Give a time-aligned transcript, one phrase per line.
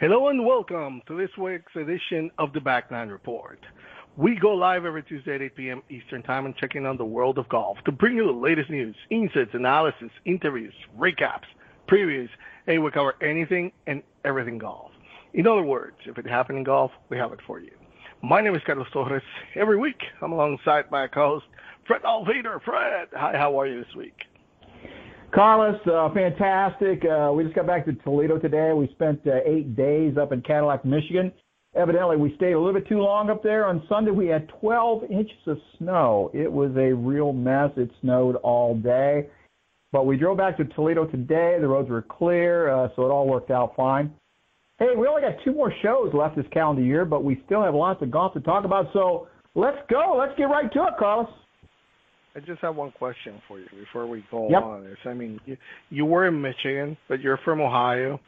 [0.00, 3.58] Hello and welcome to this week's edition of the Back Nine Report.
[4.16, 5.82] We go live every Tuesday at 8 p.m.
[5.90, 8.70] Eastern Time and check in on the world of golf to bring you the latest
[8.70, 11.48] news, insights, analysis, interviews, recaps,
[11.88, 12.28] previews,
[12.68, 14.92] and we cover anything and everything golf.
[15.34, 17.72] In other words, if it happened in golf, we have it for you.
[18.22, 19.20] My name is Carlos Torres.
[19.56, 21.46] Every week, I'm alongside my co-host,
[21.88, 22.62] Fred Altvater.
[22.62, 24.27] Fred, hi, how are you this week?
[25.34, 27.04] Carlos, uh, fantastic.
[27.04, 28.72] Uh, we just got back to Toledo today.
[28.72, 31.32] We spent uh, eight days up in Cadillac, Michigan.
[31.74, 33.66] Evidently, we stayed a little bit too long up there.
[33.66, 36.30] On Sunday, we had 12 inches of snow.
[36.32, 37.70] It was a real mess.
[37.76, 39.28] It snowed all day.
[39.92, 41.58] But we drove back to Toledo today.
[41.60, 44.12] The roads were clear, uh, so it all worked out fine.
[44.78, 47.74] Hey, we only got two more shows left this calendar year, but we still have
[47.74, 48.86] lots of golf to talk about.
[48.92, 50.16] So let's go.
[50.18, 51.28] Let's get right to it, Carlos.
[52.36, 54.62] I just have one question for you before we go yep.
[54.62, 54.84] on.
[54.84, 55.56] This, I mean, you,
[55.90, 58.20] you were in Michigan, but you're from Ohio.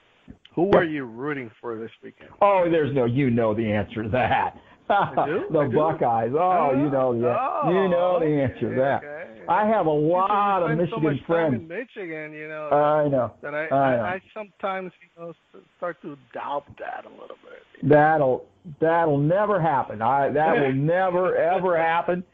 [0.55, 0.75] Who yep.
[0.75, 2.31] are you rooting for this weekend?
[2.41, 3.05] Oh, there's no.
[3.05, 4.57] You know the answer to that.
[4.91, 6.33] the Buckeyes.
[6.34, 8.97] Oh, oh, you know the oh, you know the answer to that.
[9.05, 9.47] Okay.
[9.48, 11.53] I have a lot of Michigan so much friends.
[11.53, 12.69] Time in Michigan, you know.
[12.70, 13.33] I know.
[13.42, 14.03] That I, I, know.
[14.03, 15.33] I, I sometimes you know
[15.77, 17.89] start to doubt that a little bit.
[17.89, 18.47] That'll
[18.81, 20.03] that'll never happen.
[20.03, 22.25] I that will never ever happen.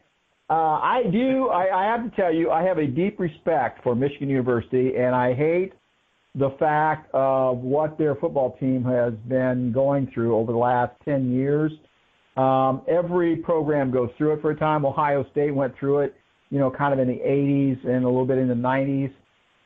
[0.48, 1.48] Uh, I do.
[1.48, 5.14] I, I have to tell you, I have a deep respect for Michigan University, and
[5.14, 5.72] I hate
[6.36, 11.33] the fact of what their football team has been going through over the last 10
[11.33, 11.72] years.
[12.36, 14.84] Um, every program goes through it for a time.
[14.84, 16.14] Ohio State went through it,
[16.50, 19.12] you know, kind of in the 80s and a little bit in the 90s.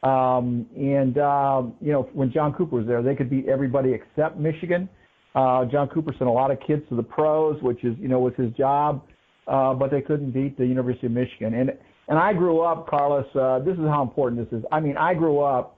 [0.03, 4.39] Um, and, uh, you know, when John Cooper was there, they could beat everybody except
[4.39, 4.89] Michigan.
[5.35, 8.21] Uh, John Cooper sent a lot of kids to the pros, which is, you know,
[8.21, 9.03] was his job
[9.51, 11.55] uh, but they couldn't beat the University of Michigan.
[11.55, 11.73] And
[12.09, 13.27] and I grew up, Carlos.
[13.35, 14.65] Uh, this is how important this is.
[14.73, 15.77] I mean, I grew up.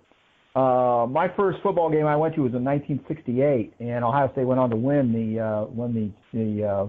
[0.55, 4.61] Uh, my first football game I went to was in 1968, and Ohio State went
[4.61, 6.87] on to win the uh, win the the uh,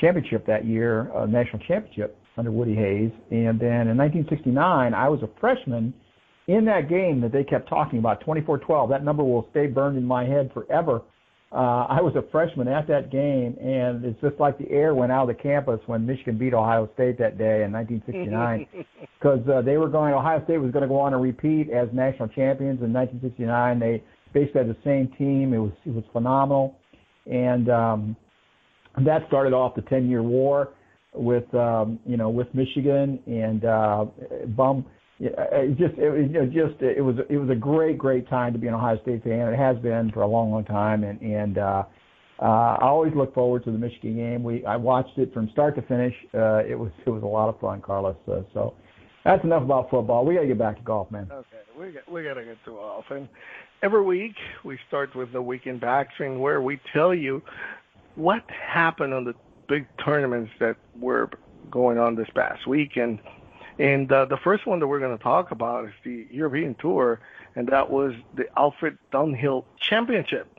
[0.00, 3.10] championship that year, uh, national championship under Woody Hayes.
[3.30, 5.92] And then in 1969, I was a freshman
[6.46, 8.88] in that game that they kept talking about, 24-12.
[8.88, 11.02] That number will stay burned in my head forever
[11.52, 15.10] uh, I was a freshman at that game, and it's just like the air went
[15.10, 18.86] out of the campus when Michigan beat Ohio State that day in 1969,
[19.18, 20.14] because uh, they were going.
[20.14, 23.80] Ohio State was going to go on and repeat as national champions in 1969.
[23.80, 24.02] They
[24.32, 25.52] basically had the same team.
[25.52, 26.76] It was it was phenomenal,
[27.26, 28.16] and um,
[29.04, 30.68] that started off the 10-year war
[31.14, 34.06] with um, you know with Michigan and uh,
[34.56, 34.86] bum
[35.20, 38.66] it just it, it just it was it was a great great time to be
[38.66, 39.52] an Ohio State fan.
[39.52, 41.84] It has been for a long long time, and and uh,
[42.40, 42.44] uh,
[42.80, 44.42] I always look forward to the Michigan game.
[44.42, 46.14] We I watched it from start to finish.
[46.32, 48.16] Uh, it was it was a lot of fun, Carlos.
[48.26, 48.74] Uh, so
[49.24, 50.24] that's enough about football.
[50.24, 51.28] We got to get back to golf, man.
[51.30, 51.46] Okay,
[51.78, 53.28] we got we got to get to golf, and
[53.82, 57.42] every week we start with the weekend backswing where we tell you
[58.14, 59.34] what happened on the
[59.68, 61.28] big tournaments that were
[61.70, 63.18] going on this past week and
[63.80, 67.18] and uh, the first one that we're going to talk about is the European Tour,
[67.56, 70.54] and that was the Alfred Dunhill Championship,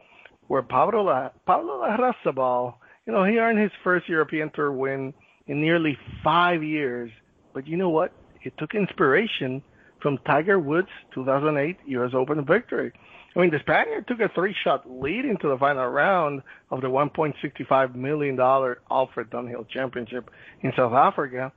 [0.48, 2.74] where Pablo La, Pablo Larrazabal,
[3.06, 5.14] you know, he earned his first European Tour win
[5.46, 7.12] in nearly five years.
[7.54, 8.12] But you know what?
[8.42, 9.62] It took inspiration
[10.02, 12.16] from Tiger Woods' 2008 U.S.
[12.16, 12.92] Open victory.
[13.36, 17.94] I mean, the Spaniard took a three-shot lead into the final round of the $1.65
[17.94, 21.52] million Alfred Dunhill Championship in South Africa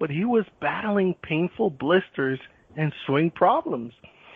[0.00, 2.40] but he was battling painful blisters
[2.76, 3.92] and swing problems.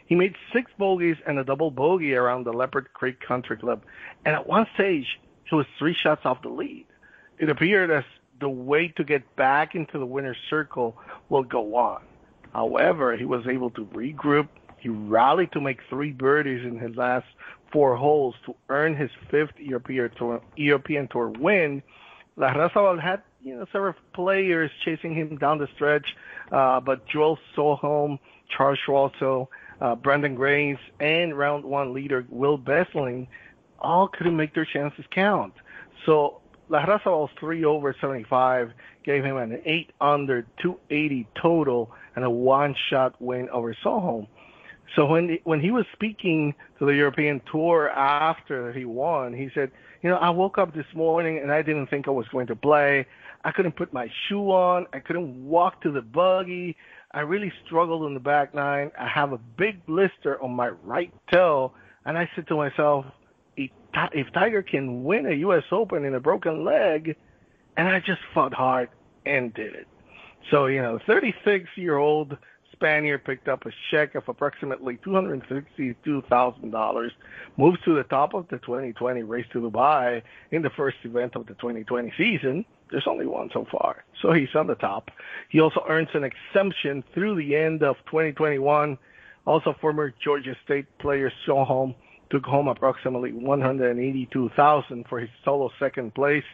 [0.07, 3.83] He made six bogeys and a double bogey around the Leopard Creek Country Club,
[4.25, 6.87] and at one stage he was three shots off the lead.
[7.39, 8.05] It appeared as
[8.41, 10.97] the way to get back into the winner's circle
[11.31, 12.03] will go on.
[12.53, 14.49] However, he was able to regroup.
[14.79, 17.27] He rallied to make three birdies in his last
[17.73, 21.83] four holes to earn his fifth European Tour, European Tour win.
[22.37, 26.17] Larrazabal had you know, several players chasing him down the stretch,
[26.51, 28.19] uh, but Joel Sjöholm,
[28.49, 29.49] Charles Schwartzel,
[29.81, 33.29] uh, Branden Grace, and round one leader Wil Besseling
[33.79, 35.53] all couldn't make their chances count.
[36.07, 38.73] So Larrazabal's three over 75
[39.05, 44.27] gave him an eight under 280 total and a one shot win over Sjöholm.
[44.97, 49.71] So when when he was speaking to the European Tour after he won, he said,
[50.03, 52.57] "You know, I woke up this morning and I didn't think I was going to
[52.57, 53.07] play.
[53.45, 54.87] I couldn't put my shoe on.
[54.93, 56.77] I couldn't walk to the buggy.
[57.13, 58.91] I really struggled in the back nine.
[58.99, 61.73] I have a big blister on my right toe,
[62.07, 63.05] and I said to myself,
[63.57, 65.63] if Tiger can win a U.S.
[65.71, 67.15] Open in a broken leg,
[67.77, 68.89] and I just fought hard
[69.25, 69.87] and did it.
[70.51, 72.37] So you know, 36 year old
[72.73, 77.11] Spaniard picked up a check of approximately $262,000,
[77.57, 81.47] moves to the top of the 2020 Race to Dubai in the first event of
[81.47, 82.65] the 2020 season.
[82.95, 85.11] There's only one so far, so he's on the top.
[85.49, 88.97] He also earns an exemption through the end of 2021.
[89.47, 91.97] Also, former Georgia State player Sjöholm
[92.31, 96.45] took home approximately 182,000 for his solo second place.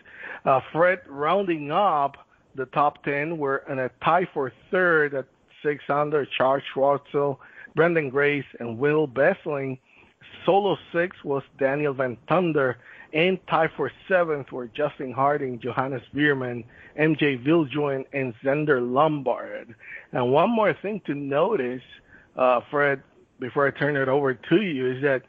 [0.47, 2.17] Uh, Fred rounding up
[2.55, 5.27] the top 10 were in a tie for third at
[5.63, 7.37] six under Charles Schwartzel,
[7.77, 9.79] Branden Grace, and Wil Besseling.
[10.47, 12.77] Solo six was Daniel Van Tonder,
[13.13, 16.65] and tie for seventh were Justin Harding, Johannes Veerman,
[16.99, 19.75] MJ Viljoen, and Zander Lombard.
[20.13, 21.83] And one more thing to notice,
[22.37, 23.03] uh, Fred,
[23.39, 25.23] before I turn it over to you, is that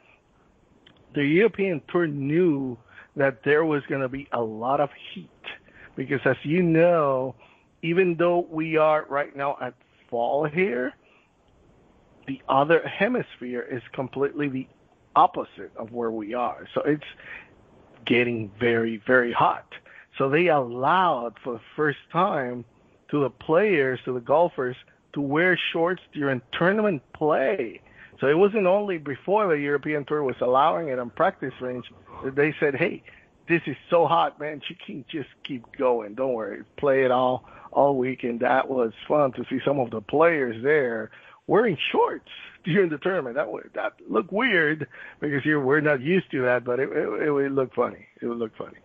[1.14, 2.78] the European Tour knew
[3.16, 5.28] that there was going to be a lot of heat
[5.96, 7.34] because, as you know,
[7.82, 9.74] even though we are right now at
[10.08, 10.92] fall here,
[12.26, 14.66] the other hemisphere is completely the
[15.16, 16.66] opposite of where we are.
[16.74, 17.04] So it's
[18.04, 19.66] getting very, very hot.
[20.18, 22.64] So they allowed for the first time
[23.10, 24.76] to the players, to the golfers,
[25.14, 27.80] to wear shorts during tournament play.
[28.20, 31.86] So it wasn't only before the European Tour was allowing it on practice range
[32.24, 33.02] that they said, hey,
[33.48, 34.62] this is so hot, man.
[34.68, 36.14] You can just keep going.
[36.14, 36.62] Don't worry.
[36.76, 40.62] Play it all all week, and that was fun to see some of the players
[40.62, 41.10] there
[41.46, 42.30] wearing shorts
[42.64, 43.36] during the tournament.
[43.36, 44.86] That would that look weird
[45.20, 48.06] because you're we're not used to that, but it, it, it would look funny.
[48.20, 48.78] It would look funny.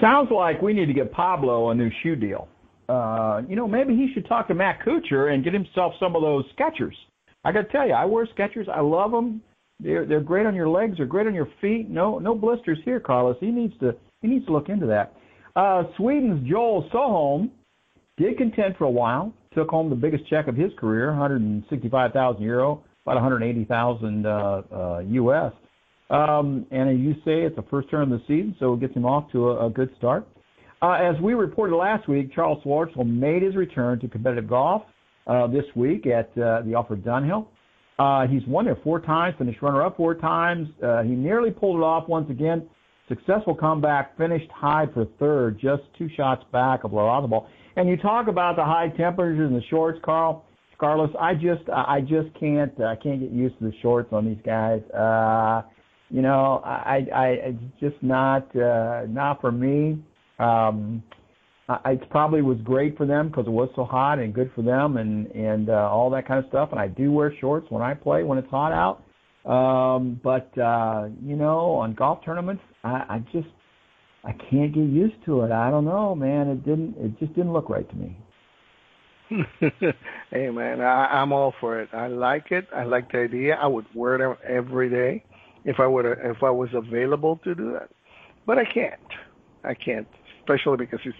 [0.00, 2.48] Sounds like we need to get Pablo a new shoe deal.
[2.88, 6.22] Uh, you know, maybe he should talk to Matt Kuchar and get himself some of
[6.22, 6.94] those Skechers.
[7.44, 8.68] I got to tell you, I wear Skechers.
[8.68, 9.42] I love them.
[9.80, 10.96] They're they're great on your legs.
[10.96, 11.88] They're great on your feet.
[11.88, 13.36] No no blisters here, Carlos.
[13.40, 15.14] He needs to he needs to look into that.
[15.54, 17.50] Uh, Sweden's Joel Sjöholm
[18.16, 19.32] did contend for a while.
[19.56, 24.28] Took home the biggest check of his career, 165,000 euro, about 180,000 uh,
[24.70, 25.52] uh, US.
[26.10, 28.94] Um, and as you say, it's the first turn of the season, so it gets
[28.94, 30.28] him off to a, a good start.
[30.82, 34.82] Uh, as we reported last week, Charles Schwartzel made his return to competitive golf
[35.26, 37.46] uh, this week at uh, the Alfred Dunhill.
[37.98, 40.68] Uh, he's won there four times, finished runner-up four times.
[40.84, 42.68] Uh, he nearly pulled it off once again.
[43.08, 47.48] Successful comeback, finished high for third, just two shots back of ball.
[47.76, 50.44] And you talk about the high temperatures and the shorts, Carl.
[50.78, 54.42] Carlos, I just I just can't I can't get used to the shorts on these
[54.44, 54.82] guys.
[54.90, 55.62] Uh,
[56.10, 60.02] you know, I I it's just not uh, not for me.
[60.38, 61.02] Um,
[61.68, 64.62] I, it probably was great for them because it was so hot and good for
[64.62, 66.70] them and and uh, all that kind of stuff.
[66.72, 69.02] And I do wear shorts when I play when it's hot out.
[69.50, 73.48] Um, but uh, you know, on golf tournaments, I, I just
[74.26, 75.52] I can't get used to it.
[75.52, 76.48] I don't know, man.
[76.48, 76.96] It didn't.
[76.98, 78.18] It just didn't look right to me.
[80.30, 81.88] hey, man, I, I'm all for it.
[81.92, 82.66] I like it.
[82.74, 83.54] I like the idea.
[83.54, 85.24] I would wear them every day
[85.64, 87.90] if I would if I was available to do that.
[88.46, 89.00] But I can't.
[89.62, 90.08] I can't,
[90.40, 91.16] especially because it's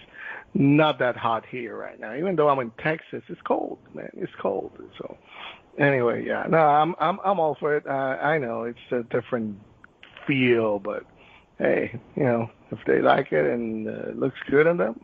[0.53, 2.13] not that hot here right now.
[2.15, 4.09] Even though I'm in Texas, it's cold, man.
[4.13, 4.71] It's cold.
[4.97, 5.17] So
[5.77, 6.45] anyway, yeah.
[6.49, 7.87] No, I'm I'm I'm all for it.
[7.87, 9.57] Uh, I know it's a different
[10.25, 11.05] feel, but
[11.59, 14.99] hey, you know, if they like it and uh, it looks good on them,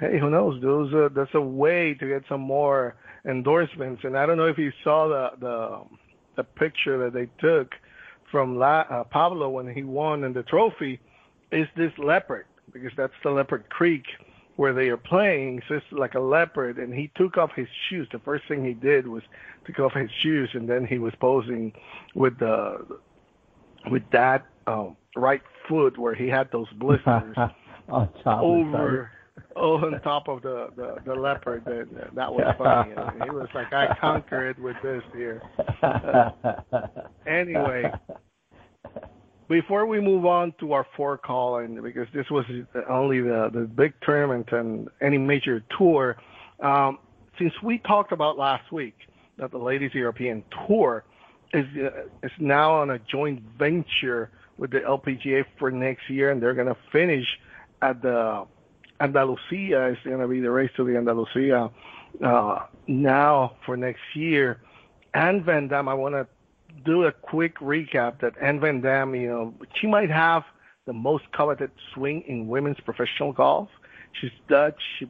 [0.00, 0.60] hey, who knows?
[0.62, 2.96] Those uh, that's a way to get some more
[3.26, 4.02] endorsements.
[4.04, 5.80] And I don't know if you saw the the
[6.36, 7.74] the picture that they took
[8.30, 11.00] from La, uh, Pablo when he won in the trophy.
[11.50, 14.04] Is this leopard because that's the Leopard Creek
[14.56, 15.62] where they are playing.
[15.68, 18.08] So it's like a leopard, and he took off his shoes.
[18.10, 19.22] The first thing he did was
[19.64, 21.72] took off his shoes, and then he was posing
[22.14, 22.84] with the
[23.90, 27.36] with that um, right foot where he had those blisters
[27.88, 29.10] on top over.
[29.54, 32.94] Oh, on top of the the, the leopard, that that was funny.
[33.24, 35.42] he was like, "I conquered with this here."
[37.26, 37.90] Anyway,
[39.48, 42.44] before we move on to our four call, and because this was
[42.88, 46.16] only the the big tournament and any major tour,
[46.60, 46.98] um,
[47.38, 48.94] since we talked about last week
[49.38, 51.04] that the Ladies European Tour
[51.52, 56.42] is uh, is now on a joint venture with the LPGA for next year, and
[56.42, 57.26] they're going to finish
[57.80, 58.46] at the
[59.00, 59.86] Andalusia.
[59.90, 61.70] It's going to be the race to the Andalusia
[62.22, 64.60] uh, now for next year.
[65.14, 66.26] And Van Dam, I want to
[66.84, 70.42] do a quick recap that Anne Van Dam, you know, she might have
[70.86, 73.68] the most coveted swing in women's professional golf.
[74.20, 74.80] She's Dutch.
[74.98, 75.08] She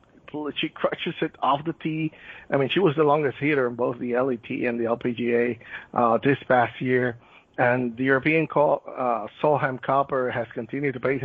[0.60, 2.12] she crushes it off the tee.
[2.50, 5.58] I mean, she was the longest hitter in both the LET and the LPGA
[5.94, 7.16] uh, this past year.
[7.58, 11.20] And the European call, uh, Solheim Copper has continued to pay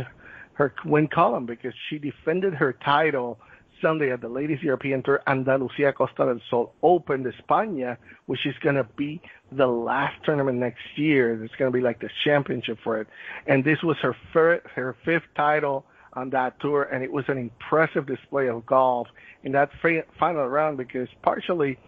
[0.54, 3.38] her win column because she defended her title
[3.80, 8.54] Sunday at the Ladies European Tour Andalucía Costa del Sol Open de España, which is
[8.62, 9.20] going to be
[9.52, 11.42] the last tournament next year.
[11.44, 13.08] It's going to be like the championship for it.
[13.46, 17.38] And this was her fir- her fifth title on that tour, and it was an
[17.38, 19.08] impressive display of golf
[19.42, 19.70] in that
[20.18, 21.78] final round because partially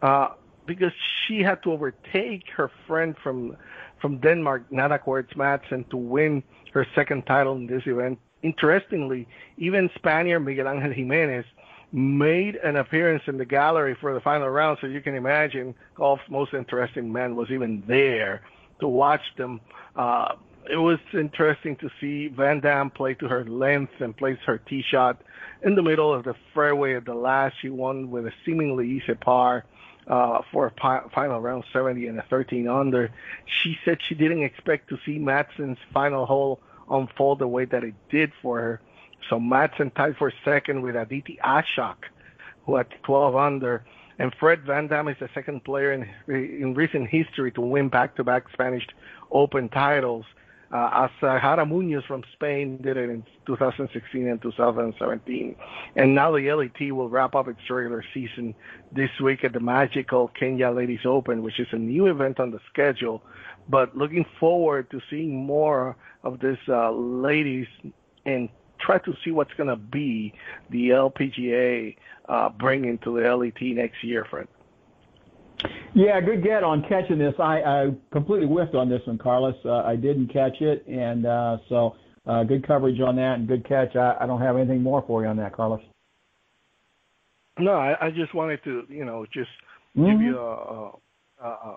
[0.00, 0.28] uh,
[0.66, 0.92] because
[1.26, 3.56] she had to overtake her friend from
[4.02, 6.42] from Denmark, Nana Koerstz Madsen, to win
[6.74, 8.18] her second title in this event.
[8.42, 11.46] Interestingly, even Spaniard Miguel Angel Jimenez
[11.92, 16.22] made an appearance in the gallery for the final round, so you can imagine golf's
[16.28, 18.42] most interesting man was even there
[18.80, 19.60] to watch them.
[19.94, 20.34] Uh,
[20.70, 24.82] it was interesting to see Van Dam play to her length and place her tee
[24.90, 25.22] shot
[25.62, 27.54] in the middle of the fairway at the last.
[27.60, 29.64] She won with a seemingly easy par
[30.06, 33.10] uh, for a final round 70 and a 13 under.
[33.46, 37.94] She said she didn't expect to see Madsen's final hole unfold the way that it
[38.10, 38.80] did for her.
[39.30, 41.96] So Madsen tied for second with Aditi Ashok,
[42.66, 43.84] who had 12 under.
[44.18, 48.44] And Fred Van Dam is the second player in, in recent history to win back-to-back
[48.52, 48.86] Spanish
[49.30, 50.26] Open titles
[50.72, 55.56] as uh, Jara Munoz from Spain did it in 2016 and 2017.
[55.96, 58.54] And now the LET will wrap up its regular season
[58.90, 62.60] this week at the magical Kenya Ladies Open, which is a new event on the
[62.72, 63.22] schedule.
[63.68, 67.66] But looking forward to seeing more of this uh, ladies
[68.24, 68.48] and
[68.78, 70.32] try to see what's going to be
[70.70, 71.96] the LPGA
[72.28, 74.48] uh, bringing to the LET next year, Fred.
[75.94, 77.34] Yeah, good get on catching this.
[77.38, 79.54] I, I completely whiffed on this one, Carlos.
[79.64, 83.66] Uh, I didn't catch it, and uh, so uh, good coverage on that and good
[83.68, 83.94] catch.
[83.96, 85.80] I, I don't have anything more for you on that, Carlos.
[87.58, 89.50] No, I, I just wanted to, you know, just
[89.96, 90.10] mm-hmm.
[90.10, 90.92] give you a,
[91.44, 91.76] a,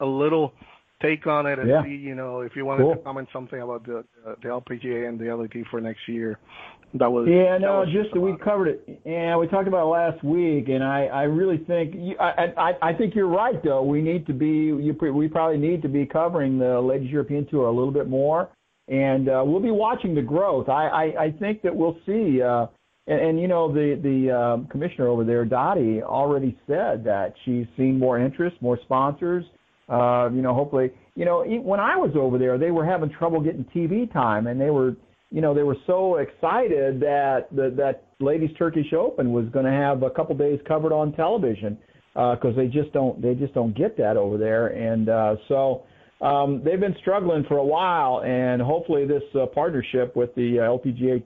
[0.00, 0.52] a little
[1.00, 1.82] take on it and yeah.
[1.82, 2.94] see, you know, if you wanted cool.
[2.96, 4.04] to comment something about the
[4.42, 6.38] the LPGA and the LET for next year.
[6.94, 9.00] That was yeah, no, was just we covered it.
[9.06, 12.90] Yeah, we talked about it last week, and I I really think you, I I
[12.90, 13.82] I think you're right though.
[13.82, 17.66] We need to be you we probably need to be covering the Ladies European Tour
[17.66, 18.50] a little bit more,
[18.88, 20.68] and uh, we'll be watching the growth.
[20.68, 22.42] I I, I think that we'll see.
[22.42, 22.66] Uh,
[23.06, 27.66] and, and you know the the um, commissioner over there, Dottie, already said that she's
[27.76, 29.44] seen more interest, more sponsors.
[29.88, 33.40] Uh, you know, hopefully, you know, when I was over there, they were having trouble
[33.40, 34.94] getting TV time, and they were,
[35.32, 39.72] you know, they were so excited that the, that Ladies Turkish Open was going to
[39.72, 41.78] have a couple days covered on television
[42.12, 45.84] because uh, they just don't they just don't get that over there, and uh, so
[46.20, 50.62] um, they've been struggling for a while, and hopefully this uh, partnership with the uh,
[50.62, 51.22] LPGA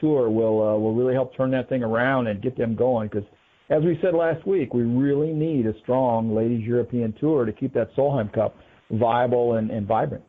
[0.00, 3.28] Tour will uh, will really help turn that thing around and get them going because
[3.68, 7.72] as we said last week, we really need a strong ladies European tour to keep
[7.74, 8.56] that Solheim Cup
[8.90, 10.24] viable and, and vibrant.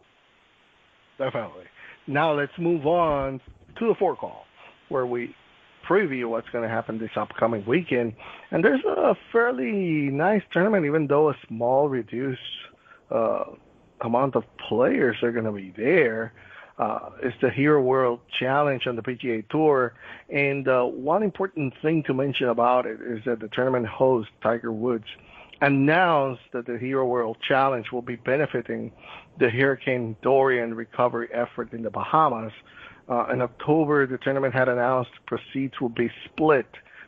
[1.17, 1.63] Definitely.
[2.08, 3.39] Now let's move on
[3.77, 4.46] to the four call,
[4.89, 5.36] where we
[5.88, 8.13] preview what's going to happen this upcoming weekend.
[8.51, 12.41] And there's a fairly nice tournament, even though a small, reduced
[13.10, 13.46] uh,
[14.01, 16.34] amount of players are going to be there
[16.81, 19.93] uh, it's the Hero World Challenge on the PGA Tour.
[20.29, 24.72] And uh, one important thing to mention about it is that the tournament host, Tiger
[24.72, 25.05] Woods,
[25.62, 28.91] announced that the Hero World Challenge will be benefiting
[29.41, 32.53] the Hurricane Dorian recovery effort in the Bahamas.
[33.10, 36.67] Uh, in October, the tournament had announced proceeds will be split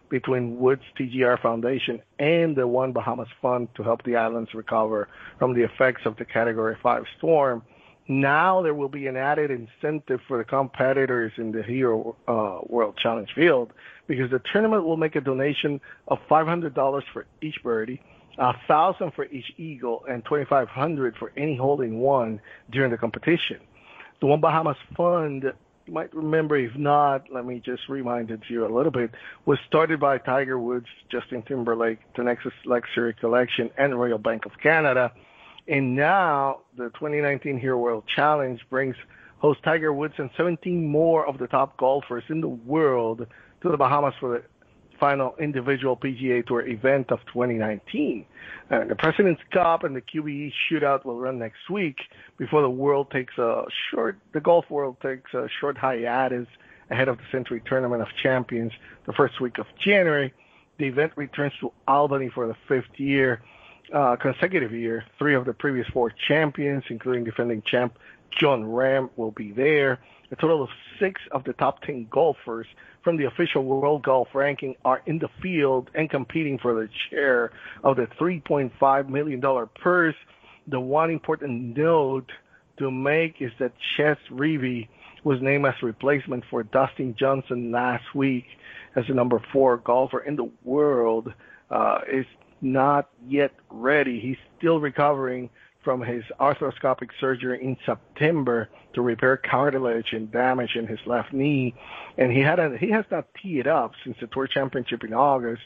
[0.10, 5.54] between Woods TGR Foundation and the One Bahamas Fund to help the islands recover from
[5.54, 7.62] the effects of the Category 5 storm.
[8.08, 12.98] Now there will be an added incentive for the competitors in the Hero uh, World
[12.98, 13.74] Challenge field
[14.08, 18.02] because the tournament will make a donation of $500 for each birdie,
[18.38, 23.60] a thousand for each eagle, and 2,500 for any holding one during the competition.
[24.20, 25.52] The One Bahamas Fund,
[25.86, 29.12] you might remember, if not, let me just remind it to you a little bit,
[29.46, 34.54] was started by Tiger Woods, Justin Timberlake, the Nexus Luxury Collection, and Royal Bank of
[34.62, 35.12] Canada
[35.68, 38.96] and now the 2019 Hero World Challenge brings
[39.38, 43.26] host Tiger Woods and 17 more of the top golfers in the world
[43.62, 44.44] to the Bahamas for the
[45.04, 48.26] final individual PGA Tour event of 2019.
[48.72, 51.98] Uh, the President's Cup and the QBE Shootout will run next week
[52.38, 56.48] before the world takes a short, the golf world takes a short hiatus
[56.90, 58.72] ahead of the Sentry Tournament of Champions
[59.06, 60.34] the first week of January.
[60.80, 63.42] The event returns to Albany for the fifth year
[63.94, 65.04] uh, consecutive year.
[65.20, 67.98] Three of the previous four champions, including defending champ
[68.40, 70.00] Jon Rahm, will be there.
[70.32, 72.68] A total of six of the top 10 golfers
[73.04, 77.52] from the official World Golf Ranking are in the field and competing for the share
[77.84, 79.42] of the $3.5 million
[79.82, 80.16] purse.
[80.68, 82.32] The one important note
[82.78, 84.88] to make is that Chez Reavie
[85.24, 88.46] was named as replacement for Dustin Johnson last week
[88.96, 91.34] as the number four golfer in the world.
[91.70, 92.26] Uh, is
[92.62, 94.20] not yet ready.
[94.20, 95.50] He's still recovering
[95.84, 101.74] from his arthroscopic surgery in September to repair cartilage and damage in his left knee,
[102.18, 105.64] and he had a, he has not teed up since the Tour Championship in August,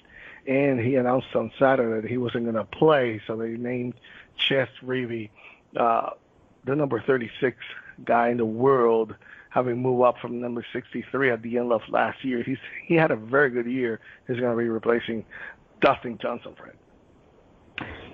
[0.47, 3.93] and he announced on Saturday that he wasn't going to play, so they named
[4.37, 5.29] Chez Reavie
[5.75, 6.11] uh,
[6.65, 7.57] the number 36
[8.05, 9.15] guy in the world,
[9.49, 12.43] having moved up from number 63 at the end of last year.
[12.43, 13.99] He's he had a very good year.
[14.27, 15.25] He's going to be replacing
[15.81, 16.75] Dustin Johnson, Fred.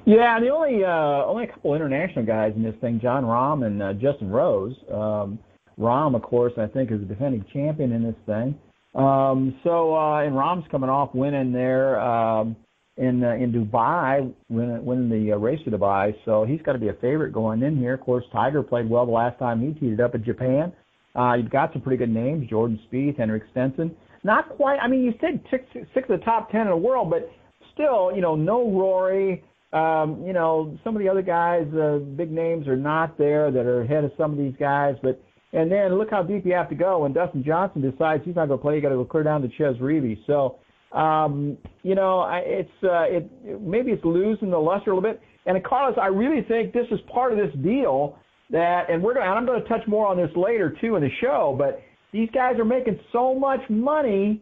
[0.06, 3.82] Yeah, the only uh, only a couple international guys in this thing, Jon Rahm and
[3.82, 4.76] uh, Justin Rose.
[4.92, 5.40] Um,
[5.80, 8.56] Rahm, of course, I think is the defending champion in this thing.
[8.96, 12.56] Um, so uh, and Rahm's coming off winning there um,
[12.98, 16.14] in uh, in Dubai, winning, winning the uh, race to Dubai.
[16.26, 17.94] So he's got to be a favorite going in here.
[17.94, 20.74] Of course, Tiger played well the last time he teed it up in Japan.
[21.16, 23.96] Uh, you've got some pretty good names: Jordan Spieth, Henrik Stenson.
[24.26, 24.80] Not quite.
[24.80, 27.32] I mean, you said six, six of the top ten in the world, but
[27.74, 29.44] still, you know, no Rory.
[29.74, 33.66] Um, you know, some of the other guys, uh, big names are not there that
[33.66, 34.96] are ahead of some of these guys.
[35.02, 37.00] But and then look how deep you have to go.
[37.00, 39.42] When Dustin Johnson decides he's not going to play, you got to go clear down
[39.42, 40.18] to Chez Reavie.
[40.28, 40.60] So,
[40.98, 45.22] um, you know, I, it's uh, it maybe it's losing the luster a little bit.
[45.46, 48.18] And Carlos, I really think this is part of this deal
[48.52, 51.02] that, and we're going, and I'm going to touch more on this later too in
[51.02, 51.56] the show.
[51.58, 54.42] But these guys are making so much money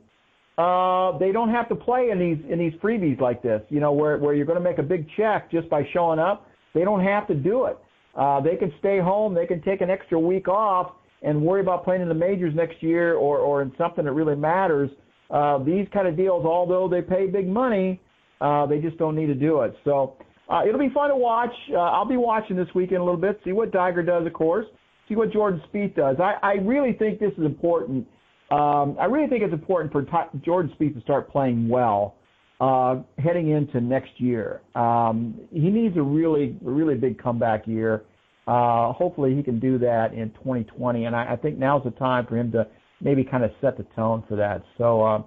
[0.62, 3.62] uh, they don't have to play in these in these freebies like this.
[3.70, 6.48] You know, where where you're going to make a big check just by showing up.
[6.76, 7.78] They don't have to do it.
[8.16, 9.34] Uh, they can stay home.
[9.34, 12.84] They can take an extra week off and worry about playing in the majors next
[12.84, 14.92] year or or in something that really matters.
[15.32, 18.00] Uh, these kind of deals, although they pay big money,
[18.42, 19.74] uh, they just don't need to do it.
[19.86, 20.16] So
[20.50, 21.54] uh, it'll be fun to watch.
[21.72, 24.66] Uh, I'll be watching this weekend a little bit, see what Tiger does, of course,
[25.08, 26.18] see what Jordan Spieth does.
[26.20, 28.06] I, I really think this is important
[28.52, 32.16] um, I really think it's important for Ty- Jordan Spieth to start playing well
[32.60, 34.62] uh, heading into next year.
[34.76, 38.04] Um, he needs a really, really big comeback year.
[38.48, 42.28] Uh, hopefully, he can do that in 2020, and I, I think now's the time
[42.28, 42.68] for him to
[43.00, 44.64] maybe kind of set the tone for that.
[44.78, 45.24] So, uh,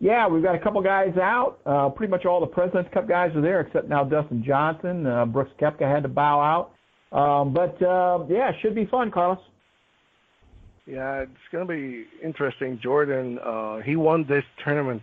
[0.00, 1.58] yeah, we've got a couple guys out.
[1.64, 5.06] Uh, pretty much all the Presidents Cup guys are there, except now Dustin Johnson.
[5.06, 6.72] Uh, Brooks Koepka had to bow out.
[7.16, 9.38] Um, but uh, yeah, should be fun, Carlos.
[10.86, 12.78] Yeah, it's going to be interesting.
[12.82, 15.02] Jordan, uh, he won this tournament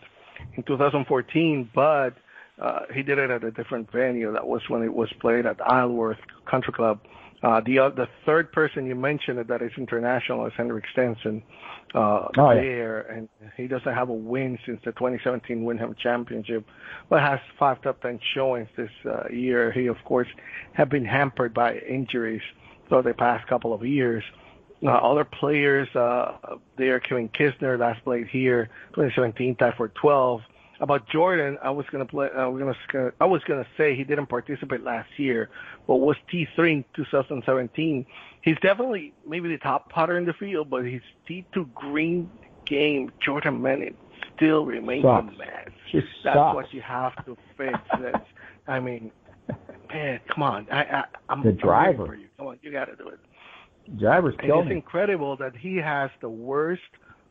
[0.55, 2.13] in 2014, but
[2.61, 4.31] uh, he did it at a different venue.
[4.31, 6.99] That was when it was played at Isleworth Country Club.
[7.43, 11.41] Uh, the uh, the third person you mentioned that is international is Henrik Stenson
[11.95, 13.17] uh, oh, there, yeah.
[13.17, 16.63] and he doesn't have a win since the 2017 Wyndham Championship,
[17.09, 19.71] but has five top ten showings this uh, year.
[19.71, 20.27] He of course
[20.73, 22.43] have been hampered by injuries
[22.87, 24.23] for the past couple of years.
[24.29, 24.50] Uh,
[24.89, 26.37] other players uh,
[26.77, 30.41] there, Kevin Kisner last played here, 2017, tied for 12.
[30.79, 32.29] About Jordan, I was gonna play.
[32.35, 33.11] I was gonna.
[33.21, 35.51] I was gonna say he didn't participate last year,
[35.85, 38.03] but was T3 in 2017.
[38.41, 42.31] He's definitely maybe the top putter in the field, but his T2 green
[42.65, 43.95] game, Jordan Bennett,
[44.35, 45.31] still remains Sucks.
[45.35, 45.69] a mess.
[45.91, 46.55] Just That's sucks.
[46.55, 47.77] what you have to fix.
[48.01, 48.25] That's,
[48.67, 49.11] I mean,
[49.93, 50.67] man, come on.
[50.71, 52.07] I, I I'm the driver.
[52.07, 52.25] for you.
[52.39, 53.19] Come on, you got to do it.
[54.67, 56.82] It's incredible that he has the worst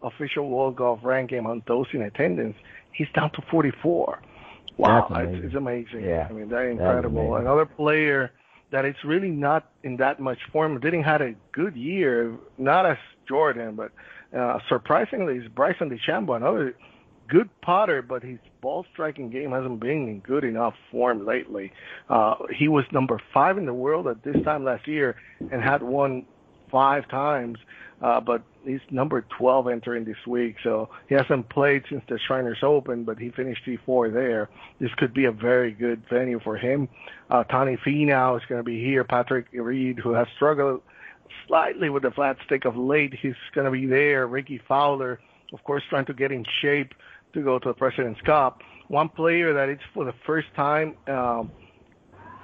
[0.02, 2.56] official World Golf ranking on those in attendance.
[2.92, 4.20] He's down to 44.
[4.76, 5.34] Wow, amazing.
[5.34, 6.04] It's, it's amazing.
[6.04, 7.36] Yeah, I mean, that's incredible.
[7.36, 8.30] Another player
[8.70, 12.96] that is really not in that much form, didn't had a good year, not as
[13.28, 13.92] Jordan, but
[14.36, 16.74] uh, surprisingly, is Bryson DeChambeau, another
[17.28, 21.72] good potter, but his ball striking game hasn't been in good enough form lately.
[22.08, 25.16] Uh, he was number five in the world at this time last year
[25.52, 26.24] and had won
[26.70, 27.58] five times,
[28.02, 30.56] uh, but he's number 12 entering this week.
[30.62, 34.48] So he hasn't played since the Shriners Open, but he finished T4 there.
[34.78, 36.88] This could be a very good venue for him.
[37.30, 39.04] Uh, Tony Finau is going to be here.
[39.04, 40.82] Patrick Reed, who has struggled
[41.46, 44.26] slightly with the flat stick of late, he's going to be there.
[44.26, 45.20] Rickie Fowler,
[45.52, 46.94] of course, trying to get in shape
[47.32, 48.62] to go to the President's Cup.
[48.88, 51.52] One player that it's for the first time um,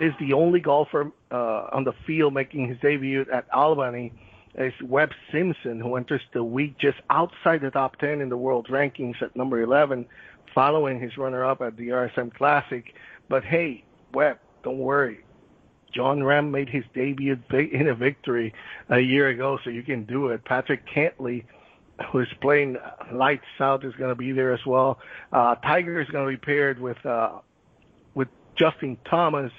[0.01, 4.13] is the only golfer uh, on the field making his debut at Albany
[4.57, 8.69] is Webb Simpson, who enters the week just outside the top 10 in the world
[8.71, 10.07] rankings at number 11,
[10.55, 12.95] following his runner-up at the RSM Classic.
[13.29, 13.85] But hey,
[14.15, 15.21] Webb, don't worry.
[15.93, 18.53] Jon Rahm made his debut in a victory
[18.89, 20.45] a year ago, so you can do it.
[20.45, 21.45] Patrick Cantlay,
[22.11, 22.77] who's playing
[23.13, 24.99] lights out, is going to be there as well.
[25.33, 27.39] Uh, Tiger is going to be paired with uh,
[28.15, 29.53] with Justin Thomas,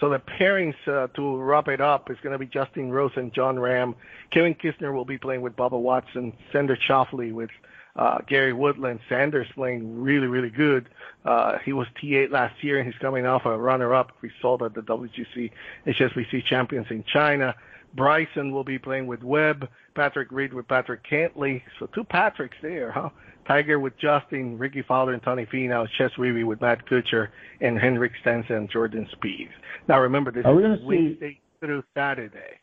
[0.00, 3.32] So the pairings uh, to wrap it up is going to be Justin Rose and
[3.32, 3.94] Jon Rahm.
[4.30, 6.32] Kevin Kisner will be playing with Bubba Watson.
[6.52, 7.50] Xander Schauffele with
[7.96, 9.00] uh, Gary Woodland.
[9.08, 10.88] Xander's playing really, really good.
[11.24, 14.82] Uh, he was T8 last year, and he's coming off a runner-up result at the
[14.82, 15.50] WGC
[15.86, 17.54] HSBC Champions in China.
[17.94, 19.68] Bryson will be playing with Webb.
[19.94, 21.62] Patrick Reed with Patrick Cantlay.
[21.78, 23.10] So two Patricks there, huh?
[23.46, 27.28] Tiger with Justin, Rickie Fowler and Tony Finau, Chez Reavie with Matt Kuchar,
[27.60, 29.50] and Henrik Stenson and Jordan Spieth.
[29.88, 32.60] Now remember, this is Wednesday see, through Saturday.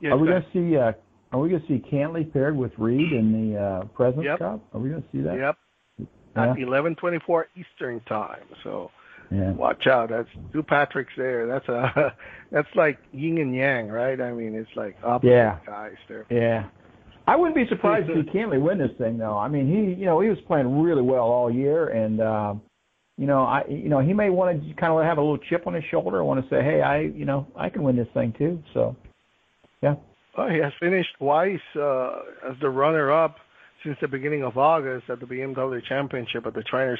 [0.00, 0.76] Yes, are we going to see?
[0.76, 0.92] Uh,
[1.32, 4.38] are we going to see Cantlay paired with Reed in the uh, Presidents yep.
[4.38, 4.60] Cup?
[4.72, 5.36] Are we going to see that?
[5.38, 5.58] Yep.
[6.36, 6.50] Yeah.
[6.50, 8.42] At 11:24 Eastern time.
[8.62, 8.90] So
[9.30, 9.52] yeah.
[9.52, 10.10] watch out.
[10.10, 11.46] That's two Patricks there.
[11.46, 12.14] That's a
[12.52, 14.20] that's like yin and yang, right?
[14.20, 15.58] I mean, it's like opposite yeah.
[15.66, 16.26] guys there.
[16.30, 16.66] Yeah.
[17.26, 19.38] I wouldn't be surprised if he Cantlay win this thing, though.
[19.38, 22.54] I mean, he you know he was playing really well all year, and uh,
[23.16, 25.66] you know I you know he may want to kind of have a little chip
[25.66, 26.18] on his shoulder.
[26.18, 28.62] And Want to say, hey, I you know I can win this thing too.
[28.74, 28.96] So,
[29.82, 29.94] yeah.
[30.36, 32.10] Well, he has finished twice uh,
[32.50, 33.36] as the runner-up
[33.84, 36.98] since the beginning of August at the BMW Championship at the Shriners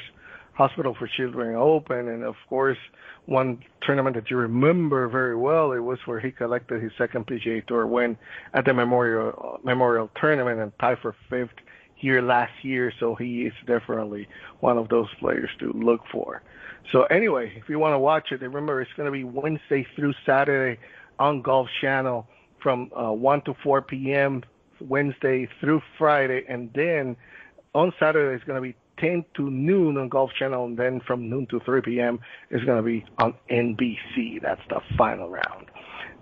[0.55, 2.77] Hospital for Children Open, and of course,
[3.25, 5.73] one tournament that you remember very well.
[5.73, 8.17] It was where he collected his second PGA Tour win
[8.53, 11.49] at the Memorial Memorial Tournament and tied for fifth
[11.95, 12.93] here last year.
[12.99, 14.27] So he is definitely
[14.61, 16.41] one of those players to look for.
[16.91, 20.13] So anyway, if you want to watch it, remember it's going to be Wednesday through
[20.25, 20.79] Saturday
[21.19, 22.27] on Golf Channel
[22.61, 24.43] from uh, 1 to 4 p.m.
[24.79, 27.15] Wednesday through Friday, and then
[27.73, 31.29] on Saturday it's going to be 10 to noon on Golf Channel, and then from
[31.29, 32.19] noon to 3 p.m.
[32.49, 34.41] is going to be on NBC.
[34.41, 35.67] That's the final round.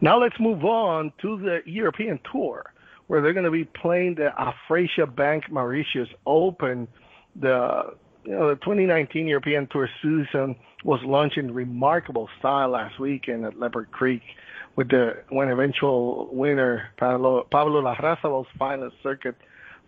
[0.01, 2.73] Now let's move on to the European Tour,
[3.07, 6.87] where they're going to be playing the Afrasia Bank Mauritius Open.
[7.39, 13.45] The you know the 2019 European Tour season was launched in remarkable style last weekend
[13.45, 14.21] at Leopard Creek
[14.75, 19.35] with the when eventual winner Pablo, Pablo Larrazabal's final circuit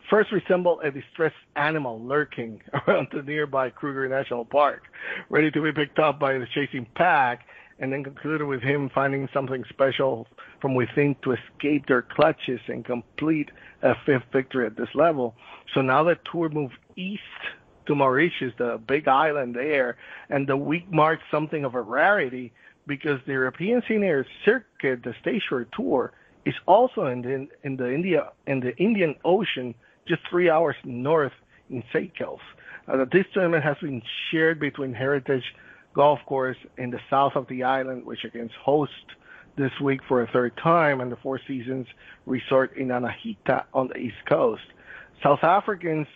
[0.10, 4.84] first resembled a distressed animal lurking around the nearby Kruger National Park,
[5.30, 7.48] ready to be picked up by the chasing pack,
[7.80, 10.28] and then concluded with him finding something special
[10.62, 13.50] from within to escape their clutches and complete
[13.82, 15.36] a fifth victory at this level.
[15.74, 17.22] So now the tour moved east
[17.88, 19.98] to Mauritius, the big island there,
[20.30, 22.54] and the week marked something of a rarity
[22.88, 26.14] because the European Senior Circuit, the Staysure Tour,
[26.46, 29.74] is also in the in the India in the Indian Ocean
[30.08, 31.34] just three hours north
[31.70, 32.42] in Seychelles.
[32.88, 35.44] Uh, this tournament has been shared between Heritage
[35.94, 38.94] Golf Course in the south of the island, which again hosts
[39.58, 41.88] this week for a third time, and the Four Seasons
[42.26, 44.64] Resort in Anahita on the east coast.
[45.24, 46.08] South Africans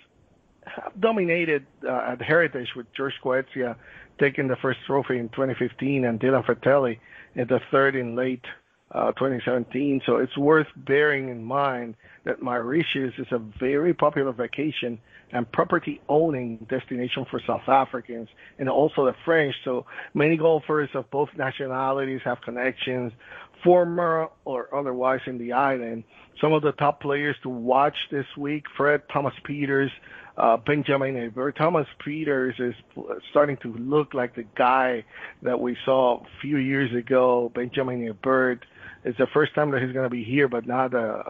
[0.65, 3.75] have dominated uh, at Heritage with George Coetzee
[4.19, 6.99] taking the first trophy in 2015 and Dylan Frittelli
[7.35, 8.43] in the third in late
[8.91, 10.01] uh, 2017.
[10.05, 14.99] So it's worth bearing in mind that Mauritius is a very popular vacation
[15.31, 19.55] and property owning destination for South Africans and also the French.
[19.63, 23.11] So many golfers of both nationalities have connections,
[23.63, 26.03] former or otherwise, in the island.
[26.41, 29.91] Some of the top players to watch this week, Fred Thomas Pieters,
[30.37, 31.57] uh, Benjamin Hebert.
[31.57, 32.73] Thomas Pieters is
[33.29, 35.03] starting to look like the guy
[35.41, 37.51] that we saw a few years ago.
[37.53, 38.65] Benjamin Hebert
[39.03, 41.23] it's the first time that he's going to be here, but not uh,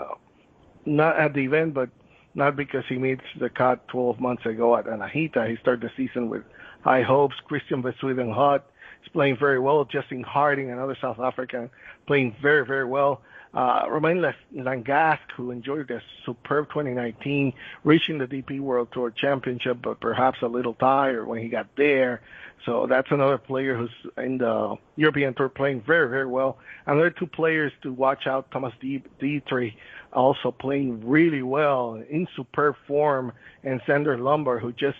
[0.86, 1.89] not at the event, but
[2.36, 5.49] not because he made the cut 12 months ago at Anahita.
[5.49, 6.43] He started the season with
[6.82, 7.36] high hopes.
[7.49, 8.62] Christiaan Bezuidenhout
[9.03, 9.86] is playing very well.
[9.86, 11.69] Justin Harding, another South African,
[12.08, 13.21] playing very, very well.
[13.51, 14.23] Uh, Romain
[14.55, 17.51] Langasque, who enjoyed a superb 2019,
[17.84, 22.21] reaching the DP World Tour Championship, but perhaps a little tired when he got there.
[22.65, 26.57] So that's another player who's in the European Tour playing very, very well.
[26.85, 29.73] Another two players to watch out, Thomas Detry
[30.13, 33.31] also playing really well in superb form,
[33.63, 34.97] and Zander Lombard, who just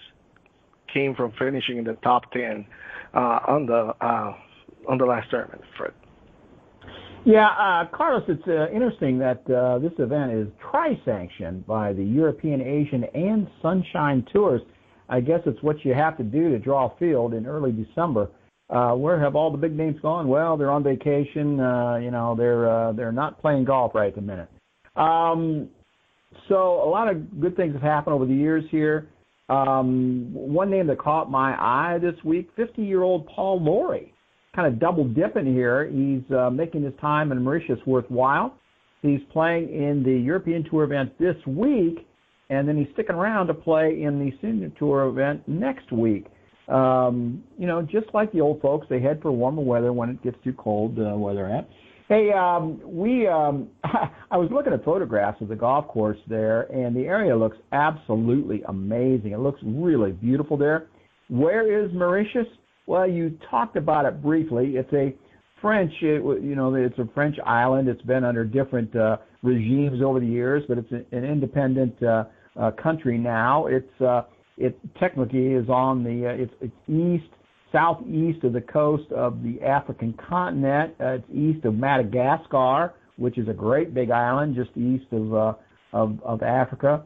[0.94, 2.66] came from finishing in the top 10
[3.14, 3.18] uh,
[3.48, 4.34] on the uh,
[4.88, 5.94] on the last tournament, Fred.
[7.26, 12.62] Yeah, uh, Carlos, it's uh, interesting that uh, this event is tri-sanctioned by the European,
[12.62, 14.62] Asian, and Sunshine Tours.
[15.10, 18.30] I guess it's what you have to do to draw a field in early December.
[18.70, 20.28] Uh, where have all the big names gone?
[20.28, 21.60] Well, they're on vacation.
[21.60, 24.50] Uh, you know, they're uh, they're not playing golf right at the minute.
[24.96, 25.70] Um,
[26.48, 29.10] so a lot of good things have happened over the years here.
[29.50, 34.14] Um, one name that caught my eye this week: 50-year-old Paul Lawrie,
[34.56, 35.90] kind of double dipping here.
[35.90, 38.54] He's uh, making his time in Mauritius worthwhile.
[39.02, 42.06] He's playing in the European Tour event this week,
[42.50, 46.26] and then he's sticking around to play in the Senior Tour event next week.
[46.68, 50.24] Um, you know, just like the old folks, they head for warmer weather when it
[50.24, 51.68] gets too cold uh, where they're at.
[52.08, 56.96] Hey, um, we um, I was looking at photographs of the golf course there, and
[56.96, 59.32] the area looks absolutely amazing.
[59.32, 60.88] It looks really beautiful there.
[61.28, 62.48] Where is Mauritius?
[62.88, 64.74] Well, you talked about it briefly.
[64.76, 65.16] It's a
[65.62, 67.88] French, it, you know, it's a French island.
[67.88, 72.26] It's been under different uh, regimes over the years, but it's an independent uh,
[72.60, 73.68] uh, country now.
[73.68, 74.24] It's uh,
[74.58, 77.32] it technically is on the uh, it's, it's east
[77.72, 80.94] southeast of the coast of the African continent.
[81.00, 85.54] Uh, it's east of Madagascar, which is a great big island just east of uh,
[85.94, 87.04] of, of Africa.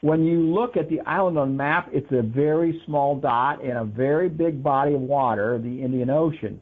[0.00, 3.84] When you look at the island on map, it's a very small dot in a
[3.84, 6.60] very big body of water, the Indian Ocean.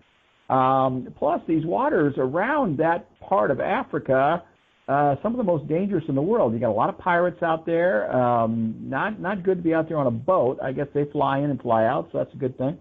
[0.50, 4.42] Um, plus, these waters around that part of Africa,
[4.88, 6.52] uh, some of the most dangerous in the world.
[6.52, 8.14] You got a lot of pirates out there.
[8.14, 10.58] Um, not not good to be out there on a boat.
[10.62, 12.78] I guess they fly in and fly out, so that's a good thing.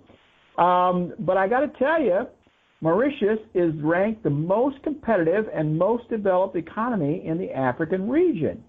[0.57, 2.21] Um, but I got to tell you,
[2.81, 8.63] Mauritius is ranked the most competitive and most developed economy in the African region.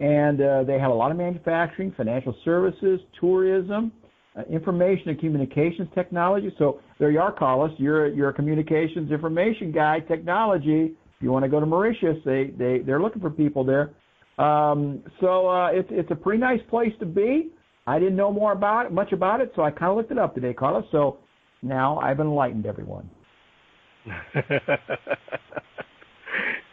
[0.00, 3.92] And uh, they have a lot of manufacturing, financial services, tourism,
[4.36, 6.54] uh, information and communications technology.
[6.58, 7.72] So there you are, Carlos.
[7.78, 10.94] You're you're a communications information guy, technology.
[11.20, 13.90] You want to go to Mauritius, they they they're looking for people there.
[14.38, 17.50] Um, so uh, it's it's a pretty nice place to be.
[17.86, 20.18] I didn't know more about it, much about it, so I kind of looked it
[20.18, 20.84] up today, Carlos.
[20.92, 21.18] So
[21.62, 23.10] now I've enlightened everyone.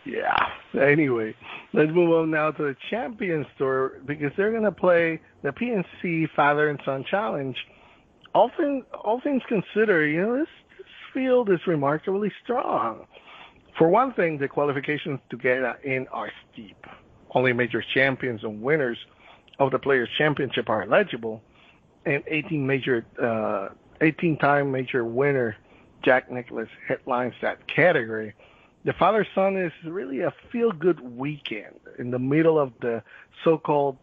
[0.05, 0.35] yeah.
[0.79, 1.33] Anyway,
[1.73, 6.27] let's move on now to the Champions Tour because they're going to play the PNC
[6.35, 7.55] Father and Son Challenge.
[8.33, 13.05] All things, all things considered, you know, this, this field is remarkably strong.
[13.77, 16.85] For one thing, the qualifications to get in are steep.
[17.33, 18.97] Only major champions and winners
[19.59, 21.41] of the Players Championship are eligible,
[22.05, 23.69] and 18 major, uh,
[24.01, 25.55] 18-time major winner
[26.03, 28.33] Jack Nicklaus headlines that category
[28.87, 33.03] the father son is really a feel good weekend in the middle of the
[33.43, 33.97] so called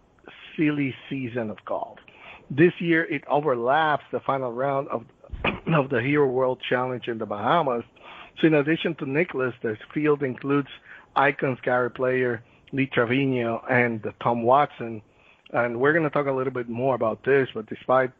[0.54, 1.98] silly season of golf.
[2.50, 5.06] This year it overlaps the final round of
[5.74, 7.84] of the Hero World Challenge in the Bahamas.
[8.40, 10.68] So in addition to Nicklaus, the field includes
[11.16, 12.42] icons Gary Player,
[12.72, 15.02] Lee Trevino, and Tom Watson.
[15.52, 18.10] And we're going to talk a little bit more about this, but despite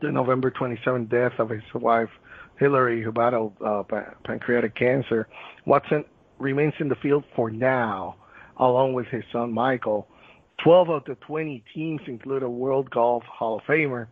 [0.00, 2.10] the November 27th death of his wife,
[2.58, 3.82] Hillary, who battled uh,
[4.24, 5.28] pancreatic cancer.
[5.66, 6.04] Watson
[6.38, 8.16] remains in the field for now,
[8.58, 10.06] along with his son Michael.
[10.62, 14.06] 12 of the 20 teams include a World Golf Hall of Famer.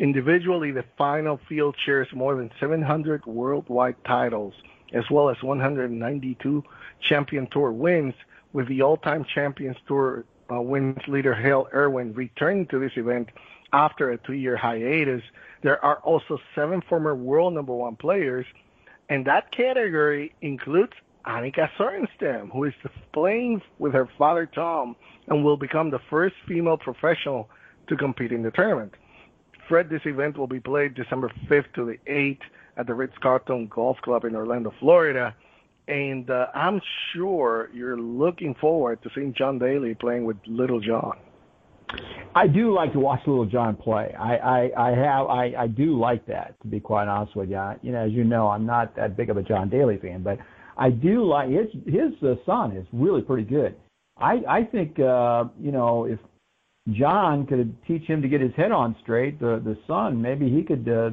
[0.00, 4.54] Individually, the final field shares more than 700 worldwide titles,
[4.94, 6.64] as well as 192
[7.06, 8.14] Champion Tour wins,
[8.54, 13.28] with the all-time Champions Tour uh, wins leader Hale Irwin returning to this event
[13.74, 15.22] after a two-year hiatus
[15.62, 18.46] there are also seven former world number one players,
[19.10, 20.94] and that category includes
[21.26, 22.72] Annika Sorenstam, who is
[23.12, 24.96] playing with her father Tom
[25.28, 27.50] and will become the first female professional
[27.88, 28.94] to compete in the tournament.
[29.70, 32.40] Fred, this event will be played December 5th to the 8th
[32.76, 35.32] at the Ritz-Carlton Golf Club in Orlando, Florida.
[35.86, 36.80] And uh, I'm
[37.12, 41.18] sure you're looking forward to seeing John Daly playing with Little John.
[42.34, 44.12] I do like to watch Little John play.
[44.18, 47.62] I I, I have I, I do like that to be quite honest with you.
[47.82, 50.38] You know, as you know, I'm not that big of a John Daly fan, but
[50.76, 53.74] I do like his his uh, son is really pretty good.
[54.16, 56.20] I I think uh, you know if
[56.92, 60.62] John could teach him to get his head on straight, the the son maybe he
[60.62, 61.10] could uh,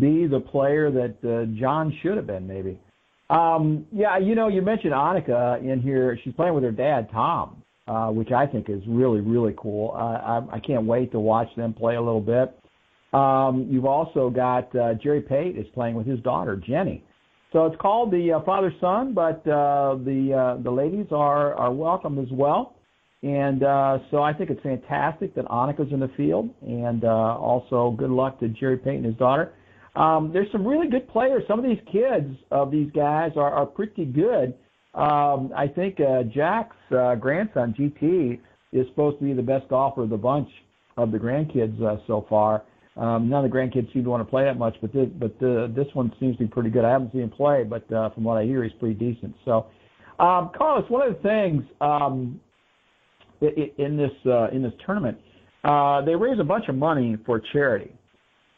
[0.00, 2.80] be the player that uh, John should have been maybe.
[3.28, 6.18] Um, yeah, you know, you mentioned Annika in here.
[6.22, 9.92] She's playing with her dad, Tom uh, which I think is really really cool.
[9.94, 12.58] Uh, I, I can't wait to watch them play a little bit.
[13.12, 17.04] Um, you've also got uh, Jerry Pate is playing with his daughter Jenny.
[17.52, 21.72] So it's called the uh, father son, but uh, the uh, the ladies are are
[21.72, 22.75] welcome as well.
[23.22, 27.94] And uh, so I think it's fantastic that Annika's in the field, and uh, also
[27.98, 29.52] good luck to Jerry and his daughter.
[29.96, 31.42] Um, there's some really good players.
[31.48, 34.54] Some of these kids of these guys are, are pretty good.
[34.94, 38.38] Um, I think uh, Jack's uh, grandson GT
[38.72, 40.48] is supposed to be the best golfer of the bunch
[40.96, 42.62] of the grandkids uh, so far.
[42.96, 45.32] Um, none of the grandkids seem to want to play that much, but this, but
[45.44, 46.84] uh, this one seems to be pretty good.
[46.84, 49.34] I haven't seen him play, but uh, from what I hear, he's pretty decent.
[49.44, 49.66] So,
[50.18, 52.40] um, Carlos, one of the things um,
[53.40, 55.18] in this uh, in this tournament,
[55.64, 57.92] uh, they raise a bunch of money for charity.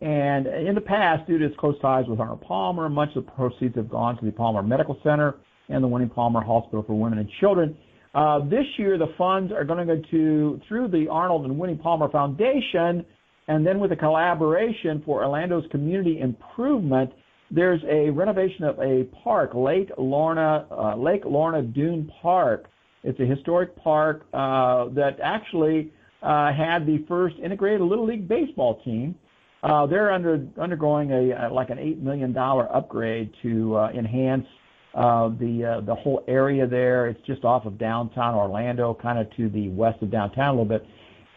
[0.01, 3.33] And in the past, due to its close ties with Arnold Palmer, much of the
[3.33, 5.35] proceeds have gone to the Palmer Medical Center
[5.69, 7.77] and the Winnie Palmer Hospital for Women and Children.
[8.14, 11.75] Uh, this year, the funds are going to go to through the Arnold and Winnie
[11.75, 13.05] Palmer Foundation
[13.49, 17.11] And then with a collaboration for Orlando's community improvement,
[17.51, 22.67] there's a renovation of a park, Lake Lorna, uh, Lake Lorna Doone Park.
[23.05, 28.81] It's a historic park uh, that actually uh, had the first integrated Little League baseball
[28.85, 29.15] team.
[29.63, 34.47] Uh, they're under undergoing a, a like an eight million dollar upgrade to uh, enhance
[34.95, 37.09] uh, the uh, the whole area there.
[37.09, 40.65] It's just off of downtown Orlando, kind of to the west of downtown a little
[40.65, 40.87] bit.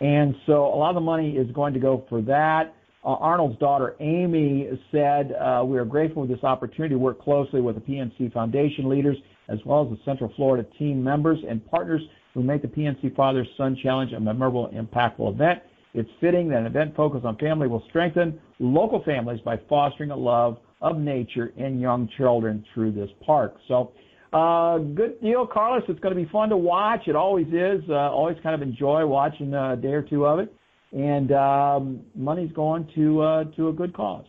[0.02, 2.74] And so a lot of the money is going to go for that.
[3.04, 7.62] Uh, Arnold's daughter Amy said, uh, We are grateful for this opportunity to work closely
[7.62, 9.18] with the PNC Foundation leaders
[9.50, 12.02] as well as the Central Florida team members and partners
[12.34, 15.62] who make the PNC Father Son Challenge a memorable, impactful event.
[15.94, 20.16] It's fitting that an event focused on family will strengthen local families by fostering a
[20.16, 23.56] love of nature in young children through this park.
[23.68, 23.92] So,
[24.34, 25.84] uh, good deal, Carlos.
[25.90, 27.08] It's going to be fun to watch.
[27.08, 27.84] It always is.
[27.90, 30.54] Uh, always kind of enjoy watching a day or two of it,
[30.94, 34.26] and um, money's going to uh, to a good cause.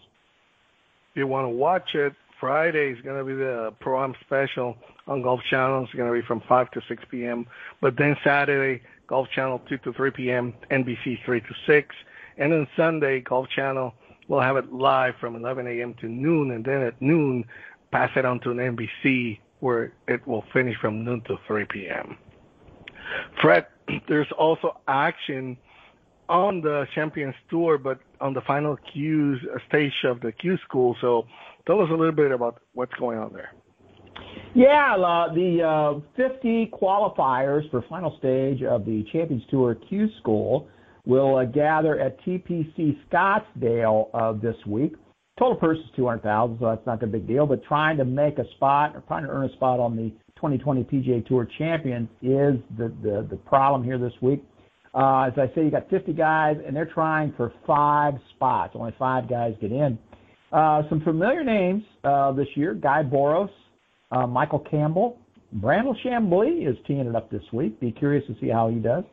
[1.12, 4.76] If you want to watch it, Friday is going to be the pro am special
[5.07, 5.85] on Golf Channel.
[5.85, 7.46] It's going to be from 5 to 6 p.m.
[7.81, 11.94] But then Saturday, Golf Channel 2 to 3 p.m., NBC 3 to 6.
[12.38, 13.94] And then Sunday, Golf Channel
[14.28, 15.94] We'll have it live from 11 a.m.
[16.00, 17.44] to noon, and then at noon,
[17.90, 22.16] pass it on to an NBC where it will finish from noon to 3 p.m.
[23.40, 23.66] Fred,
[24.09, 25.57] there's also action
[26.28, 30.96] on the Champions Tour, but on the final Q's stage of the Q School.
[31.00, 31.26] So
[31.66, 33.53] tell us a little bit about what's going on there.
[34.55, 40.68] Yeah, uh, the uh, 50 qualifiers for final stage of the Champions Tour Q School
[41.07, 44.94] will uh, gather at TPC Scottsdale this week.
[45.38, 48.44] Total purse is 200000 so that's not a big deal, but trying to make a
[48.57, 52.92] spot or trying to earn a spot on the 2020 PGA Tour Champions is the,
[53.03, 54.44] the, the problem here this week.
[54.94, 58.72] Uh, as I say, you got 50 guys, and they're trying for five spots.
[58.75, 59.98] Only five guys get in.
[60.52, 63.50] Uh, some familiar names uh, this year: Guy Boros,
[64.10, 65.18] uh, Michael Campbell,
[65.60, 67.78] Brandel Chamblee is teeing it up this week.
[67.80, 69.04] Be curious to see how he does.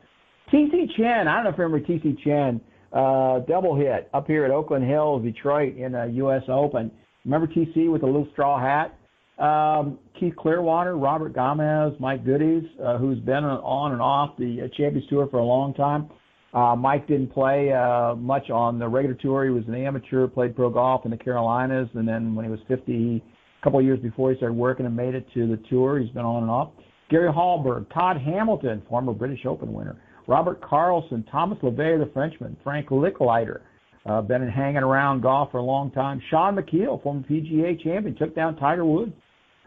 [0.52, 2.60] TC Chen, I don't know if you remember TC Chen,
[2.92, 6.42] uh, double hit up here at Oakland Hills, Detroit in a U.S.
[6.48, 6.90] Open.
[7.24, 8.96] Remember TC with the little straw hat?
[9.42, 14.68] Um, Keith Clearwater, Robert Gomez, Mike Goodes, uh, who's been on and off the uh,
[14.76, 16.10] Champions Tour for a long time.
[16.52, 19.44] Uh, Mike didn't play uh, much on the regular tour.
[19.44, 22.60] He was an amateur, played pro golf in the Carolinas, and then when he was
[22.66, 23.22] 50,
[23.60, 26.00] a couple of years before, he started working and made it to the tour.
[26.00, 26.70] He's been on and off.
[27.08, 29.96] Gary Hallberg, Todd Hamilton, former British Open winner.
[30.26, 33.60] Robert Karlsson, Thomas Levet, the Frenchman, Frank Lickliter,
[34.06, 36.22] uh, been hanging around golf for a long time.
[36.30, 39.12] Shaun Micheel, former PGA champion, took down Tiger Woods.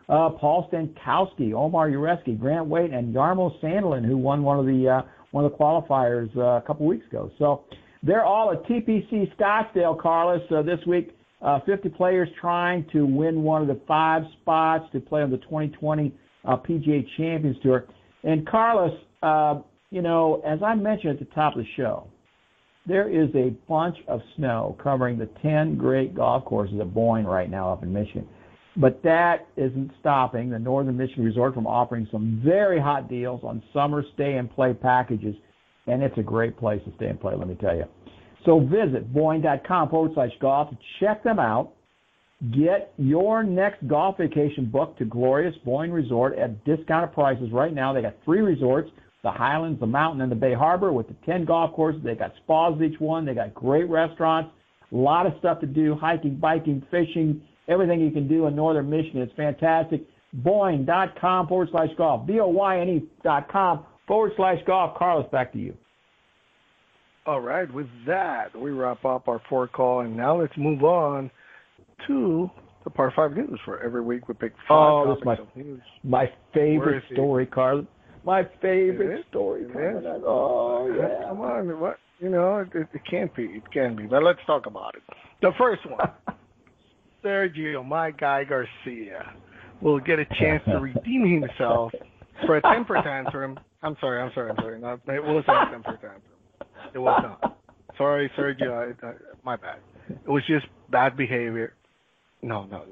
[0.09, 4.89] Uh, Paul Stankowski, Omar Uresti, Grant Waite, and Jarmo Sandelin, who won one of the
[4.89, 5.01] uh,
[5.33, 7.31] one of the qualifiers uh, a couple weeks ago.
[7.39, 7.63] So
[8.03, 11.15] they're all at TPC Scottsdale, Carlos, uh, this week.
[11.41, 15.37] Uh, 50 players trying to win one of the five spots to play on the
[15.39, 16.13] 2020
[16.45, 17.85] uh, PGA Champions Tour.
[18.23, 22.07] And Carlos, uh, you know, as I mentioned at the top of the show,
[22.85, 27.49] there is a bunch of snow covering the 10 great golf courses at Boyne right
[27.49, 28.27] now up in Michigan.
[28.75, 33.61] But that isn't stopping the Northern Michigan Resort from offering some very hot deals on
[33.71, 35.35] summer stay and play packages.
[35.85, 37.85] And it's a great place to stay and play, let me tell you.
[38.45, 40.73] So visit Boyne.com forward slash golf.
[40.99, 41.73] Check them out.
[42.51, 47.93] Get your next golf vacation booked to Glorious Boyne Resort at discounted prices right now.
[47.93, 48.89] They got three resorts
[49.23, 52.01] the Highlands, the Mountain, and the Bay Harbor with the 10 golf courses.
[52.03, 53.25] They got spas each one.
[53.25, 54.51] They got great restaurants.
[54.91, 58.89] A lot of stuff to do: hiking, biking, fishing, everything you can do in northern
[58.89, 59.21] Michigan.
[59.21, 60.03] It's fantastic.
[60.33, 62.25] Boyne.com forward slash golf.
[62.25, 64.97] B O Y N E dot com forward slash golf.
[64.97, 65.75] Carlos, back to you.
[67.25, 67.71] All right.
[67.71, 71.31] With that, we wrap up our four call, and now let's move on
[72.07, 72.49] to
[72.83, 73.59] the Par Five News.
[73.63, 75.81] For every week, we pick five oh, topics my, of news.
[76.03, 77.85] My favorite story, Carlos.
[78.25, 79.67] My favorite story.
[79.67, 80.03] Man.
[80.25, 81.29] Oh yeah.
[81.29, 81.97] Come on, what?
[82.19, 83.43] You know, it, it, it can't be.
[83.43, 84.03] It can be.
[84.03, 85.03] But let's talk about it.
[85.41, 86.09] The first one,
[87.23, 89.33] Sergio, my guy Garcia,
[89.81, 91.91] will get a chance to redeem himself
[92.45, 93.59] for a temper tantrum.
[93.81, 94.21] I'm sorry.
[94.21, 94.51] I'm sorry.
[94.51, 94.77] I'm sorry.
[95.17, 96.21] It wasn't a temper tantrum.
[96.93, 97.57] It was not.
[97.97, 98.93] Sorry, Sergio.
[99.03, 99.79] I, I, my bad.
[100.09, 101.73] It was just bad behavior.
[102.41, 102.83] No, no.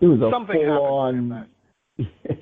[0.00, 1.48] It was a something full-on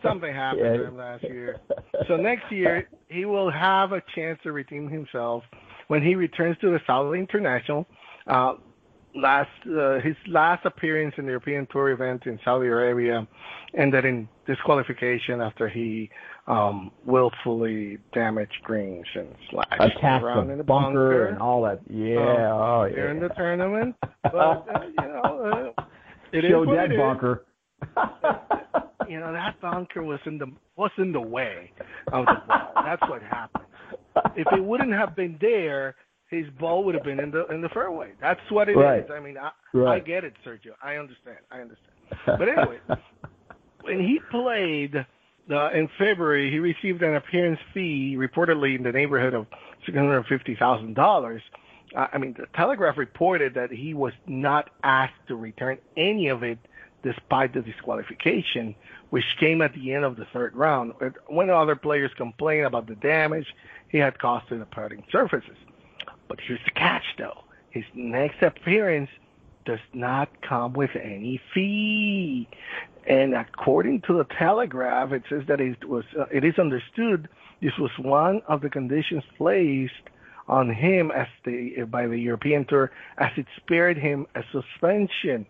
[0.02, 0.76] Something happened yeah.
[0.76, 1.60] to him last year.
[2.08, 5.44] So next year he will have a chance to redeem himself
[5.86, 7.86] when he returns to the Saudi International.
[8.26, 8.54] Uh,
[9.14, 13.26] last uh, his last appearance in the European Tour event in Saudi Arabia
[13.76, 16.10] ended in disqualification after he
[16.46, 21.62] um, willfully damaged greens and slashed Attacked around the in the bunker, bunker and all
[21.62, 21.80] that.
[21.88, 22.94] Yeah, um, oh yeah.
[22.96, 23.94] during the tournament.
[24.22, 24.62] But uh,
[24.98, 25.82] you know, uh,
[26.32, 26.98] it is Show what dead it is.
[26.98, 27.44] bunker.
[29.08, 30.46] You know that bunker was in the
[30.76, 31.70] was in the way
[32.12, 32.72] of the ball.
[32.84, 33.64] That's what happened.
[34.34, 35.96] If it wouldn't have been there,
[36.34, 38.12] his ball would have been in the in the fairway.
[38.20, 38.78] That's what it is.
[38.78, 39.10] Right.
[39.10, 40.02] I mean, I, Right.
[40.02, 40.72] I get it, Sergio.
[40.82, 41.38] I understand.
[41.50, 41.90] I understand.
[42.26, 42.78] But anyway,
[43.82, 44.96] when he played
[45.50, 49.46] uh, in February, he received an appearance fee reportedly in the neighborhood of
[49.84, 51.42] six hundred fifty thousand dollars.
[51.96, 56.42] Uh, I mean, the Telegraph reported that he was not asked to return any of
[56.42, 56.58] it,
[57.02, 58.74] despite the disqualification,
[59.10, 60.92] which came at the end of the third round.
[61.28, 63.46] When other players complained about the damage
[63.88, 65.56] he had caused to the putting surfaces.
[66.28, 69.10] But here's the catch, though: his next appearance
[69.64, 72.48] does not come with any fee.
[73.06, 77.28] And according to the Telegraph, it says that it was uh, it is understood
[77.60, 79.92] this was one of the conditions placed
[80.48, 85.46] on him as the by the European Tour as it spared him a suspension.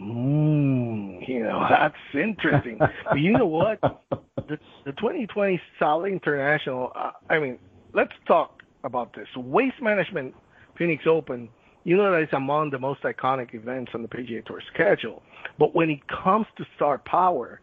[0.00, 2.78] Mm, you know that's interesting.
[2.78, 3.80] but you know what?
[4.48, 6.90] The, the 2020 Saudi International.
[6.94, 7.58] Uh, I mean,
[7.92, 9.28] let's talk about this.
[9.36, 10.34] Waste Management
[10.76, 11.48] Phoenix Open
[11.88, 15.22] you know that it's among the most iconic events on the PGA Tour schedule.
[15.58, 17.62] But when it comes to star power,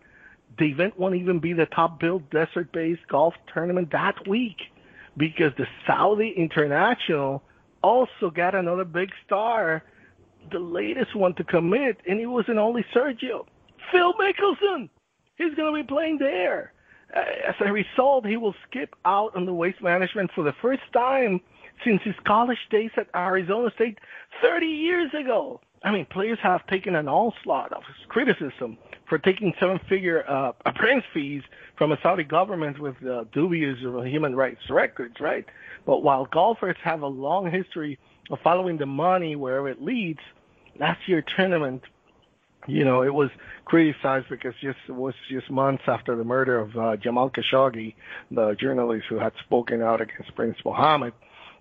[0.58, 4.58] the event won't even be the top billed desert based golf tournament that week
[5.16, 7.44] because the Saudi International
[7.84, 9.84] also got another big star,
[10.52, 13.46] the latest one to commit, and it wasn't only Sergio.
[13.92, 14.90] Phil Mickelson!
[15.38, 16.74] He's going to be playing there.
[17.14, 20.84] Uh, as a result, he will skip out on the waste management for the first
[20.94, 21.42] time
[21.84, 24.00] since his college days at Arizona State
[24.42, 25.60] 30 years ago.
[25.84, 28.78] I mean, players have taken an onslaught of criticism
[29.08, 30.54] for taking seven-figure uh,
[31.14, 31.44] fees
[31.78, 35.46] from a Saudi government with uh, dubious human rights records, right?
[35.86, 38.00] But while golfers have a long history
[38.32, 40.22] of following the money wherever it leads,
[40.80, 41.84] last year's tournament,
[42.68, 43.30] you know, it was
[43.66, 47.96] criticized because just it was just months after the murder of uh, Jamal Khashoggi,
[48.32, 51.14] the journalist who had spoken out against Prince Mohammed.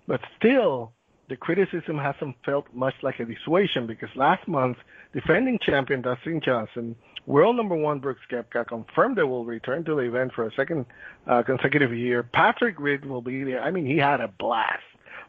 [0.07, 0.91] But still,
[1.29, 4.77] the criticism hasn't felt much like a dissuasion because last month,
[5.13, 6.95] defending champion Dustin Johnson,
[7.25, 10.85] world number one Brooks Koepka confirmed they will return to the event for a second
[11.27, 12.23] uh, consecutive year.
[12.23, 13.63] Patrick Reed will be there.
[13.63, 14.83] I mean, he had a blast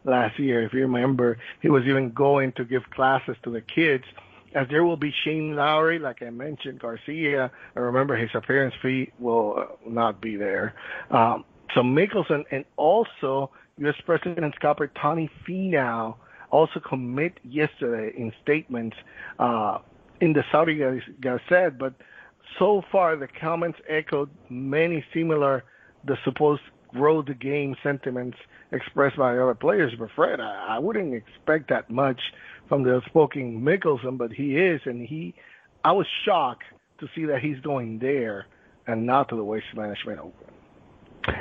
[0.05, 0.63] last year.
[0.63, 4.05] If you remember, he was even going to give classes to the kids.
[4.55, 7.51] As there will be Shane Lowry, like I mentioned, Garcia.
[7.75, 10.75] I remember his appearance fee will uh, not be there.
[11.11, 11.45] Um,
[11.75, 13.95] so Mickelson and also U.S.
[14.07, 16.17] President Scott Tony Finau
[16.51, 18.97] also commit yesterday in statements
[19.39, 19.79] uh,
[20.21, 20.81] in the Saudi
[21.21, 21.95] Gazette, but
[22.59, 25.65] so far the comments echoed many similar,
[26.07, 26.63] the supposed
[26.95, 28.39] grow the game sentiments
[28.73, 29.93] expressed by other players.
[29.99, 32.21] But Fred, I, I wouldn't expect that much
[32.69, 35.35] from the outspoken Mickelson, but he is, and he,
[35.85, 36.65] I was shocked
[37.01, 38.47] to see that he's going there
[38.87, 40.55] and not to the Waste Management Open.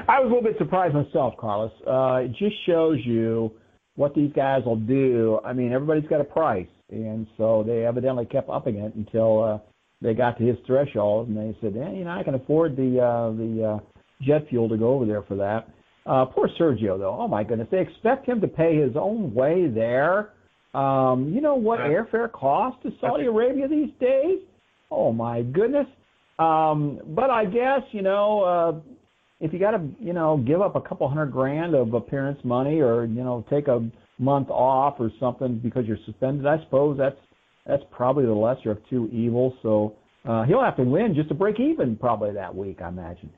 [0.07, 1.71] I was a little bit surprised myself, Carlos.
[1.85, 3.51] Uh, it just shows you
[3.95, 5.39] what these guys will do.
[5.45, 9.57] I mean, everybody's got a price, and so they evidently kept upping it until uh,
[10.01, 12.99] they got to his threshold, and they said, eh, you know, I can afford the
[12.99, 13.79] uh, the uh,
[14.21, 15.69] jet fuel to go over there for that.
[16.05, 17.17] Uh, poor Sergio, though.
[17.19, 20.33] Oh my goodness, they expect him to pay his own way there.
[20.75, 24.39] Um, you know what airfare costs to Saudi Arabia these days?
[24.91, 25.87] Oh my goodness.
[26.37, 28.43] Um, but I guess you know.
[28.43, 28.91] Uh,
[29.41, 32.79] if you got to, you know, give up a couple hundred grand of appearance money,
[32.79, 37.17] or you know, take a month off or something because you're suspended, I suppose that's
[37.65, 39.53] that's probably the lesser of two evils.
[39.61, 39.95] So
[40.27, 43.29] uh, he'll have to win just to break even probably that week, I imagine.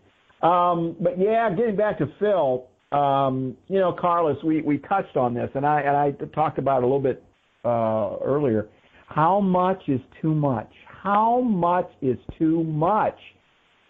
[0.41, 2.65] Um, but yeah, getting back to Phil,
[2.97, 6.79] um, you know, Carlos, we we touched on this, and I and I talked about
[6.79, 7.23] it a little bit
[7.67, 8.69] uh, earlier.
[9.07, 10.69] How much is too much?
[11.03, 13.17] How much is too much?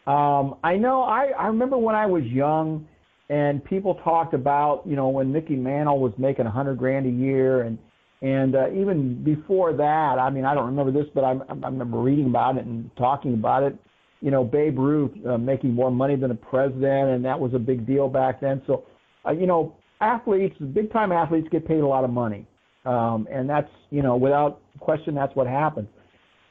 [0.05, 1.01] Um, I know.
[1.01, 2.87] I, I remember when I was young,
[3.29, 7.09] and people talked about you know when Mickey Mantle was making a hundred grand a
[7.09, 7.77] year, and
[8.21, 10.17] and uh, even before that.
[10.19, 13.33] I mean, I don't remember this, but I, I remember reading about it and talking
[13.33, 13.77] about it.
[14.21, 17.59] You know, Babe Ruth uh, making more money than a president, and that was a
[17.59, 18.61] big deal back then.
[18.65, 18.85] So,
[19.27, 22.47] uh, you know, athletes, big time athletes, get paid a lot of money,
[22.87, 25.87] um, and that's you know without question that's what happens.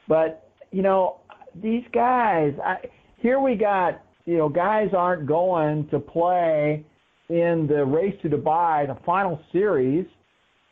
[0.07, 1.17] But you know,
[1.61, 2.53] these guys.
[2.63, 2.77] I,
[3.17, 6.85] here we got, you know, guys aren't going to play
[7.29, 10.05] in the race to Dubai, the final series,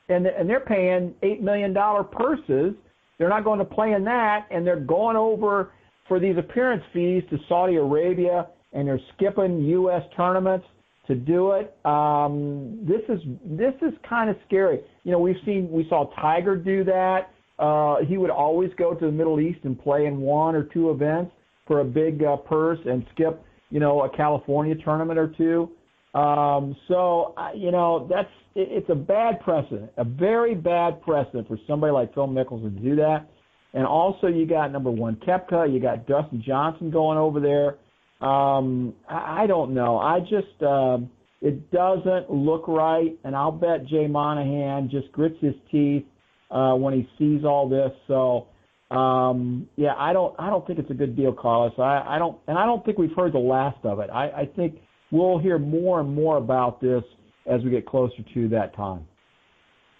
[0.09, 2.73] and and they're paying eight million dollar purses.
[3.17, 5.71] They're not going to play in that, and they're going over
[6.07, 10.03] for these appearance fees to Saudi Arabia, and they're skipping U.S.
[10.15, 10.67] tournaments
[11.07, 11.75] to do it.
[11.85, 14.81] Um, this is this is kind of scary.
[15.03, 17.31] You know, we've seen we saw Tiger do that.
[17.57, 20.89] Uh, he would always go to the Middle East and play in one or two
[20.89, 21.31] events
[21.65, 25.71] for a big uh, purse and skip, you know, a California tournament or two.
[26.17, 31.47] Um, so, uh, you know, that's it, it's a bad precedent, a very bad precedent
[31.47, 33.29] for somebody like Phil Mickelson to do that.
[33.73, 37.77] And also, you got number one Koepka, you got Dustin Johnson going over there.
[38.25, 39.99] Um, I, don't know.
[39.99, 41.11] I just um,
[41.41, 46.05] it doesn't look right, and I'll bet Jay Monahan just grits his teeth
[46.49, 47.91] uh, when he sees all this.
[48.07, 48.47] So
[48.95, 51.73] um, yeah, I don't I don't think it's a good deal, Carlos.
[51.77, 54.09] I, I don't and I don't think we've heard the last of it.
[54.11, 54.79] I, I think
[55.11, 57.03] we'll hear more and more about this
[57.45, 59.05] as we get closer to that time.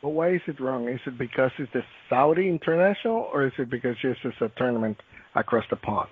[0.01, 0.89] But why is it wrong?
[0.89, 4.97] Is it because it's a Saudi international, or is it because it's just a tournament
[5.35, 6.09] across the pond?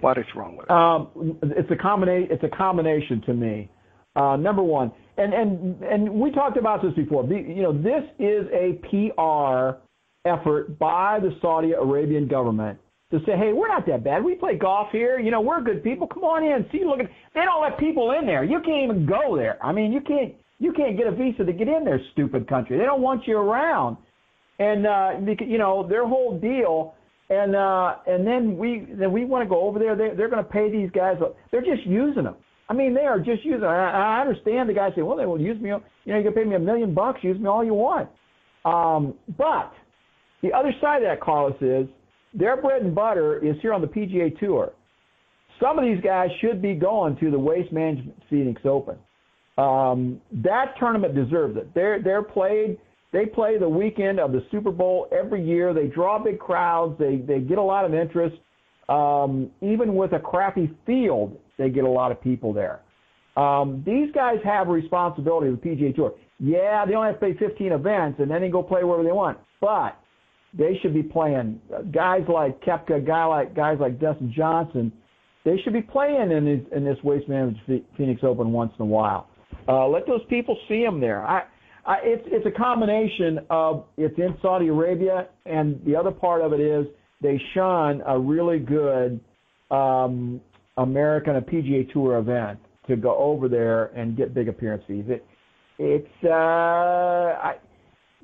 [0.00, 0.70] What is wrong with it?
[0.70, 2.28] Um, it's a combination.
[2.30, 3.70] It's a combination to me.
[4.16, 7.24] Uh, number one, and and and we talked about this before.
[7.24, 9.78] You know, this is a PR
[10.28, 12.78] effort by the Saudi Arabian government
[13.10, 14.22] to say, hey, we're not that bad.
[14.22, 15.18] We play golf here.
[15.18, 16.06] You know, we're good people.
[16.06, 16.66] Come on in.
[16.70, 17.10] See, look at.
[17.34, 18.44] They don't let people in there.
[18.44, 19.64] You can't even go there.
[19.64, 20.34] I mean, you can't.
[20.58, 22.78] You can't get a visa to get in their stupid country.
[22.78, 23.96] They don't want you around.
[24.58, 25.10] And uh,
[25.46, 26.94] you know their whole deal.
[27.30, 29.94] And uh, and then we then we want to go over there.
[29.94, 31.16] They, they're going to pay these guys.
[31.50, 32.36] They're just using them.
[32.70, 33.64] I mean, they are just using.
[33.64, 35.68] I, I understand the guys say, well, they will use me.
[35.68, 37.20] You know, you can pay me a million bucks.
[37.22, 38.08] Use me all you want.
[38.64, 39.72] Um, but
[40.42, 41.86] the other side of that, Carlos, is
[42.34, 44.72] their bread and butter is here on the PGA Tour.
[45.60, 48.96] Some of these guys should be going to the Waste Management Phoenix Open.
[49.56, 51.74] Um, that tournament deserves it.
[51.74, 52.78] They're they're played.
[53.12, 55.72] They play the weekend of the Super Bowl every year.
[55.72, 56.98] They draw big crowds.
[56.98, 58.36] They they get a lot of interest.
[58.88, 62.80] Um, even with a crappy field, they get a lot of people there.
[63.36, 66.14] Um, these guys have a responsibility with the PGA Tour.
[66.40, 69.12] Yeah, they only have to play 15 events, and then they go play wherever they
[69.12, 69.38] want.
[69.60, 69.98] But
[70.56, 71.60] they should be playing
[71.92, 74.92] guys like Koepka, guy like guys like Dustin Johnson.
[75.44, 78.86] They should be playing in this, in this Waste Management Phoenix Open once in a
[78.86, 79.28] while.
[79.68, 81.26] Uh, let those people see them there.
[81.26, 81.44] I,
[81.88, 86.52] I, it's it's a combination of it's in Saudi Arabia, and the other part of
[86.52, 86.86] it is
[87.22, 89.18] they shun a really good
[89.70, 90.38] um,
[90.76, 92.58] American a PGA Tour event
[92.88, 95.06] to go over there and get big appearance fees.
[95.08, 95.24] It,
[95.78, 97.54] it's uh, I,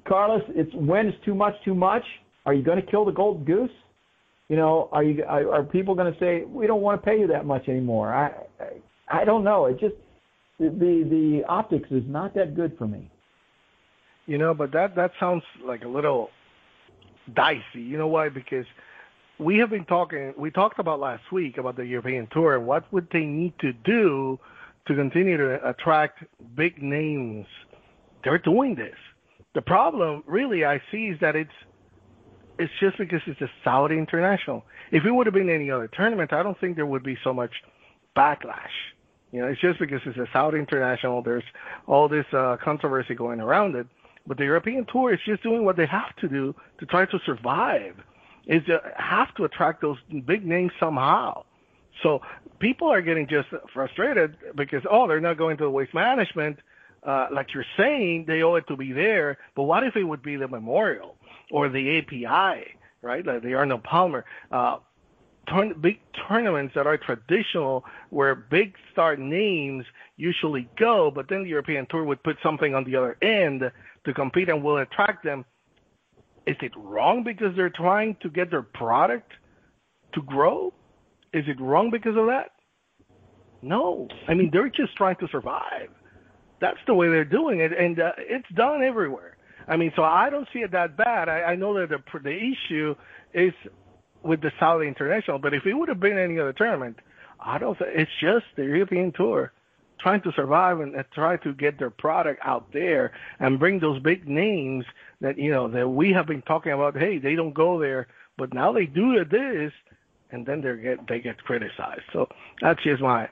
[0.06, 2.04] Carlos, it's when is too much too much?
[2.44, 3.70] Are you going to kill the gold goose?
[4.50, 7.18] You know, are you are, are people going to say we don't want to pay
[7.18, 8.12] you that much anymore?
[8.12, 8.26] I,
[8.62, 9.64] I I don't know.
[9.64, 9.94] It just
[10.58, 13.10] the the optics is not that good for me.
[14.26, 16.30] You know, but that that sounds like a little
[17.34, 17.82] dicey.
[17.82, 18.28] You know why?
[18.28, 18.66] Because
[19.38, 20.32] we have been talking.
[20.36, 23.72] We talked about last week about the European Tour and what would they need to
[23.72, 24.38] do
[24.86, 27.46] to continue to attract big names.
[28.22, 28.96] They're doing this.
[29.54, 31.52] The problem, really, I see is that it's
[32.58, 34.64] it's just because it's a Saudi international.
[34.90, 37.32] If it would have been any other tournament, I don't think there would be so
[37.32, 37.50] much
[38.16, 38.70] backlash.
[39.32, 41.20] You know, it's just because it's a Saudi international.
[41.20, 41.44] There's
[41.86, 43.86] all this uh, controversy going around it.
[44.26, 47.18] But the European Tour is just doing what they have to do to try to
[47.26, 47.96] survive.
[48.46, 48.62] Is
[48.96, 49.96] have to attract those
[50.26, 51.44] big names somehow.
[52.02, 52.20] So
[52.58, 56.58] people are getting just frustrated because oh, they're not going to the waste management
[57.04, 59.38] uh, like you're saying, they owe it to be there.
[59.54, 61.16] But what if it would be the memorial
[61.50, 63.24] or the API, right?
[63.24, 64.24] Like the Arnold Palmer.
[64.50, 64.78] Uh,
[65.48, 69.84] turn, big tournaments that are traditional where big star names
[70.16, 73.70] usually go, but then the European Tour would put something on the other end
[74.04, 75.44] to compete and will attract them.
[76.46, 79.32] Is it wrong because they're trying to get their product
[80.14, 80.72] to grow?
[81.32, 82.50] Is it wrong because of that?
[83.62, 84.08] No.
[84.28, 85.88] I mean, they're just trying to survive
[86.64, 89.36] that's the way they're doing it, and uh, it's done everywhere.
[89.68, 91.28] I mean, so I don't see it that bad.
[91.28, 92.94] I, I know that the the issue
[93.32, 93.52] is
[94.22, 96.98] with the Saudi International, but if it would have been any other tournament,
[97.40, 97.76] I don't.
[97.80, 99.52] It's just the European Tour
[100.04, 104.00] trying to survive and, and try to get their product out there and bring those
[104.02, 104.84] big names
[105.22, 106.96] that you know that we have been talking about.
[106.96, 109.72] Hey, they don't go there, but now they do this,
[110.30, 112.02] and then they get they get criticized.
[112.12, 112.28] So
[112.60, 113.28] that's just my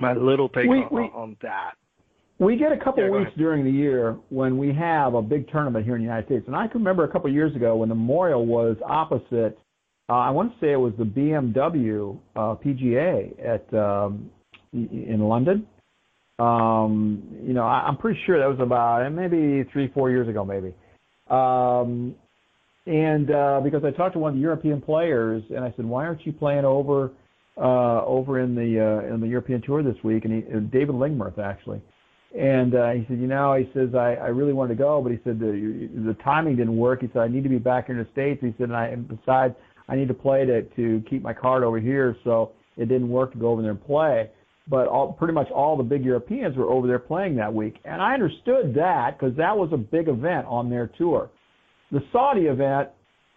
[0.00, 1.72] my little take we, on, we, on that.
[2.38, 3.38] We get a couple yeah, of weeks ahead.
[3.38, 6.44] during the year when we have a big tournament here in the United States.
[6.46, 9.58] And I can remember a couple of years ago when the Memorial was opposite,
[10.08, 14.30] uh, I want to say it was the BMW uh, PGA at um,
[14.72, 15.66] in London.
[16.38, 20.44] Um, you know, I, I'm pretty sure that was about maybe three, four years ago,
[20.44, 20.72] maybe.
[21.28, 22.14] Um,
[22.86, 26.06] and uh, because I talked to one of the European players, and I said, "Why
[26.06, 27.10] aren't you playing over
[27.56, 30.94] uh, over in the uh, in the European Tour this week?" And he, uh, David
[30.94, 31.82] Lingmerth actually,
[32.38, 35.12] and uh, he said, "You know," he says, "I, I really wanted to go, but
[35.12, 37.02] he said the the timing didn't work.
[37.02, 38.40] He said I need to be back in the states.
[38.40, 39.54] He said, and I and besides,
[39.88, 43.32] I need to play to to keep my card over here, so it didn't work
[43.32, 44.30] to go over there and play."
[44.70, 48.02] But all, pretty much all the big Europeans were over there playing that week, and
[48.02, 51.30] I understood that because that was a big event on their tour.
[51.90, 52.90] The Saudi event,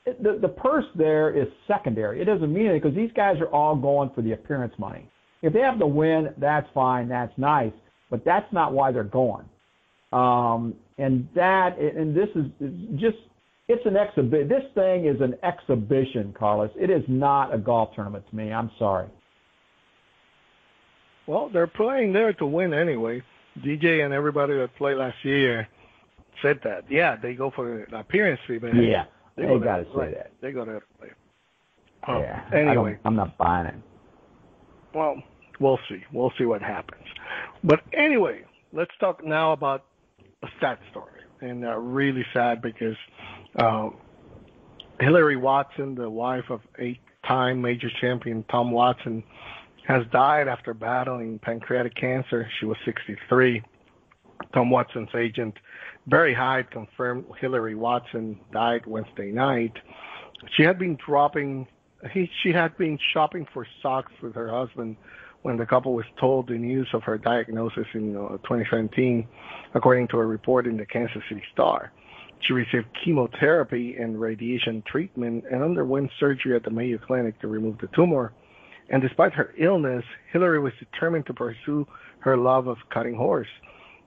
[0.05, 2.21] the, the purse there is secondary.
[2.21, 5.09] It doesn't mean anything because these guys are all going for the appearance money.
[5.41, 7.73] If they have to win, that's fine, that's nice,
[8.09, 9.45] but that's not why they're going.
[10.11, 12.45] Um, and that, and this is
[12.99, 13.17] just,
[13.69, 14.49] it's an exhibit.
[14.49, 16.71] This thing is an exhibition, Carlos.
[16.75, 18.51] It is not a golf tournament to me.
[18.51, 19.07] I'm sorry.
[21.27, 23.21] Well, they're playing there to win anyway.
[23.59, 25.67] DJ and everybody that played last year
[26.41, 26.85] said that.
[26.89, 29.05] Yeah, they go for the appearance fee, but yeah,
[29.35, 30.31] they, they got to say that.
[30.41, 31.09] They go to play.
[32.07, 32.43] Oh, yeah.
[32.53, 33.75] Anyway, I'm not buying it.
[34.93, 35.21] Well,
[35.59, 36.03] we'll see.
[36.11, 37.05] We'll see what happens.
[37.63, 38.43] But anyway,
[38.73, 39.85] let's talk now about
[40.43, 42.95] a sad story, and uh, really sad because
[43.55, 43.89] uh,
[44.99, 49.23] Hillary Watson, the wife of eight-time major champion Tom Watson,
[49.87, 52.47] has died after battling pancreatic cancer.
[52.59, 53.63] She was 63.
[54.53, 55.55] Tom Watson's agent,
[56.07, 59.73] Barry Hyde, confirmed Hillary Watson died Wednesday night.
[60.55, 61.67] She had been dropping,
[62.11, 64.97] he, she had been shopping for socks with her husband
[65.43, 69.27] when the couple was told the news of her diagnosis in uh, 2017,
[69.73, 71.91] according to a report in the Kansas City Star.
[72.41, 77.77] She received chemotherapy and radiation treatment and underwent surgery at the Mayo Clinic to remove
[77.79, 78.33] the tumor.
[78.91, 81.87] And despite her illness, Hillary was determined to pursue
[82.19, 83.47] her love of cutting horse,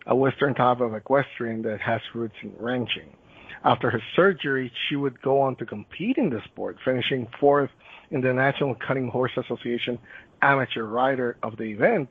[0.07, 3.17] a Western type of equestrian that has roots in ranching.
[3.65, 7.71] After her surgery, she would go on to compete in the sport, finishing fourth
[8.11, 9.99] in the National Cutting Horse Association
[10.43, 12.11] amateur rider of the event.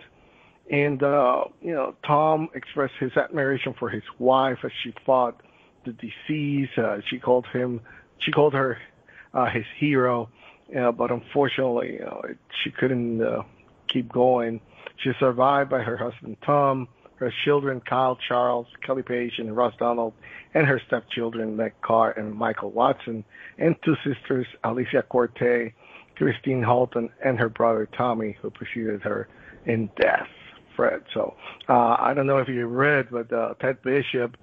[0.72, 5.42] And, uh, you know, Tom expressed his admiration for his wife as she fought
[5.86, 6.70] the disease.
[6.76, 7.82] Uh, she called him,
[8.18, 8.80] she called her
[9.32, 10.30] uh, his hero
[10.70, 12.00] yeah, but unfortunately,
[12.64, 13.44] she couldn't uh,
[13.88, 14.62] keep going.
[14.98, 20.14] She survived by her husband Tom, her children Kyle, Charles, Kelly Page, and Ross Donald,
[20.54, 23.24] and her stepchildren Meg Carr and Michael Watson,
[23.58, 25.74] and two sisters Alicia Corte,
[26.16, 29.28] Christine Halton, and her brother Tommy, who preceded her
[29.66, 30.28] in death.
[30.76, 31.04] Fred.
[31.14, 31.36] So
[31.70, 34.38] uh, I don't know if you read, but uh, Ted Bishop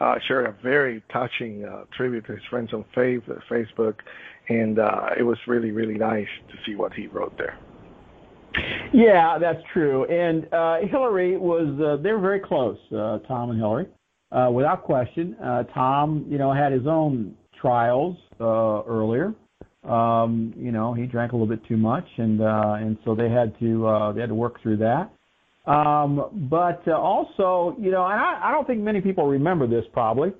[0.00, 3.94] uh, shared a very touching uh, tribute to his friends on Facebook,
[4.48, 7.58] and uh, it was really really nice to see what he wrote there.
[8.92, 10.04] Yeah, that's true.
[10.06, 13.86] And uh, Hillary was uh, they were very close, uh, Tom and Hillary,
[14.32, 15.36] uh, without question.
[15.42, 19.34] Uh, Tom, you know, had his own trials uh, earlier.
[19.84, 23.28] Um, you know, he drank a little bit too much, and uh, and so they
[23.28, 25.10] had to uh, they had to work through that.
[25.70, 29.84] Um, but uh, also, you know, and I, I don't think many people remember this
[29.92, 30.32] probably,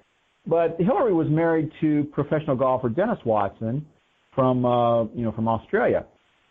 [0.47, 3.85] but Hillary was married to professional golfer Denis Watson,
[4.35, 6.05] from uh, you know from Australia.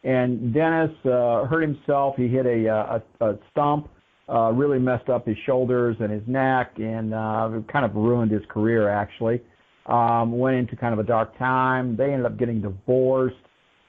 [0.04, 2.16] And Dennis uh, hurt himself.
[2.18, 3.90] He hit a, uh, a, a stump,
[4.30, 8.44] uh, really messed up his shoulders and his neck, and uh, kind of ruined his
[8.50, 8.90] career.
[8.90, 9.42] Actually,
[9.88, 11.96] um, went into kind of a dark time.
[11.98, 13.36] They ended up getting divorced.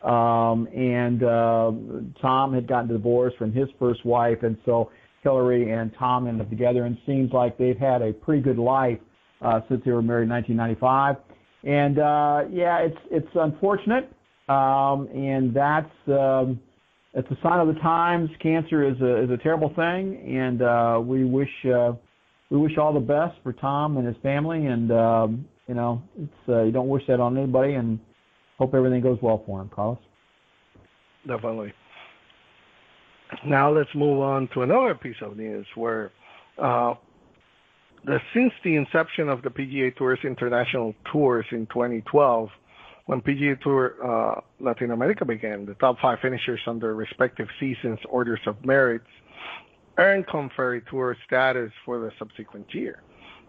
[0.02, 1.72] Um, and uh,
[2.22, 6.50] Tom had gotten divorced from his first wife, and so Hillary and Tom ended up
[6.50, 6.84] together.
[6.84, 8.98] And seems like they've had a pretty good life
[9.42, 11.16] uh, since they were married in 1995.
[11.64, 14.10] And uh, yeah, it's it's unfortunate,
[14.48, 16.60] um, and that's um,
[17.14, 18.30] it's a sign of the times.
[18.40, 21.92] Cancer is a is a terrible thing, and uh, we wish uh,
[22.50, 24.66] we wish all the best for Tom and his family.
[24.66, 27.98] And um, you know, it's uh, you don't wish that on anybody, and
[28.56, 29.98] hope everything goes well for him, Carlos.
[31.26, 31.72] Definitely.
[33.44, 36.12] Now let's move on to another piece of news where
[36.62, 36.94] uh,
[38.32, 42.48] since the inception of the PGA Tour's international tours in 2012,
[43.06, 47.98] when PGA Tour uh, Latin America began, the top five finishers on their respective seasons'
[48.08, 49.08] orders of merits
[49.98, 53.02] earned Korn Ferry Tour status for the subsequent year.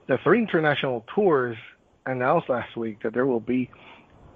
[0.07, 1.57] The three international tours
[2.05, 3.69] announced last week that there will be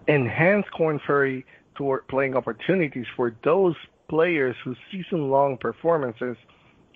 [0.08, 1.46] enhanced Korn Ferry
[1.76, 3.76] Tour playing opportunities for those
[4.10, 6.38] players whose season-long performances–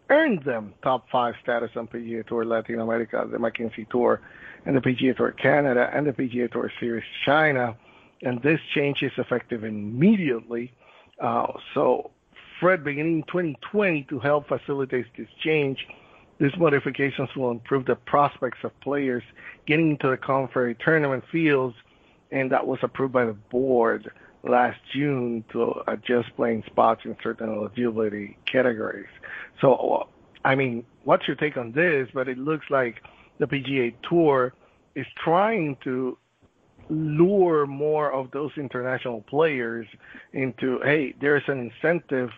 [0.09, 4.21] earned them top five status on PGA Tour Latin America, the Mackenzie Tour,
[4.65, 7.75] and the PGA Tour Canada, and the PGA Tour Series China.
[8.21, 10.73] And this change is effective immediately.
[11.21, 12.11] Uh, so,
[12.59, 15.85] Fred, beginning 2020, to help facilitate this change,
[16.39, 19.23] These modifications will improve the prospects of players
[19.65, 21.75] getting into the Ferry tournament fields,
[22.31, 24.11] and that was approved by the board
[24.47, 29.07] last June to uh, adjust playing spots in certain eligibility categories.
[29.61, 30.07] So,
[30.43, 32.09] I mean, what's your take on this?
[32.13, 33.01] But it looks like
[33.39, 34.53] the PGA Tour
[34.95, 36.17] is trying to
[36.89, 39.87] lure more of those international players
[40.33, 42.29] into, hey, there's an incentive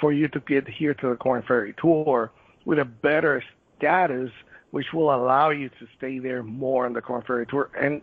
[0.00, 2.30] for you to get here to the Korn Ferry Tour
[2.64, 3.42] with a better
[3.76, 4.30] status,
[4.70, 8.00] which will allow you to stay there more on the Korn Ferry Tour, and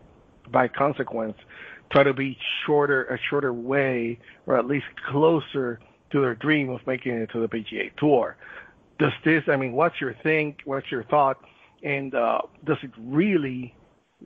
[0.51, 1.38] by consequence,
[1.92, 5.80] try to be shorter a shorter way, or at least closer
[6.12, 8.38] to their dream of making it to the PGA Tour.
[9.00, 9.44] Does this?
[9.48, 10.60] I mean, what's your think?
[10.66, 11.38] What's your thought?
[11.84, 13.74] And uh, does it really?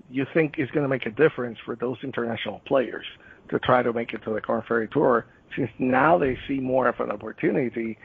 [0.09, 3.05] You think is going to make a difference for those international players
[3.49, 6.87] to try to make it to the Korn Ferry Tour, since now they see more
[6.87, 7.97] of an opportunity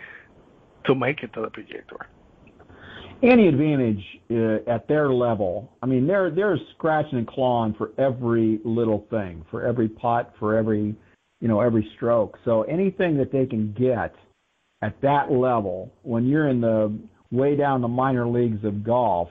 [0.84, 2.08] to make it to the PGA Tour?
[3.22, 5.70] Any advantage uh, at their level.
[5.82, 10.56] I mean, they're they're scratching and clawing for every little thing, for every putt, for
[10.56, 10.94] every
[11.40, 12.38] you know every stroke.
[12.44, 14.14] So anything that they can get
[14.82, 16.96] at that level, when you're in the
[17.30, 19.28] way down the minor leagues of golf,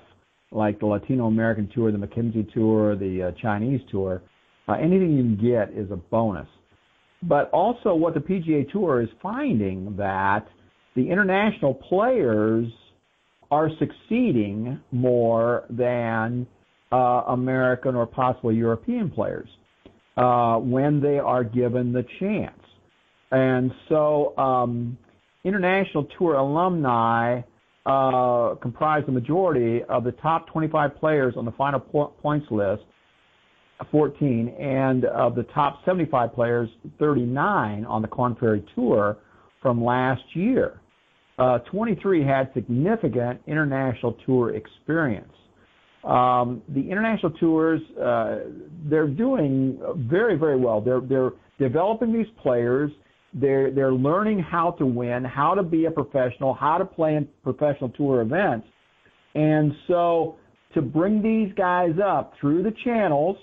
[0.52, 4.22] like the Latino American Tour, the Mackenzie Tour, the uh, Chinese Tour,
[4.68, 6.48] uh, anything you can get is a bonus.
[7.24, 10.48] But also, what the PGA Tour is finding that
[10.96, 12.68] the international players
[13.56, 16.46] are succeeding more than
[16.92, 19.48] uh, American or possibly European players
[20.18, 22.60] uh, when they are given the chance.
[23.32, 24.98] And so, um,
[25.46, 27.42] international tour alumni
[27.86, 32.84] uh, comprise the majority of the top 25 players on the final po- points list,
[33.90, 39.18] 14, and of the top 75 players, 39 on the Korn Ferry Tour
[39.62, 40.82] from last year
[41.38, 45.32] uh, 23 had significant international tour experience.
[46.04, 48.38] Um, the international tours, uh,
[48.90, 49.80] they're doing
[50.10, 50.80] very, very well.
[50.80, 52.92] They're, they're developing these players.
[53.34, 57.28] They're, they're learning how to win, how to be a professional, how to play in
[57.44, 58.68] professional tour events.
[59.34, 60.38] And so
[60.74, 63.38] to bring these guys up through the channels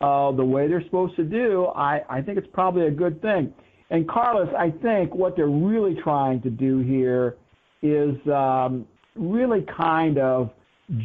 [0.00, 3.52] uh, the way they're supposed to do, I, I think it's probably a good thing.
[3.94, 7.36] And Carlos, I think what they're really trying to do here
[7.80, 10.50] is um, really kind of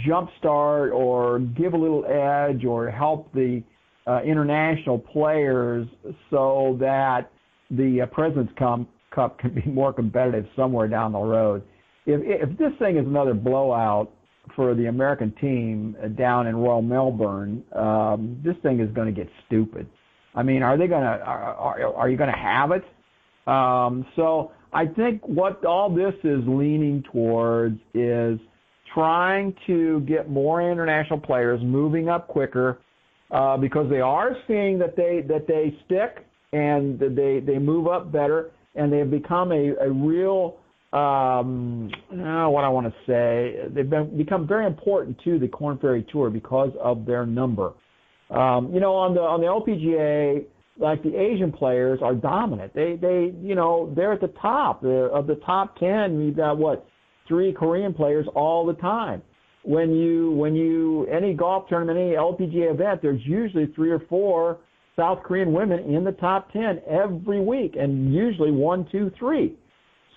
[0.07, 3.61] jumpstart or give a little edge or help the
[4.07, 5.87] uh, international players
[6.31, 7.31] so that
[7.69, 11.61] the uh, President's Cup can be more competitive somewhere down the road.
[12.07, 14.11] If, if this thing is another blowout
[14.55, 19.31] for the American team down in Royal Melbourne, um, this thing is going to get
[19.45, 19.87] stupid.
[20.35, 22.83] I mean, are they to are, are, you going to have it?
[23.47, 28.39] Um, so I think what all this is leaning towards is
[28.93, 32.79] trying to get more international players moving up quicker
[33.31, 38.11] uh, because they are seeing that they that they stick and they they move up
[38.11, 40.57] better and they have become a, a real
[40.93, 45.77] um, uh, what I want to say they've been, become very important to the Korn
[45.77, 47.73] Ferry Tour because of their number.
[48.29, 50.45] Um, you know, on the on the LPGA,
[50.77, 52.73] like the Asian players are dominant.
[52.73, 56.21] They they you know they're at the top of the top ten.
[56.21, 56.87] You've got what
[57.27, 59.21] three Korean players all the time.
[59.63, 64.59] When you when you any golf tournament, any LPGA event, there's usually three or four
[64.95, 69.55] South Korean women in the top ten every week, and usually one, two, three.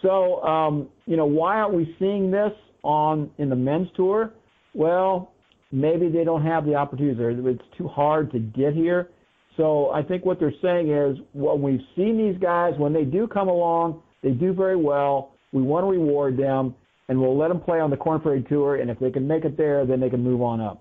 [0.01, 2.53] So um, you know why aren't we seeing this
[2.83, 4.33] on in the men's tour?
[4.75, 5.32] Well,
[5.73, 7.19] maybe they don't have the opportunities.
[7.19, 9.09] or It's too hard to get here.
[9.57, 13.27] So I think what they're saying is when we've seen these guys, when they do
[13.27, 15.33] come along, they do very well.
[15.53, 16.75] We want to reward them,
[17.09, 18.77] and we'll let them play on the Korn Ferry Tour.
[18.77, 20.81] And if they can make it there, then they can move on up.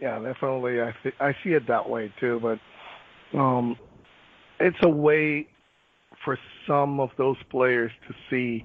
[0.00, 0.80] Yeah, definitely.
[0.80, 2.40] I th- I see it that way too.
[2.40, 3.76] But um,
[4.60, 5.48] it's a way
[6.24, 8.64] for some of those players to see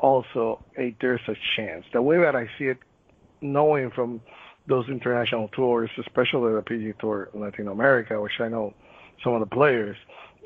[0.00, 1.84] also, hey, there's a chance.
[1.92, 2.78] The way that I see it,
[3.40, 4.20] knowing from
[4.66, 8.74] those international tours, especially the PGA Tour in Latin America, which I know
[9.22, 9.96] some of the players,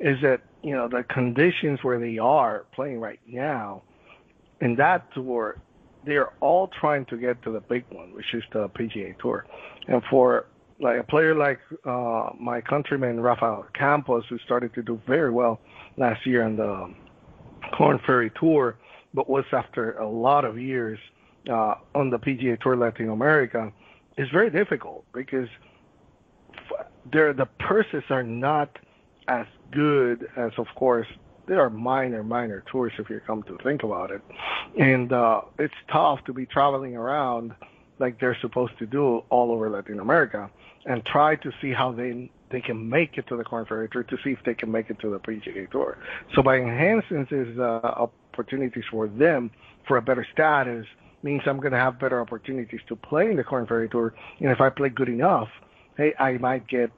[0.01, 3.83] is that you know the conditions where they are playing right now
[4.61, 5.61] in that tour,
[6.05, 9.47] they are all trying to get to the big one, which is the PGA Tour,
[9.87, 10.47] and for
[10.81, 15.61] like a player like uh, my countryman Rafael Campos, who started to do very well
[15.97, 16.95] last year on the
[17.77, 18.77] Korn Ferry Tour,
[19.15, 20.99] but was after a lot of years
[21.49, 23.73] uh, on the PGA Tour Latin America
[24.17, 25.49] is very difficult because
[27.11, 28.79] there the purses are not
[29.29, 31.07] as good as, of course,
[31.47, 34.23] they are minor, minor tours if you come to think about it.
[34.79, 37.55] And uh, it's tough to be traveling around
[37.99, 40.51] like they're supposed to do all over Latin America
[40.87, 44.05] and try to see how they they can make it to the Korn Ferry Tour
[44.05, 45.99] to see if they can make it to the PGA Tour.
[46.35, 48.07] So by enhancing this uh,
[48.39, 49.51] opportunities for them
[49.87, 50.87] for a better status
[51.23, 54.15] means I'm going to have better opportunities to play in the Korn Ferry Tour.
[54.39, 55.49] And if I play good enough,
[55.97, 56.93] hey, I might get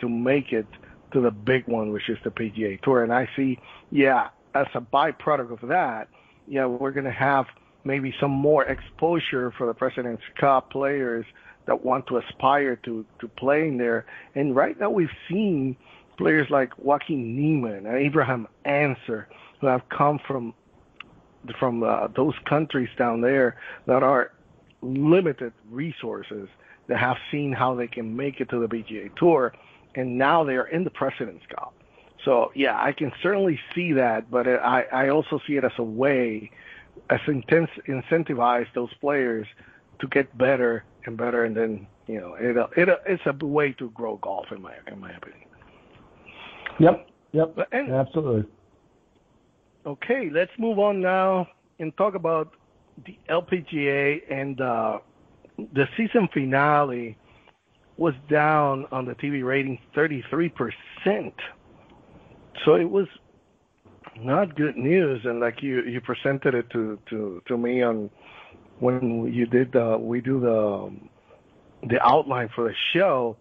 [0.00, 0.66] to make it
[1.12, 3.02] to the big one, which is the PGA Tour.
[3.02, 3.58] And I see,
[3.90, 6.08] yeah, as a byproduct of that,
[6.46, 7.46] yeah, we're going to have
[7.84, 11.26] maybe some more exposure for the President's Cup players
[11.66, 14.04] that want to aspire to to playing there.
[14.34, 15.76] And right now we've seen
[16.18, 19.28] players like Joaquin Niemann and Abraham Ancer
[19.60, 20.54] who have come from
[21.58, 24.32] from uh, those countries down there that are
[24.82, 26.48] limited resources
[26.88, 29.54] that have seen how they can make it to the PGA Tour,
[29.94, 31.74] and now they are in the President's Cup.
[32.24, 35.82] So yeah, I can certainly see that, but I I also see it as a
[35.82, 36.50] way,
[37.10, 39.46] as intense incentivize those players
[40.00, 43.90] to get better and better, and then you know it it it's a way to
[43.90, 45.48] grow golf in my in my opinion.
[46.80, 47.08] Yep.
[47.32, 47.58] Yep.
[47.72, 48.50] And, Absolutely.
[49.86, 51.46] Okay, let's move on now
[51.78, 52.54] and talk about
[53.04, 54.98] the LPGA and uh,
[55.58, 57.18] the season finale
[57.98, 60.50] was down on the TV rating 33%.
[62.64, 63.06] So it was
[64.18, 68.08] not good news and like you you presented it to to to me on
[68.78, 70.88] when you did the we do the
[71.88, 73.36] the outline for the show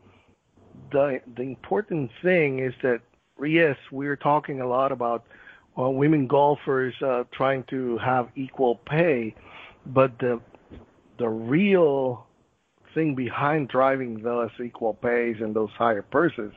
[0.92, 3.02] the the important thing is that
[3.40, 5.26] yes we're talking a lot about
[5.78, 9.36] uh, women golfers uh, trying to have equal pay,
[9.86, 10.40] but the
[11.20, 12.26] the real
[12.94, 16.52] thing behind driving those equal pays and those higher purses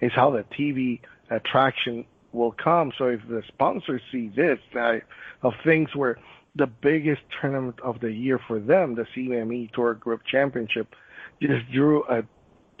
[0.00, 1.00] is how the TV
[1.30, 2.92] attraction will come.
[2.98, 4.98] So if the sponsors see this uh,
[5.42, 6.18] of things where
[6.56, 10.94] the biggest tournament of the year for them, the CME Tour Group Championship,
[11.40, 12.22] just drew a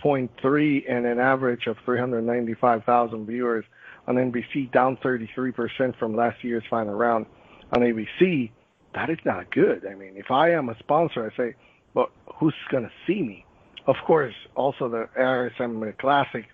[0.02, 3.64] 0.3 and an average of 395,000 viewers
[4.08, 7.26] on NBC, down 33% from last year's final round
[7.72, 8.50] on ABC,
[8.94, 9.86] that is not good.
[9.86, 11.54] I mean, if I am a sponsor, I say,
[11.94, 13.44] but who's going to see me?
[13.86, 16.46] Of course, also the RSM Classic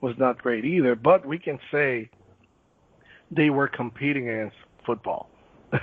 [0.00, 2.10] was not great either, but we can say
[3.30, 5.30] they were competing against football.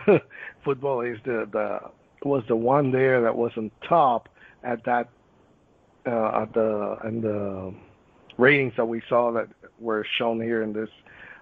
[0.63, 1.79] football is the, the
[2.27, 4.29] was the one there that was on top
[4.63, 5.09] at that
[6.05, 7.73] uh, at the and the
[8.37, 9.47] ratings that we saw that
[9.79, 10.89] were shown here in this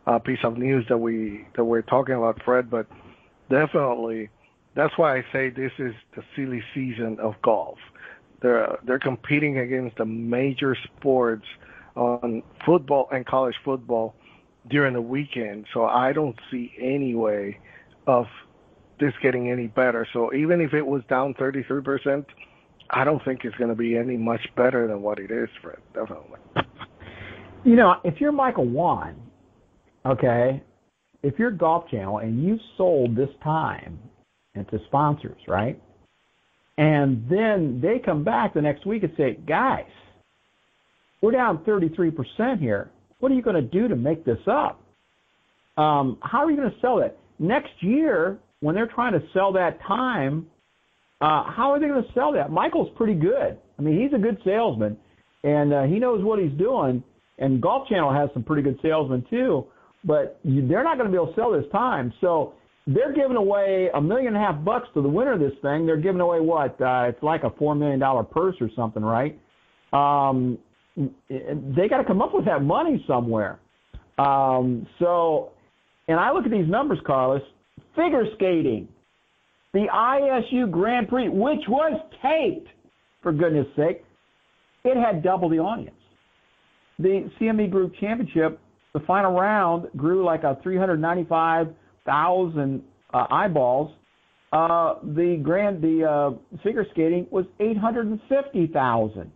[0.08, 2.70] uh, piece of news that we that we're talking about, Fred.
[2.70, 2.88] But
[3.50, 4.30] definitely,
[4.76, 7.78] that's why I say this is the silly season of golf.
[8.42, 11.46] They're they're competing against the major sports
[11.96, 14.16] on football and college football
[14.70, 15.66] during the weekend.
[15.74, 17.60] So I don't see any way
[18.08, 18.26] of
[19.00, 20.08] this getting any better.
[20.14, 22.26] So even if it was down 33%,
[22.92, 25.80] I don't think it's going to be any much better than what it is, Fred.
[25.94, 26.40] Definitely.
[27.64, 29.16] You know, if you're Michael Whan,
[30.06, 30.62] okay,
[31.24, 34.00] if you're Golf Channel and you sold this time
[34.56, 35.82] into sponsors, right?
[36.78, 39.86] And then they come back the next week and say, guys,
[41.22, 42.90] we're down 33% here.
[43.20, 44.82] What are you going to do to make this up?
[45.78, 47.18] Um, how are you going to sell it?
[47.38, 50.48] Next year, when they're trying to sell that time,
[51.22, 52.52] uh, how are they going to sell that?
[52.52, 53.58] Michael's pretty good.
[53.78, 54.98] I mean, he's a good salesman,
[55.44, 57.04] and uh, he knows what he's doing.
[57.38, 59.68] And Golf Channel has some pretty good salesmen too
[60.04, 62.14] but you, they're not going to be able to sell this time.
[62.22, 62.54] So
[62.88, 65.86] they're giving away a million and a half bucks to the winner of this thing.
[65.86, 66.80] They're giving away what?
[66.82, 69.40] Uh, it's like a four million dollar purse or something, right?
[69.94, 70.58] Um,
[70.98, 73.60] they got to come up with that money somewhere.
[74.18, 75.52] Um, so,
[76.08, 77.42] and I look at these numbers, Carlos.
[77.96, 78.88] Figure skating,
[79.74, 82.70] the ISU Grand Prix, which was taped,
[83.22, 84.04] for goodness sake,
[84.86, 85.96] it had double the audience.
[87.00, 88.60] The CME Group Championship
[88.94, 92.84] the final round grew like a 395,000
[93.14, 93.92] uh, eyeballs.
[94.52, 96.32] Uh, the grand the uh,
[96.62, 99.32] figure skating was 850,000.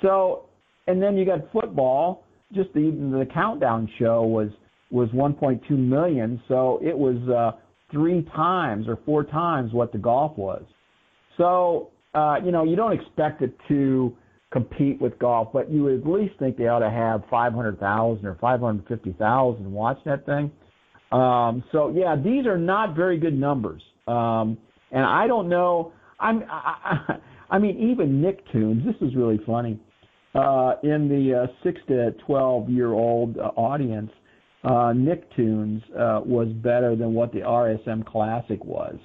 [0.00, 0.46] So,
[0.86, 2.24] and then you got football.
[2.54, 4.48] Just the the countdown show was
[4.90, 6.40] was 1.2 million.
[6.48, 7.58] So it was uh,
[7.92, 10.62] three times or four times what the golf was.
[11.36, 14.16] So uh, you know you don't expect it to
[14.50, 18.38] compete with golf, but you would at least think they ought to have 500,000 or
[18.40, 20.50] 550,000 watching that thing.
[21.12, 23.82] Um, so yeah, these are not very good numbers.
[24.06, 24.58] Um,
[24.90, 25.92] and I don't know.
[26.18, 26.44] I'm.
[26.50, 27.16] I,
[27.50, 28.84] I, mean, even Nicktoons.
[28.84, 29.78] This is really funny.
[30.34, 34.10] Uh, in the uh, six to twelve year old uh, audience,
[34.64, 38.96] uh, Nicktoons uh, was better than what the RSM Classic was.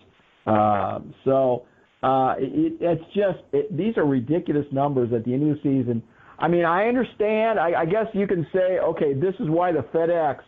[0.45, 1.65] Uh, so
[2.03, 6.03] uh, it, it's just it, these are ridiculous numbers at the end of the season.
[6.37, 7.59] I mean, I understand.
[7.59, 10.39] I, I guess you can say, okay, this is why the FedEx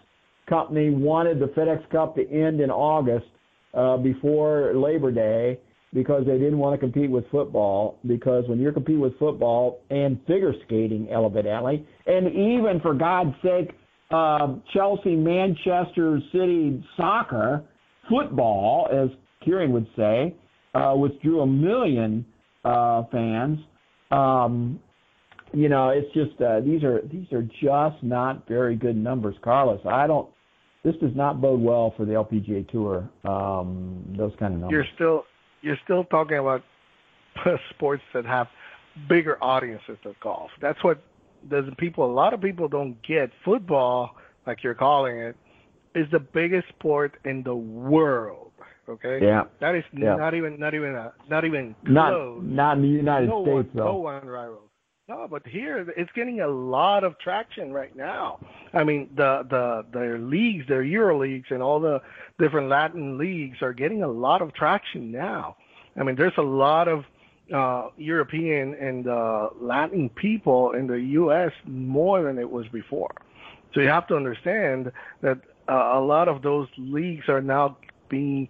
[0.50, 3.26] company wanted the FedEx Cup to end in August
[3.74, 5.60] uh, before Labor Day
[5.94, 8.00] because they didn't want to compete with football.
[8.06, 13.72] Because when you're competing with football and figure skating, evidently, and even for God's sake,
[14.12, 17.64] uh, Chelsea, Manchester City soccer,
[18.10, 19.10] football, as
[19.44, 20.36] Kieran would say,
[20.76, 22.26] uh, which drew a million
[22.64, 23.60] uh, fans.
[24.12, 24.80] Um,
[25.54, 29.80] you know, it's just uh, these are these are just not very good numbers, Carlos.
[29.86, 30.30] I don't.
[30.84, 33.10] This does not bode well for the LPGA Tour.
[33.24, 34.72] Um, those kind of numbers.
[34.72, 35.26] You're still
[35.62, 36.62] you're still talking about
[37.70, 38.48] sports that have
[39.08, 40.52] bigger audiences than golf.
[40.62, 41.02] That's what
[41.50, 42.06] the people.
[42.06, 43.32] A lot of people don't get.
[43.46, 44.16] Football,
[44.46, 45.38] like you're calling it,
[45.96, 48.45] is the biggest sport in the world.
[48.88, 49.20] Okay.
[49.22, 49.44] Yeah.
[49.60, 50.16] That is yeah.
[50.16, 52.42] not even not even a, not even close.
[52.44, 53.86] Not not in the United no States one, though.
[53.86, 54.70] No one rivals.
[55.08, 58.40] No, but here it's getting a lot of traction right now.
[58.74, 62.02] I mean, the the their leagues, their Euro leagues, and all the
[62.40, 65.58] different Latin leagues are getting a lot of traction now.
[65.96, 67.06] I mean, there's a lot of
[67.54, 71.52] uh, European and uh, Latin people in the U.S.
[71.66, 73.14] more than it was before.
[73.74, 77.78] So you have to understand that uh, a lot of those leagues are now
[78.10, 78.50] being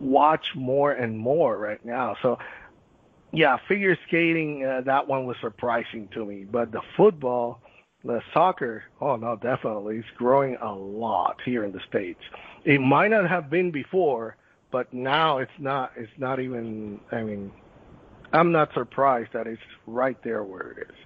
[0.00, 2.16] watched more and more right now.
[2.22, 2.38] So
[3.32, 6.44] yeah, figure skating, uh, that one was surprising to me.
[6.44, 7.60] But the football,
[8.04, 12.20] the soccer, oh no, definitely, it's growing a lot here in the states.
[12.64, 14.36] It might not have been before,
[14.70, 15.92] but now it's not.
[15.96, 17.00] It's not even.
[17.12, 17.52] I mean,
[18.32, 20.96] I'm not surprised that it's right there where it is.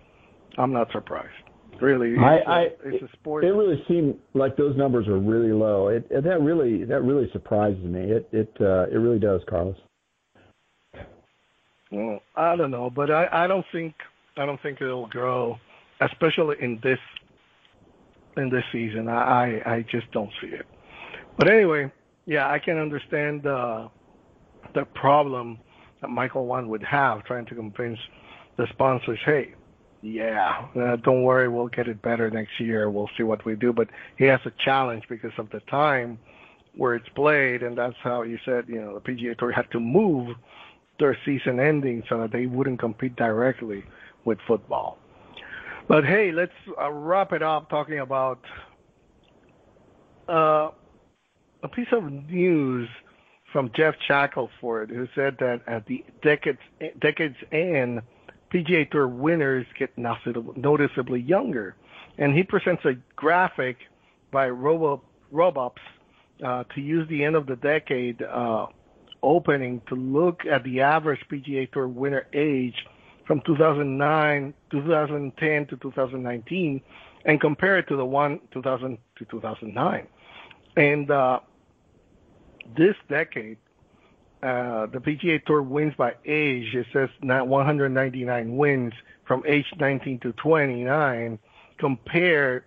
[0.59, 1.49] I'm not surprised.
[1.80, 3.44] Really, it's, I, a, I, it's a sport.
[3.44, 5.88] It really seemed like those numbers were really low.
[5.88, 8.00] It, it that really that really surprises me.
[8.00, 9.76] It it uh, it really does, Carlos.
[11.90, 13.94] Well, I don't know, but I, I don't think
[14.36, 15.58] I don't think it'll grow,
[16.00, 16.98] especially in this
[18.36, 19.08] in this season.
[19.08, 20.66] I I just don't see it.
[21.38, 21.90] But anyway,
[22.26, 23.88] yeah, I can understand the
[24.74, 25.58] the problem
[26.00, 27.98] that Michael Whan would have trying to convince
[28.56, 29.54] the sponsors, hey,
[30.03, 32.90] yeah, uh, don't worry, we'll get it better next year.
[32.90, 33.72] We'll see what we do.
[33.72, 36.18] But he has a challenge because of the time
[36.74, 39.80] where it's played, and that's how you said, you know, the PGA Tour had to
[39.80, 40.36] move
[40.98, 43.84] their season ending so that they wouldn't compete directly
[44.24, 44.98] with football.
[45.88, 48.40] But hey, let's uh, wrap it up talking about
[50.28, 50.70] uh,
[51.62, 52.88] a piece of news
[53.53, 56.61] from Geoff Shackelford, who said that at the decades
[57.01, 58.03] decades end,
[58.53, 61.76] PGA Tour winners get noticeably younger,
[62.18, 63.76] and he presents a graphic
[64.30, 65.78] by Robo Robops
[66.44, 68.66] uh, to use the end of the decade uh,
[69.22, 72.86] opening to look at the average PGA Tour winner age
[73.26, 76.80] from 2009, 2010 to 2019,
[77.24, 80.07] and compare it to the one 2000 to 2009.
[80.76, 81.40] And uh,
[82.76, 83.59] this decade,
[84.43, 86.74] uh, the PGA Tour wins by age.
[86.74, 88.93] It says not 199 wins
[89.26, 91.38] from age 19 to 29,
[91.78, 92.64] compared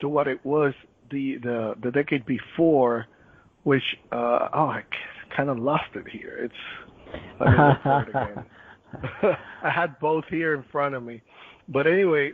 [0.00, 0.72] to what it was
[1.10, 3.06] the the, the decade before,
[3.64, 3.82] which
[4.12, 4.84] uh, oh I
[5.36, 6.50] kind of lost it here.
[6.50, 6.54] It's.
[9.62, 11.22] I had both here in front of me,
[11.68, 12.32] but anyway,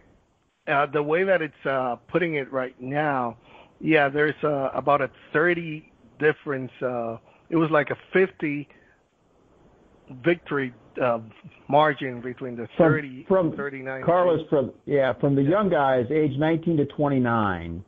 [0.68, 3.36] uh, the way that it's uh, putting it right now,
[3.80, 6.72] yeah, there's uh, about a 30 difference.
[6.82, 7.18] Uh,
[7.50, 8.68] it was like a 50
[10.24, 10.72] victory
[11.02, 11.18] uh,
[11.68, 14.02] margin between the 30 from, from 39.
[14.04, 17.84] Carlos from yeah from the young guys age 19 to 29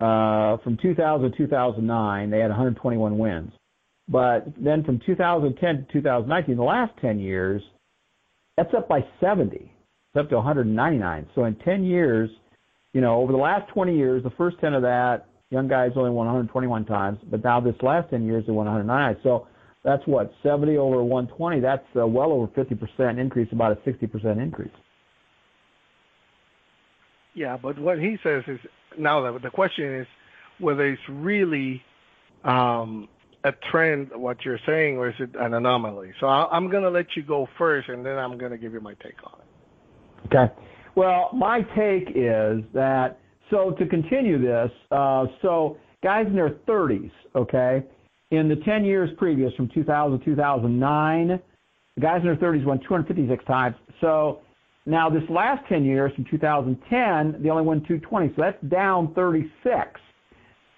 [0.00, 3.52] uh, from 2000 to 2009 they had 121 wins
[4.08, 7.62] but then from 2010 to 2019, the last 10 years,
[8.56, 9.56] that's up by 70.
[9.56, 9.70] It's
[10.16, 11.28] up to 199.
[11.34, 12.28] So in 10 years,
[12.92, 16.10] you know, over the last 20 years, the first 10 of that, young guys only
[16.10, 19.16] won 121 times, but now this last 10 years they won 109.
[19.22, 19.46] So
[19.84, 21.60] that's what 70 over 120.
[21.60, 24.70] That's uh, well over 50% increase, about a 60% increase.
[27.34, 28.58] Yeah, but what he says is
[28.98, 30.06] now the the question is
[30.58, 31.82] whether it's really
[32.44, 33.08] um,
[33.44, 36.12] a trend, what you're saying, or is it an anomaly?
[36.20, 38.72] So I, am going to let you go first, and then I'm going to give
[38.72, 40.26] you my take on it.
[40.26, 40.52] Okay.
[40.94, 43.18] Well, my take is that
[43.52, 47.84] so to continue this, uh, so guys in their 30s, okay,
[48.30, 51.38] in the 10 years previous, from 2000 to 2009,
[51.94, 53.76] the guys in their 30s won 256 times.
[54.00, 54.40] So
[54.86, 58.28] now this last 10 years, from 2010, they only won 220.
[58.34, 60.00] So that's down 36.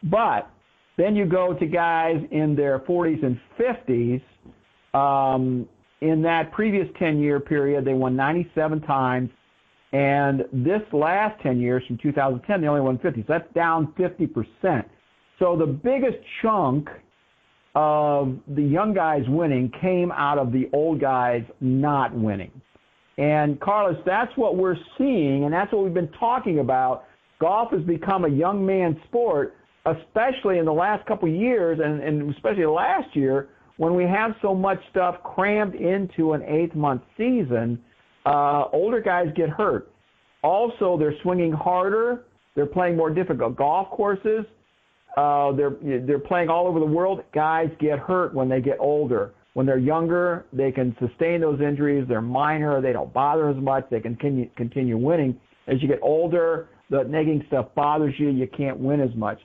[0.02, 0.50] But
[0.96, 4.20] then you go to guys in their 40s and 50s.
[4.98, 5.68] Um,
[6.00, 9.30] in that previous 10 year period, they won 97 times.
[9.94, 13.20] And this last 10 years, from 2010, they only won 50.
[13.20, 14.84] So that's down 50%.
[15.38, 16.88] So the biggest chunk
[17.76, 22.50] of the young guys winning came out of the old guys not winning.
[23.18, 27.04] And Carlos, that's what we're seeing, and that's what we've been talking about.
[27.40, 29.54] Golf has become a young man sport,
[29.86, 34.32] especially in the last couple of years, and, and especially last year, when we have
[34.42, 37.80] so much stuff crammed into an eighth month season.
[38.24, 39.90] Uh, older guys get hurt.
[40.42, 42.24] Also, they're swinging harder.
[42.54, 44.44] They're playing more difficult golf courses.
[45.16, 47.22] Uh, they're they're playing all over the world.
[47.32, 49.32] Guys get hurt when they get older.
[49.54, 52.04] When they're younger, they can sustain those injuries.
[52.08, 52.80] They're minor.
[52.80, 53.84] They don't bother as much.
[53.90, 55.38] They can continue continue winning.
[55.68, 58.28] As you get older, the nagging stuff bothers you.
[58.30, 59.38] You can't win as much.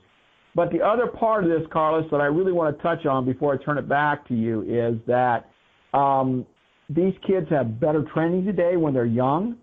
[0.56, 3.54] But the other part of this, Carlos, that I really want to touch on before
[3.54, 5.50] I turn it back to you is that
[5.94, 6.46] um,
[6.90, 9.58] these kids have better training today when they're young.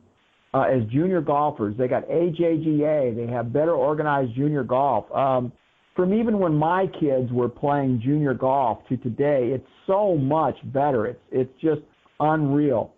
[0.55, 3.15] Uh, as junior golfers, they got AJGA.
[3.15, 5.11] They have better organized junior golf.
[5.13, 5.53] Um,
[5.95, 11.07] from even when my kids were playing junior golf to today, it's so much better.
[11.07, 11.81] It's it's just
[12.21, 12.93] unreal.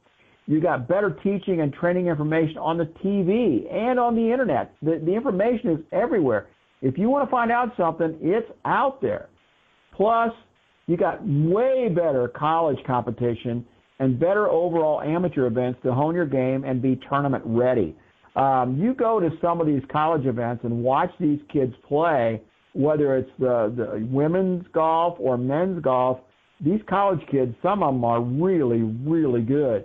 [0.47, 4.75] You got better teaching and training information on the TV and on the internet.
[4.83, 6.49] The the information is everywhere.
[6.81, 9.31] If you want to find out something, it's out there.
[9.97, 10.31] Plus,
[10.87, 13.67] you got way better college competition
[13.99, 17.97] and better overall amateur events to hone your game and be tournament ready.
[18.37, 22.41] Um, you go to some of these college events and watch these kids play
[22.79, 26.21] whether it's the, the women's golf or men's golf,
[26.61, 29.85] these college kids, some of them are really, really good.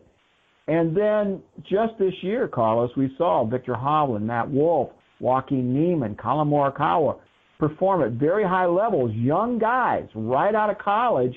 [0.67, 6.47] And then just this year, Carlos, we saw Viktor Hovland, Matt Wolff, Joaquin Niemann, Collin
[6.47, 7.19] Morikawa
[7.59, 9.11] perform at very high levels.
[9.13, 11.33] Young guys, right out of college.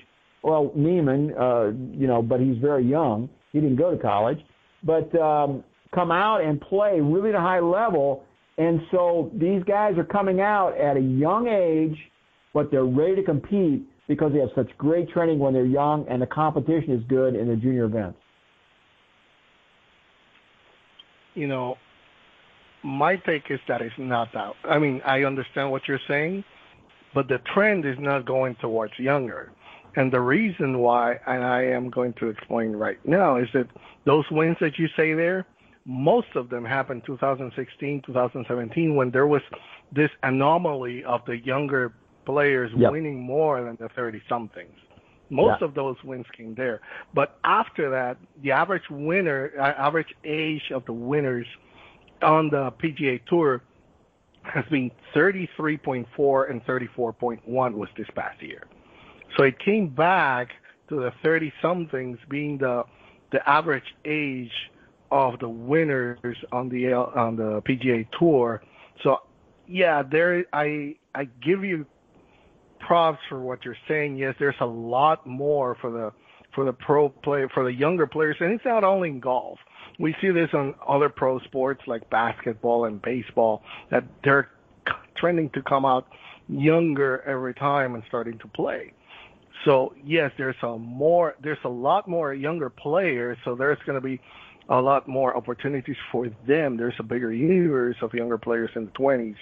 [0.47, 3.29] Well, Niemann, uh, you know, but he's very young.
[3.53, 4.39] He didn't go to college,
[4.83, 5.63] but um,
[5.95, 8.25] come out and play really at a high level
[8.59, 11.97] and so these guys are coming out at a young age,
[12.55, 16.23] but they're ready to compete because they have such great training when they're young and
[16.23, 18.19] the competition is good in the junior events.
[21.35, 21.77] You know,
[22.83, 24.53] my take is that it's not that.
[24.65, 26.45] I mean, I understand what you're saying,
[27.15, 29.53] but the trend is not going towards younger.
[29.97, 33.67] And the reason why, and I am going to explain right now, is that
[34.05, 35.47] those wins that you say there,
[35.87, 39.41] most of them happened 2016, 2017, when there was
[39.91, 41.95] this anomaly of the younger
[42.27, 42.93] players yep.
[42.93, 44.75] winning more than the 30 somethings.
[45.31, 45.69] Most yeah.
[45.69, 46.81] of those wins came there.
[47.15, 51.47] But after that, the average winner, uh, average age of the winners
[52.21, 53.63] on the PGA Tour
[54.43, 58.65] has been 33.4 and 34.1 was this past year.
[59.37, 60.51] So it came back
[60.89, 62.85] to the 30 somethings being the
[63.33, 64.53] the average age
[65.11, 68.63] of the winners on the on the PGA Tour.
[69.03, 69.19] So
[69.67, 71.87] yeah, there I I give you
[72.81, 74.17] props for what you're saying.
[74.17, 76.13] Yes, there's a lot more for the
[76.55, 79.59] for the pro play for the younger players, and it's not only in golf.
[79.99, 84.51] We see this on other pro sports like basketball and baseball that they're
[85.17, 86.07] trending to come out
[86.49, 88.93] younger every time and starting to play.
[89.67, 94.07] So yes, there's a more there's a lot more younger players, so there's going to
[94.07, 94.21] be
[94.69, 96.77] a lot more opportunities for them.
[96.77, 99.37] There's a bigger universe of younger players in the 20s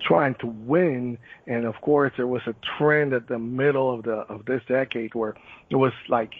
[0.00, 4.18] trying to win, and of course there was a trend at the middle of the
[4.28, 5.34] of this decade where
[5.70, 6.32] it was like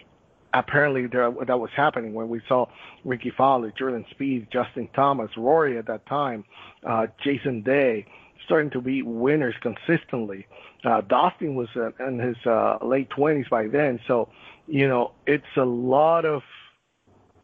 [0.53, 2.65] apparently there, that was happening when we saw
[3.05, 6.43] Rickie Fowler, Jordan Spieth, Justin Thomas, Rory at that time,
[6.85, 8.05] uh, Jason Day
[8.45, 10.47] starting to be winners consistently.
[10.83, 11.67] Uh, Dustin was
[11.99, 14.29] in his uh, late 20s by then, so
[14.67, 16.41] you know it's a lot of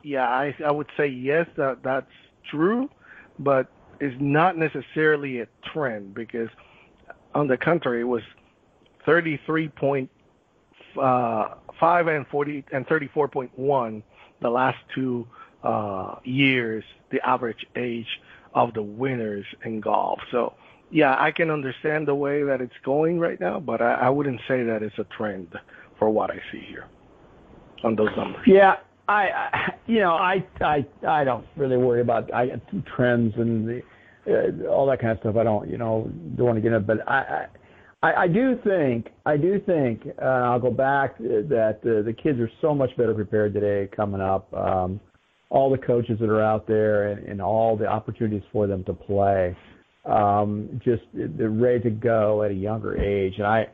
[0.04, 2.12] yeah, I I would say yes, that that's
[2.50, 2.90] true,
[3.40, 3.68] but
[4.00, 6.50] it's not necessarily a trend because
[7.34, 8.22] on the contrary, it was
[9.06, 10.08] 33.5
[10.98, 14.04] uh, and 40 and 34.1
[14.42, 15.28] the last two
[15.64, 18.22] uh, years, the average age
[18.54, 20.20] of the winners in golf.
[20.32, 20.54] So
[20.92, 24.40] yeah, I can understand the way that it's going right now, but I, I wouldn't
[24.48, 25.54] say that it's a trend
[25.98, 26.86] for what I see here
[27.84, 28.42] on those numbers.
[28.46, 28.76] Yeah,
[29.08, 32.60] I, I you know I I I don't really worry about I
[32.96, 33.82] trends and the
[34.28, 35.36] uh, all that kind of stuff.
[35.38, 37.48] I don't you know don't want to get into, but I.
[38.04, 42.40] I, I do think I do think uh, I'll go back that uh, the kids
[42.40, 44.54] are so much better prepared today coming up.
[44.54, 45.00] Um,
[45.50, 48.94] all the coaches that are out there and, and all the opportunities for them to
[48.94, 49.56] play.
[50.06, 53.34] Um, just they're ready to go at a younger age.
[53.38, 53.68] And I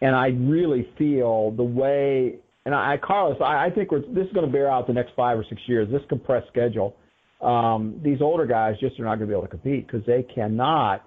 [0.00, 4.32] and I really feel the way and I, Carlos, I, I think we're, this is
[4.32, 5.88] going to bear out the next five or six years.
[5.90, 6.94] This compressed schedule,
[7.40, 10.24] um, these older guys just are not going to be able to compete because they
[10.34, 11.04] cannot,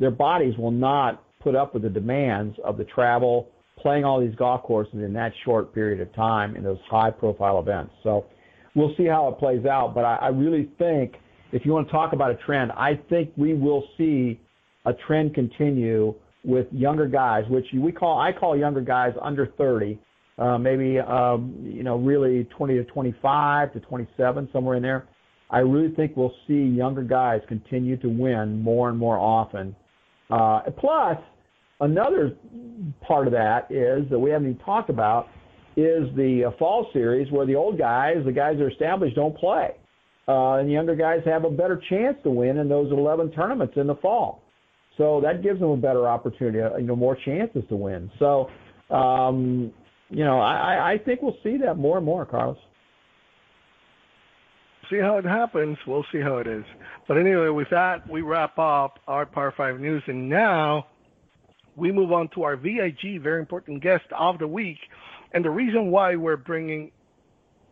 [0.00, 3.48] their bodies will not put up with the demands of the travel,
[3.78, 7.60] playing all these golf courses in that short period of time in those high profile
[7.60, 7.92] events.
[8.02, 8.26] So
[8.74, 9.94] we'll see how it plays out.
[9.94, 11.14] But I, I really think
[11.52, 14.40] if you want to talk about a trend, I think we will see
[14.84, 16.14] a trend continue
[16.44, 19.98] with younger guys, which we call I call younger guys under 30,
[20.38, 25.06] uh, maybe um, you know really 20 to 25 to 27 somewhere in there.
[25.50, 29.74] I really think we'll see younger guys continue to win more and more often.
[30.30, 31.16] Uh, plus,
[31.80, 32.36] another
[33.00, 35.28] part of that is that we haven't even talked about
[35.76, 39.36] is the uh, fall series where the old guys, the guys that are established, don't
[39.36, 39.70] play,
[40.28, 43.86] uh, and younger guys have a better chance to win in those 11 tournaments in
[43.86, 44.42] the fall.
[44.98, 48.10] So that gives them a better opportunity, uh, you know, more chances to win.
[48.18, 48.50] So,
[48.90, 49.72] um,
[50.10, 52.58] you know, I, I think we'll see that more and more, Carlos.
[54.90, 55.78] See how it happens.
[55.86, 56.64] We'll see how it is.
[57.06, 60.02] But anyway, with that, we wrap up our Par 5 news.
[60.06, 60.86] And now
[61.76, 64.78] we move on to our VIG, very important guest of the week.
[65.32, 66.90] And the reason why we're bringing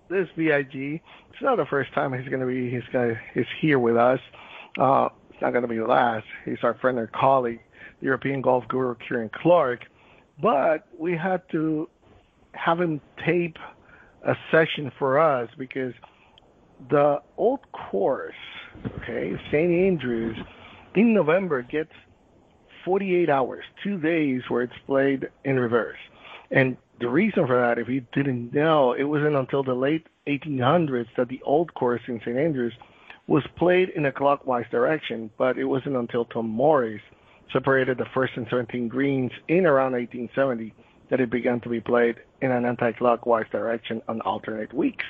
[0.08, 1.00] this VIG,
[1.30, 4.20] it's not the first time he's going to be, he's going he's here with us.
[4.78, 6.26] Uh, it's not going to be the last.
[6.44, 7.60] He's our friend and colleague,
[8.00, 9.80] the European golf guru, Kieran Clark.
[10.40, 11.88] But we had to
[12.52, 13.56] have him tape
[14.26, 15.92] a session for us because
[16.90, 18.34] the old course,
[19.02, 19.70] okay, St.
[19.70, 20.36] Andrews,
[20.94, 21.92] in November gets
[22.84, 25.98] 48 hours, two days where it's played in reverse.
[26.50, 31.08] And the reason for that, if you didn't know, it wasn't until the late 1800s
[31.16, 32.36] that the old course in St.
[32.36, 32.72] Andrews
[33.26, 37.02] was played in a clockwise direction, but it wasn't until Tom Morris
[37.52, 40.74] separated the first and 17 greens in around 1870
[41.10, 45.04] that it began to be played in an anti-clockwise direction on alternate weeks.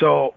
[0.00, 0.34] So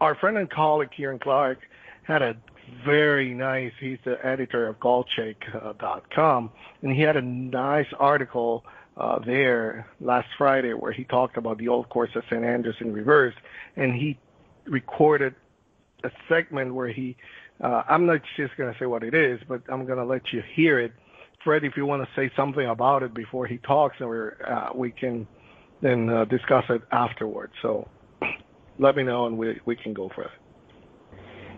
[0.00, 1.58] our friend and colleague Kieran Clark
[2.04, 2.36] had a
[2.84, 8.64] very nice, he's the editor of golfshake.com, uh, and he had a nice article
[8.96, 12.44] uh, there last Friday where he talked about the old course of St.
[12.44, 13.34] Andrews in reverse,
[13.76, 14.18] and he
[14.66, 15.34] recorded
[16.04, 17.16] a segment where he,
[17.62, 20.22] uh, I'm not just going to say what it is, but I'm going to let
[20.32, 20.92] you hear it.
[21.44, 24.68] Fred, if you want to say something about it before he talks, and we uh,
[24.74, 25.26] we can
[25.80, 27.52] then uh, discuss it afterwards.
[27.62, 27.88] So
[28.78, 30.30] let me know, and we we can go for it.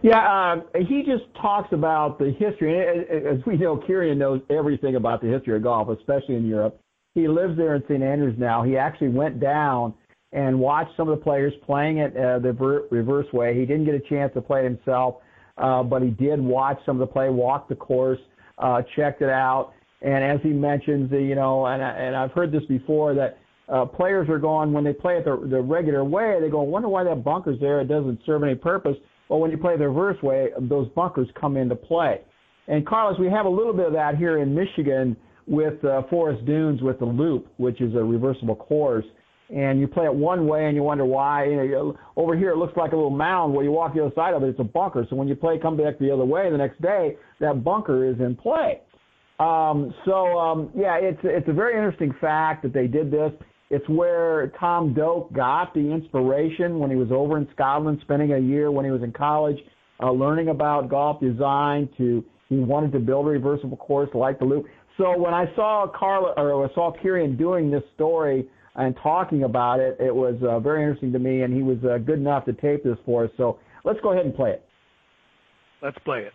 [0.03, 2.79] Yeah, uh, he just talks about the history.
[2.79, 6.79] As we know, Kieran knows everything about the history of golf, especially in Europe.
[7.15, 8.03] He lives there in St.
[8.03, 8.63] Andrews now.
[8.63, 9.95] He actually went down
[10.33, 12.53] and watched some of the players playing it uh, the
[12.91, 13.59] reverse way.
[13.59, 15.17] He didn't get a chance to play it himself,
[15.59, 18.19] uh, but he did watch some of the play, walked the course,
[18.59, 19.73] uh, checked it out.
[20.03, 23.39] And as he mentions, you know, and, and I've heard this before that
[23.69, 26.89] uh, players are going when they play it the, the regular way, they go, wonder
[26.89, 27.81] why that bunker's there.
[27.81, 28.97] It doesn't serve any purpose.
[29.29, 32.21] But when you play the reverse way, those bunkers come into play.
[32.67, 35.17] And Carlos, we have a little bit of that here in Michigan
[35.47, 39.05] with uh, Forest Dunes with the Loop, which is a reversible course
[39.51, 41.45] and you play it one way and you wonder why.
[41.45, 43.55] You know, over here it looks like a little mound.
[43.55, 45.07] Where you walk the other side of it, it's a bunker.
[45.09, 48.19] So when you play come back the other way the next day, that bunker is
[48.21, 48.81] in play.
[49.39, 53.33] Um, so um, yeah, it's it's a very interesting fact that they did this.
[53.71, 58.39] It's where Tom Doak got the inspiration when he was over in Scotland, spending a
[58.39, 59.57] year when he was in college,
[60.03, 61.89] uh, learning about golf design.
[61.99, 64.67] To he wanted to build a reversible course like the Loop.
[64.97, 69.81] So when I saw Carla or I saw Kieran doing this story and talking about
[69.81, 69.97] it.
[70.01, 72.83] It was uh, very interesting to me, and he was uh, good enough to tape
[72.83, 73.31] this for us.
[73.37, 74.67] So let's go ahead and play it.
[75.83, 76.33] Let's play it.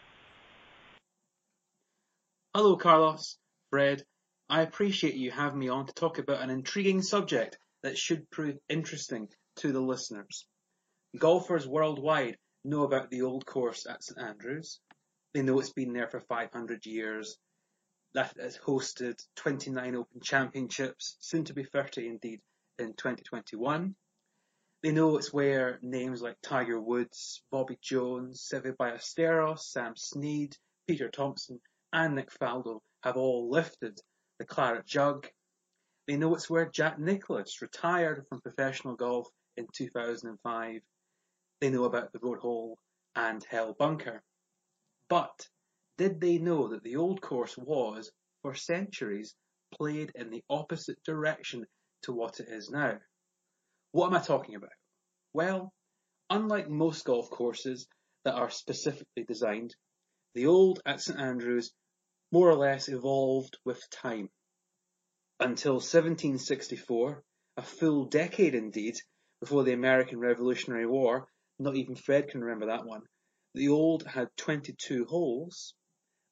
[2.56, 3.38] Hello, Carlos,
[3.70, 4.04] Fred.
[4.50, 8.58] I appreciate you having me on to talk about an intriguing subject that should prove
[8.68, 9.28] interesting
[9.58, 10.46] to the listeners.
[11.18, 14.80] Golfers worldwide know about the old course at St Andrews.
[15.34, 17.38] They know it's been there for 500 years
[18.14, 22.42] that has hosted 29 Open Championships, soon to be 30 indeed,
[22.80, 23.96] in 2021.
[24.82, 30.56] They know it's where names like Tiger Woods, Bobby Jones, Seve Ballesteros, Sam Snead,
[30.88, 31.60] Peter Thomson,
[31.92, 34.00] and Nick Faldo have all lifted
[34.40, 35.28] the claret jug.
[36.08, 39.28] They know it's where Jack Nicklaus retired from professional golf
[39.58, 40.82] in 2005.
[41.60, 42.78] They know about the Road Hole
[43.16, 44.24] and Hell Bunker.
[45.10, 45.50] But
[46.00, 48.10] did they know that the old course was,
[48.42, 49.36] for centuries,
[49.74, 51.66] played in the opposite direction
[52.04, 52.98] to what it is now?
[53.92, 54.72] What am I talking about?
[55.34, 55.74] Well,
[56.30, 57.86] unlike most golf courses
[58.24, 59.76] that are specifically designed
[60.36, 61.74] The old at St Andrews
[62.32, 64.30] more or less evolved with time.
[65.42, 67.24] Until 1764,
[67.58, 68.96] a full decade indeed,
[69.42, 71.28] before the American Revolutionary War,
[71.60, 73.02] not even Fred can remember that one,
[73.54, 75.74] the old had 22 holes,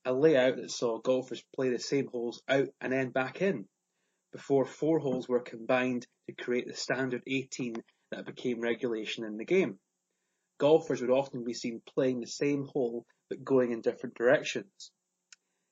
[0.07, 3.67] a layout that saw golfers play the same holes out and then back in,
[4.31, 7.75] before four holes were combined to create the standard 18
[8.11, 9.77] that became regulation in the game.
[10.59, 14.91] Golfers would often be seen playing the same hole but going in different directions.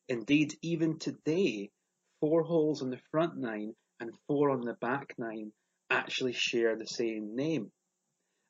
[0.10, 1.72] Indeed, even today,
[2.20, 5.54] four holes on the front nine and four on the back nine
[5.90, 7.72] actually share the same name,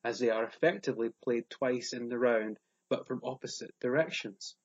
[0.03, 2.57] as they are effectively played twice in the round
[2.89, 4.55] but from opposite directions.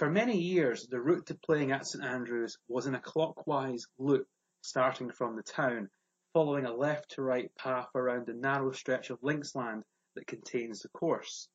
[0.00, 4.28] For many years, the route to playing at St Andrews was in a clockwise loop
[4.60, 5.88] starting from the town,
[6.32, 9.84] following a left to right path around the narrow stretch of linksland
[10.16, 11.48] that contains the course.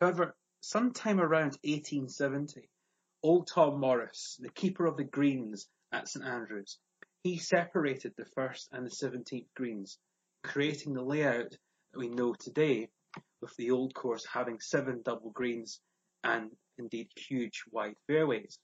[0.00, 2.70] However, sometime around 1870,
[3.22, 6.78] old Tom Morris, the keeper of the greens at St Andrews,
[7.22, 9.98] he separated the first and the 17th greens,
[10.42, 12.88] creating the layout that we know today,
[13.42, 15.82] with the old course having seven double greens
[16.28, 18.58] and indeed huge wide fairways.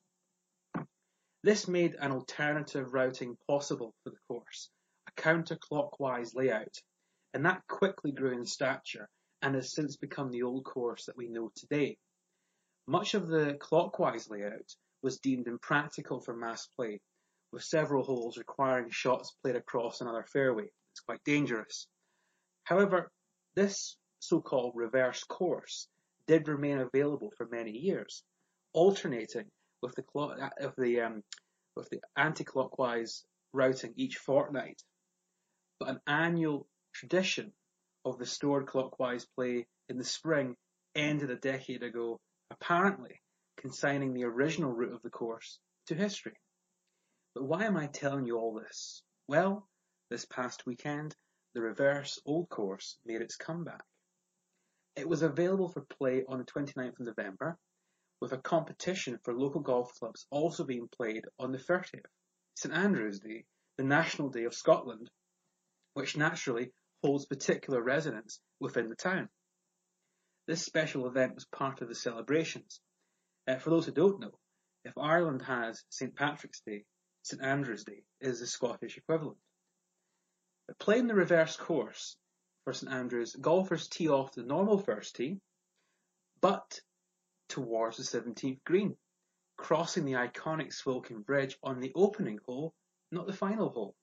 [1.43, 4.71] This made an alternative routing possible for the course,
[5.09, 6.77] a counterclockwise layout,
[7.33, 9.09] and that quickly grew in stature
[9.43, 11.97] and has since become the old course that we know today.
[12.87, 17.01] Much of the clockwise layout was deemed impractical for mass play,
[17.53, 20.65] with several holes requiring shots played across another fairway.
[20.93, 21.87] It's quite dangerous.
[22.65, 23.11] However,
[23.55, 25.89] this so-called reverse course
[26.27, 28.23] did remain available for many years,
[28.73, 29.47] alternating
[29.83, 31.23] with the clock, uh, the um,
[31.77, 34.83] with the anti-clockwise routing each fortnight.
[35.79, 37.53] But an annual tradition
[38.05, 40.57] of restored clockwise play in the spring
[40.95, 42.21] ended a decade ago,
[42.51, 43.21] apparently
[43.57, 46.35] consigning the original route of the course to history.
[47.35, 49.03] But why am I telling you all this?
[49.27, 49.67] Well,
[50.11, 51.17] this past weekend,
[51.55, 53.83] the reverse old course made its comeback.
[54.97, 57.59] It was available for play on the 29th of November,
[58.21, 62.07] with a competition for local golf clubs also being played on the 30th,
[62.55, 63.45] St Andrew's Day,
[63.77, 65.11] the national day of Scotland,
[65.95, 66.73] which naturally
[67.03, 69.29] holds particular resonance within the town.
[70.47, 72.81] This special event was part of the celebrations.
[73.49, 74.39] Uh, for those who don't know,
[74.85, 76.85] if Ireland has St Patrick's Day,
[77.23, 79.39] St Andrew's Day is the Scottish equivalent.
[80.69, 82.17] But playing the reverse course
[82.65, 85.41] for St Andrews, golfers tee off the normal first tee,
[86.41, 86.81] but
[87.49, 88.97] towards the 17th green,
[89.57, 92.75] crossing the iconic Swilcan Bridge on the opening hole,
[93.13, 93.95] not the final hole.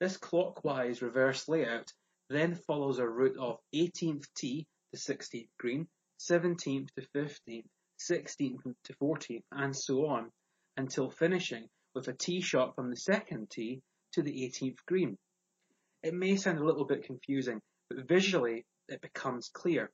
[0.00, 1.92] This clockwise reverse layout
[2.28, 7.66] then follows a route of 18th tee to 16th green, 17th to 15th,
[8.00, 10.30] 16th to 14th, and so on,
[10.76, 13.80] until finishing with a tee shot from the second tee
[14.12, 15.16] to the 18th green.
[16.04, 19.90] It may sound a little bit confusing, but visually it becomes clear.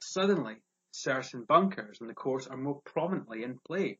[0.00, 0.62] Suddenly,
[0.92, 3.98] certain bunkers on the course are more prominently in play,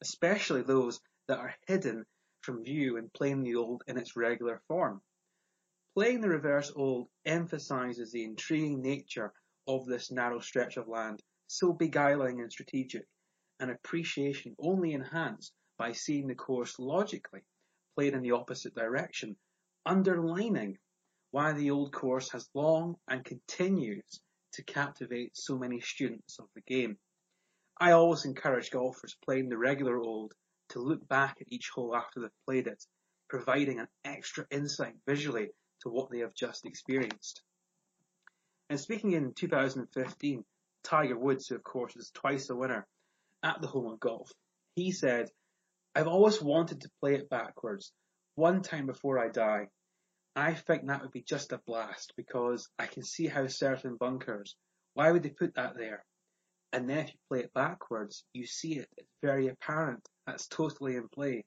[0.00, 2.06] especially those that are hidden
[2.42, 5.02] from view when playing the old in its regular form.
[5.96, 9.32] Playing the reverse old emphasizes the intriguing nature
[9.66, 13.08] of this narrow stretch of land, so beguiling and strategic,
[13.58, 17.42] an appreciation only enhanced by seeing the course logically
[17.96, 19.36] played in the opposite direction
[19.86, 20.78] underlining
[21.30, 24.20] why the old course has long and continues
[24.52, 26.98] to captivate so many students of the game.
[27.80, 30.34] I always encourage golfers playing the regular old
[30.70, 32.84] to look back at each hole after they've played it,
[33.28, 35.50] providing an extra insight visually
[35.82, 37.42] to what they have just experienced.
[38.68, 40.44] And speaking in 2015,
[40.82, 42.86] Tiger Woods, who of course is twice a winner
[43.42, 44.30] at the home of golf,
[44.74, 45.30] he said,
[45.94, 47.92] I've always wanted to play it backwards
[48.40, 49.68] one time before I die.
[50.34, 54.56] I think that would be just a blast because I can see how certain bunkers,
[54.94, 56.06] why would they put that there?
[56.72, 58.88] And then if you play it backwards, you see it.
[58.96, 60.08] It's very apparent.
[60.26, 61.44] That's totally in play.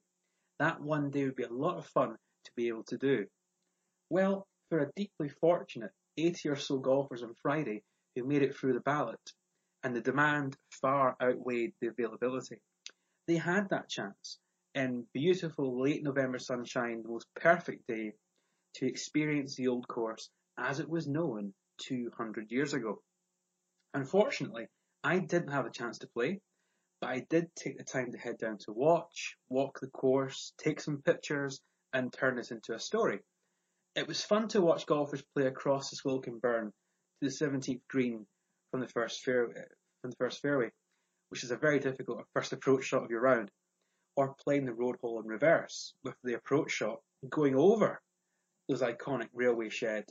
[0.60, 2.10] That one day would be a lot of fun
[2.44, 3.26] to be able to do.
[4.08, 7.82] Well, for a deeply fortunate 80 or so golfers on Friday
[8.14, 9.32] who made it through the ballot,
[9.82, 12.58] and the demand far outweighed the availability,
[13.26, 14.38] they had that chance
[14.74, 18.12] in beautiful late November sunshine, the most perfect day
[18.74, 23.00] to experience the old course as it was known 200 years ago.
[23.92, 24.66] Unfortunately,
[25.02, 26.40] I didn't have a chance to play,
[27.00, 30.80] but I did take the time to head down to watch, walk the course, take
[30.80, 31.60] some pictures,
[31.92, 33.20] and turn this into a story.
[33.94, 36.72] It was fun to watch golfers play across the Swilcan Burn
[37.22, 38.26] to the 17th green
[38.72, 39.54] from the first fairway,
[40.00, 40.72] from the first fairway,
[41.28, 43.50] which is a very difficult first approach shot of your round,
[44.16, 48.00] or playing the road hole in reverse with the approach shot going over
[48.68, 50.04] those iconic railway shed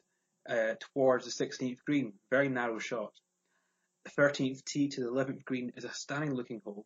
[0.49, 3.13] uh, towards the 16th green, very narrow shot.
[4.05, 6.85] The 13th tee to the 11th green is a stunning looking hole.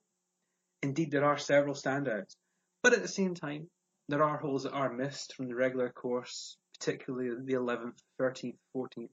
[0.83, 2.35] Indeed, there are several standouts,
[2.83, 3.69] but at the same time,
[4.07, 9.09] there are holes that are missed from the regular course, particularly the 11th, 13th, 14th,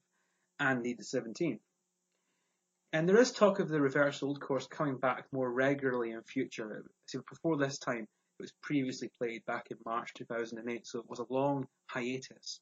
[0.61, 1.61] and the 17th.
[2.95, 6.85] And there is talk of the reverse old course coming back more regularly in future.
[7.07, 11.19] So before this time, it was previously played back in March 2008, so it was
[11.19, 12.61] a long hiatus.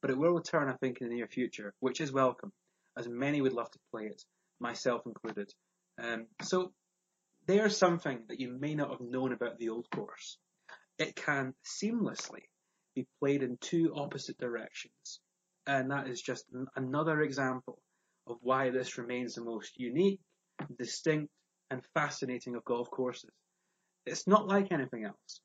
[0.00, 2.52] But it will return, I think, in the near future, which is welcome,
[2.96, 4.22] as many would love to play it,
[4.60, 5.52] myself included.
[6.00, 6.72] Um, so
[7.48, 10.38] there's something that you may not have known about the old course.
[11.00, 12.42] It can seamlessly
[12.94, 15.18] be played in two opposite directions.
[15.66, 16.44] And that is just
[16.76, 17.80] another example
[18.26, 20.20] of why this remains the most unique,
[20.78, 21.30] distinct,
[21.70, 23.30] and fascinating of golf courses.
[24.06, 25.40] It's not like anything else,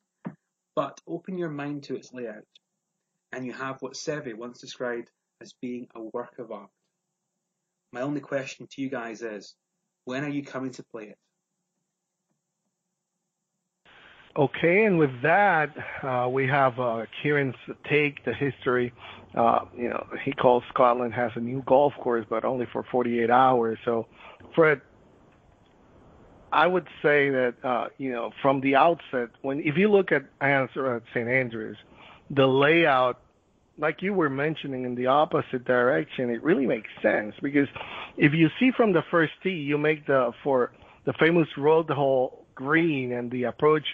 [0.76, 2.46] but open your mind to its layout,
[3.32, 5.10] and you have what Seve once described
[5.42, 6.70] as being a work of art.
[7.92, 9.56] My only question to you guys is,
[10.06, 11.18] when are you coming to play it?
[14.38, 15.74] Okay, and with that,
[16.04, 17.56] uh, we have uh, Kieran's
[17.90, 18.94] take, the history.
[19.36, 23.30] Uh, you know, he calls Scotland has a new golf course, but only for 48
[23.32, 23.80] hours.
[23.84, 24.06] So,
[24.56, 24.82] Fred,
[26.52, 30.26] I would say that uh, you know from the outset, when if you look at
[30.42, 31.78] St Andrews,
[32.30, 33.20] the layout,
[33.78, 37.68] like you were mentioning, in the opposite direction, it really makes sense because
[38.18, 40.72] if you see from the first tee, you make the for
[41.06, 43.86] the famous road hole green and the approach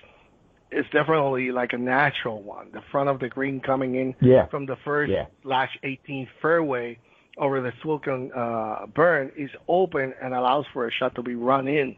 [0.71, 2.69] is definitely like a natural one.
[2.73, 4.47] The front of the green coming in yeah.
[4.47, 5.25] from the first yeah.
[5.43, 6.97] slash 18th fairway
[7.37, 11.67] over the Swilcan uh, burn is open and allows for a shot to be run
[11.67, 11.95] in.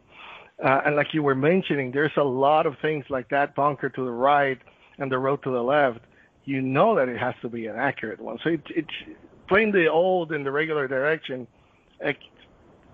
[0.64, 4.04] Uh, and like you were mentioning, there's a lot of things like that bunker to
[4.04, 4.58] the right
[4.98, 6.00] and the road to the left.
[6.46, 8.40] You know that it has to be an accurate one.
[8.44, 9.18] So it, it's
[9.48, 11.46] playing the old in the regular direction.
[12.00, 12.18] It,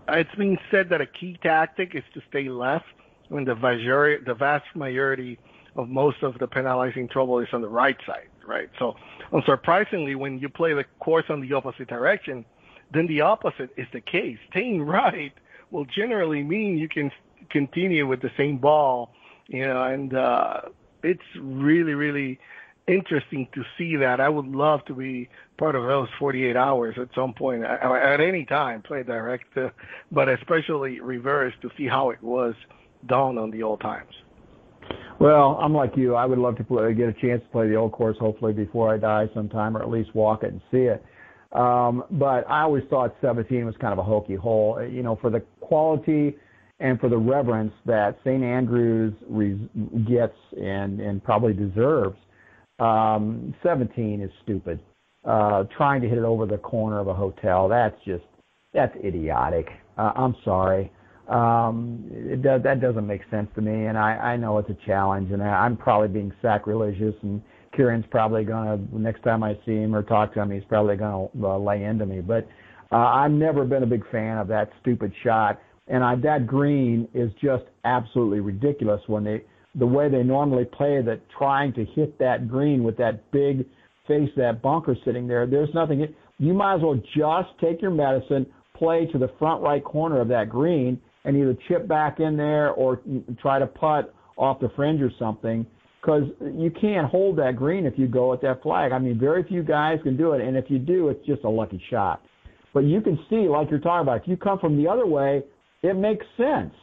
[0.09, 2.85] it's been said that a key tactic is to stay left
[3.29, 5.39] when the majority, the vast majority
[5.75, 8.69] of most of the penalizing trouble is on the right side, right?
[8.79, 8.95] So
[9.31, 12.45] unsurprisingly, when you play the course on the opposite direction,
[12.93, 14.37] then the opposite is the case.
[14.51, 15.33] Staying right
[15.71, 17.11] will generally mean you can
[17.49, 19.11] continue with the same ball,
[19.47, 20.61] you know, and uh,
[21.01, 22.39] it's really, really
[22.87, 24.19] interesting to see that.
[24.19, 28.45] I would love to be part of those 48 hours at some point, at any
[28.45, 29.69] time, play direct, uh,
[30.11, 32.55] but especially reverse to see how it was
[33.05, 34.13] done on the old times.
[35.19, 36.15] Well, I'm like you.
[36.15, 38.93] I would love to play, get a chance to play the old course, hopefully before
[38.93, 41.03] I die sometime, or at least walk it and see it.
[41.53, 44.83] Um, but I always thought 17 was kind of a hokey hole.
[44.83, 46.35] You know, for the quality
[46.79, 48.43] and for the reverence that St.
[48.43, 49.69] Andrews re-
[50.07, 52.17] gets and and probably deserves,
[52.79, 54.79] um, 17 is stupid.
[55.23, 58.25] Uh, trying to hit it over the corner of a hotel, that's just
[58.73, 59.67] that's idiotic.
[59.97, 60.91] Uh, I'm sorry
[61.27, 63.85] um, it does, that doesn't make sense to me.
[63.85, 67.15] And I, I know it's a challenge, and I, I'm probably being sacrilegious.
[67.21, 67.41] And
[67.75, 71.27] Kieran's probably gonna next time I see him or talk to him, he's probably gonna
[71.41, 72.21] uh, lay into me.
[72.21, 72.47] But
[72.91, 75.59] uh, I've never been a big fan of that stupid shot.
[75.87, 79.43] And I, that green is just absolutely ridiculous when they
[79.75, 83.65] the way they normally play that trying to hit that green with that big
[84.07, 85.47] face that bunker sitting there.
[85.47, 86.13] There's nothing.
[86.37, 88.45] You might as well just take your medicine,
[88.75, 92.71] play to the front right corner of that green, and either chip back in there
[92.71, 93.01] or
[93.41, 95.65] try to putt off the fringe or something
[96.01, 98.91] because you can't hold that green if you go at that flag.
[98.91, 101.49] I mean, very few guys can do it, and if you do, it's just a
[101.49, 102.21] lucky shot.
[102.73, 105.43] But you can see, like you're talking about, if you come from the other way,
[105.81, 106.73] it makes sense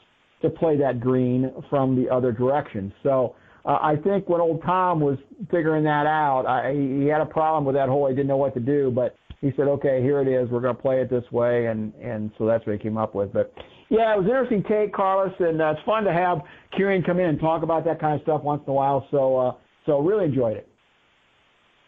[0.40, 2.92] to play that green from the other direction.
[3.02, 3.34] So
[3.64, 5.18] uh, I think when old Tom was
[5.50, 8.08] figuring that out, I, he had a problem with that hole.
[8.08, 10.48] He didn't know what to do, but he said, "Okay, here it is.
[10.50, 13.14] We're going to play it this way," and and so that's what he came up
[13.14, 13.32] with.
[13.32, 13.52] But
[13.90, 16.42] yeah, it was an interesting take, Carlos, and uh, it's fun to have
[16.76, 19.06] Kieran come in and talk about that kind of stuff once in a while.
[19.10, 19.52] So, uh,
[19.84, 20.68] so really enjoyed it.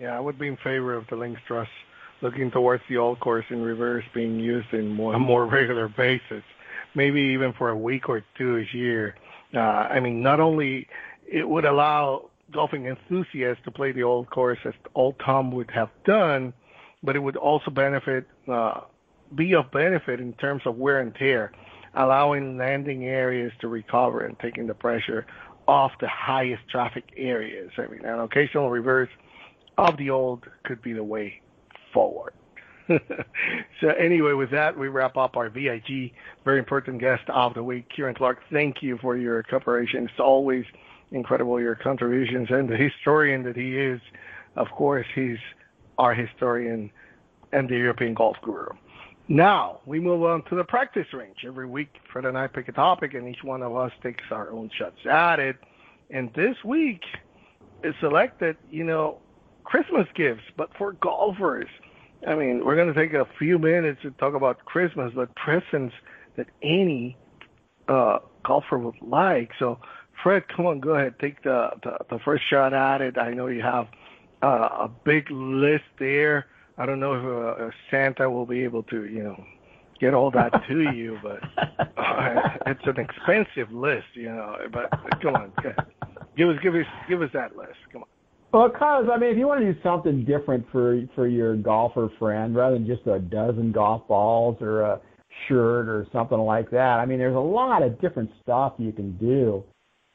[0.00, 1.70] Yeah, I would be in favor of the Links Trust
[2.20, 6.42] looking towards the old course in reverse being used in more, a more regular basis,
[6.96, 9.14] maybe even for a week or two a year.
[9.54, 10.88] Uh, I mean, not only
[11.30, 15.90] it would allow golfing enthusiasts to play the old course as old Tom would have
[16.04, 16.52] done,
[17.04, 18.80] but it would also benefit, uh,
[19.36, 21.52] be of benefit in terms of wear and tear
[21.94, 25.26] allowing landing areas to recover and taking the pressure
[25.68, 27.70] off the highest traffic areas.
[27.78, 29.10] I mean, an occasional reverse
[29.78, 31.40] of the old could be the way
[31.92, 32.32] forward.
[33.80, 36.12] so anyway, with that, we wrap up our VIG,
[36.44, 38.40] very important guest of the week, Kieran Clark.
[38.50, 40.04] Thank you for your cooperation.
[40.04, 40.64] It's always
[41.12, 44.00] incredible your contributions and the historian that he is.
[44.56, 45.38] Of course, he's
[45.98, 46.90] our historian
[47.52, 48.68] and the European golf guru.
[49.32, 51.38] Now we move on to the practice range.
[51.46, 54.50] Every week, Fred and I pick a topic, and each one of us takes our
[54.50, 55.56] own shots at it.
[56.10, 57.00] And this week
[57.82, 59.20] is selected, you know,
[59.64, 61.70] Christmas gifts, but for golfers.
[62.28, 65.94] I mean, we're going to take a few minutes to talk about Christmas, but presents
[66.36, 67.16] that any
[67.88, 69.52] uh, golfer would like.
[69.58, 69.78] So,
[70.22, 73.16] Fred, come on, go ahead, take the the, the first shot at it.
[73.16, 73.86] I know you have
[74.42, 76.48] uh, a big list there.
[76.78, 79.44] I don't know if uh, Santa will be able to, you know,
[80.00, 81.40] get all that to you, but
[81.96, 84.56] uh, it's an expensive list, you know.
[84.72, 84.90] But
[85.20, 85.52] come on,
[86.36, 87.78] give us, give us, give us that list.
[87.92, 88.08] Come on.
[88.52, 92.10] Well, cause I mean, if you want to do something different for for your golfer
[92.18, 95.00] friend, rather than just a dozen golf balls or a
[95.48, 99.16] shirt or something like that, I mean, there's a lot of different stuff you can
[99.16, 99.64] do.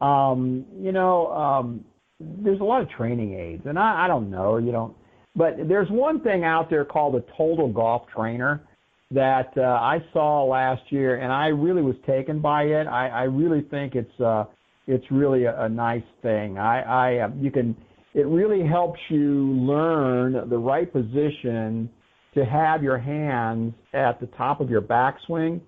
[0.05, 1.83] Um, you know, um,
[2.19, 4.95] there's a lot of training aids, and I, I don't know, you don't,
[5.37, 8.63] but there's one thing out there called a Total Golf Trainer
[9.11, 12.87] that uh, I saw last year, and I really was taken by it.
[12.87, 14.45] I, I really think it's uh,
[14.87, 16.57] it's really a, a nice thing.
[16.57, 17.75] I, I uh, you can
[18.13, 21.89] it really helps you learn the right position
[22.33, 25.61] to have your hands at the top of your backswing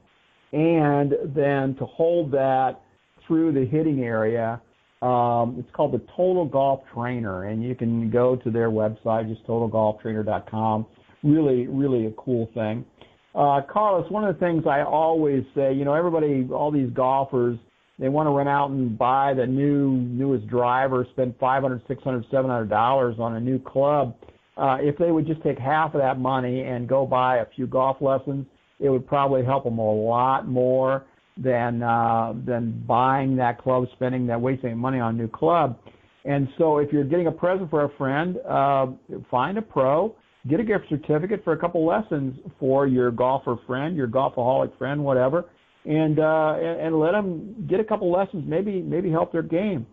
[0.52, 2.82] and then to hold that
[3.28, 4.60] through the hitting area.
[5.02, 9.46] Um, it's called the Total Golf Trainer, and you can go to their website, just
[9.48, 10.86] totalgolftrainer.com.
[11.24, 12.86] Really, really a cool thing.
[13.34, 17.58] Uh, Carlos, one of the things I always say, you know, everybody, all these golfers,
[17.98, 22.04] they want to run out and buy the new newest driver, spend five hundred, six
[22.04, 24.16] hundred, seven hundred dollars on a new club.
[24.58, 27.68] Uh, if they would just take half of that money and go buy a few
[27.68, 28.46] golf lessons,
[28.80, 31.06] it would probably help them a lot more
[31.42, 35.80] than uh, than buying that club, spending that wasting money on a new club.
[36.26, 38.88] And so, if you're getting a present for a friend, uh,
[39.32, 40.16] find a pro,
[40.50, 45.04] get a gift certificate for a couple lessons for your golfer friend, your golfaholic friend,
[45.04, 45.46] whatever
[45.86, 49.86] and uh, and, and let them get a couple lessons, maybe maybe help their game.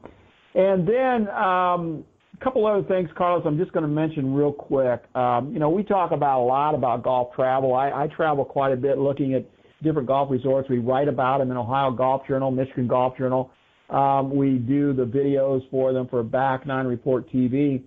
[0.55, 2.05] And then um,
[2.39, 3.45] a couple other things, Carlos.
[3.47, 5.03] I'm just going to mention real quick.
[5.15, 7.75] Um, you know, we talk about a lot about golf travel.
[7.75, 9.45] I, I travel quite a bit, looking at
[9.83, 10.69] different golf resorts.
[10.69, 13.51] We write about them in Ohio Golf Journal, Michigan Golf Journal.
[13.91, 17.83] Um, we do the videos for them for Back Nine Report TV.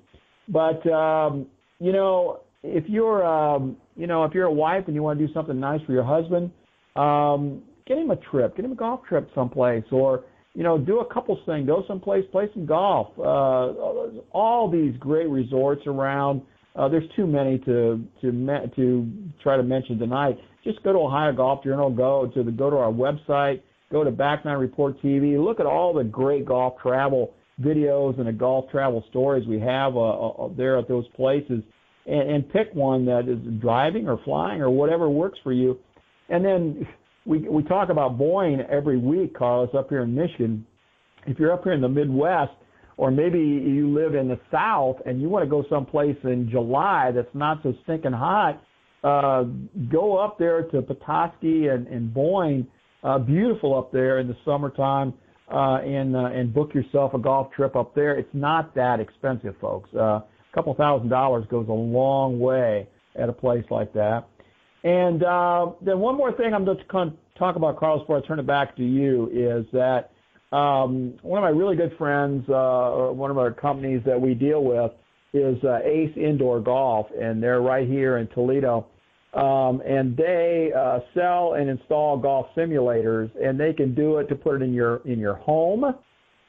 [0.48, 1.48] But um,
[1.80, 5.28] you know, if you're um, you know if you're a wife and you want to
[5.28, 6.52] do something nice for your husband,
[6.96, 10.24] um, get him a trip, get him a golf trip someplace, or
[10.56, 13.08] you know, do a couple things, go someplace, play some golf.
[13.18, 16.42] Uh, all these great resorts around.
[16.76, 19.12] Uh, there's too many to to me- to
[19.42, 20.38] try to mention tonight.
[20.64, 23.62] Just go to Ohio Golf Journal, go to the go to our website,
[23.92, 28.28] go to Back Nine Report TV, look at all the great golf travel videos and
[28.28, 31.62] the golf travel stories we have uh, uh, there at those places,
[32.06, 35.78] and, and pick one that is driving or flying or whatever works for you,
[36.30, 36.88] and then
[37.26, 40.66] we we talk about Boyne every week, Carlos, up here in Michigan.
[41.28, 42.52] If you're up here in the Midwest,
[43.00, 47.12] or maybe you live in the South and you want to go someplace in July
[47.16, 48.62] that's not so stinking hot,
[49.04, 49.44] uh,
[49.92, 52.68] go up there to Petoskey and, and Boyne.
[53.02, 55.14] Uh, beautiful up there in the summertime,
[55.50, 58.18] uh, and uh, and book yourself a golf trip up there.
[58.18, 59.90] It's not that expensive, folks.
[59.96, 64.28] Uh, a couple thousand dollars goes a long way at a place like that.
[64.84, 68.40] And uh, then one more thing I'm going to talk about, Carlos, before I turn
[68.40, 70.12] it back to you, is that
[70.56, 74.64] um, one of my really good friends, uh, one of our companies that we deal
[74.64, 74.92] with,
[75.34, 78.88] is uh, Ace Indoor Golf, and they're right here in Toledo.
[79.34, 84.36] Um, and they uh, sell and install golf simulators, and they can do it to
[84.36, 85.84] put it in your in your home.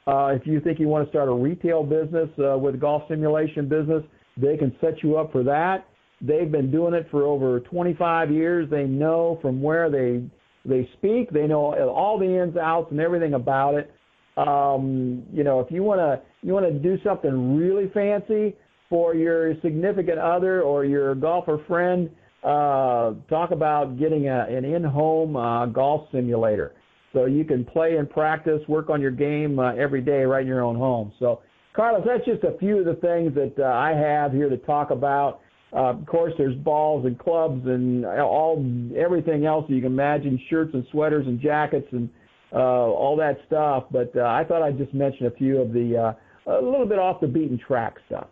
[0.07, 3.69] Uh, if you think you want to start a retail business uh, with golf simulation
[3.69, 4.03] business,
[4.35, 5.85] they can set you up for that.
[6.21, 8.67] They've been doing it for over 25 years.
[8.69, 10.23] They know from where they
[10.65, 11.29] they speak.
[11.31, 13.93] They know all the ins, outs, and everything about it.
[14.37, 18.55] Um, you know, if you want to you want to do something really fancy
[18.91, 22.09] for your significant other or your golfer friend,
[22.43, 26.73] uh, talk about getting a, an in-home uh, golf simulator
[27.13, 30.47] so you can play and practice, work on your game uh, every day right in
[30.47, 31.13] your own home.
[31.19, 31.41] So,
[31.73, 34.91] Carlos, that's just a few of the things that uh, I have here to talk
[34.91, 35.39] about.
[35.73, 38.61] Uh, of course, there's balls and clubs and all
[38.97, 42.09] everything else you can imagine, shirts and sweaters and jackets and
[42.53, 43.85] uh, all that stuff.
[43.89, 46.15] But uh, I thought I'd just mention a few of the
[46.47, 48.27] uh, a little bit off the beaten track stuff.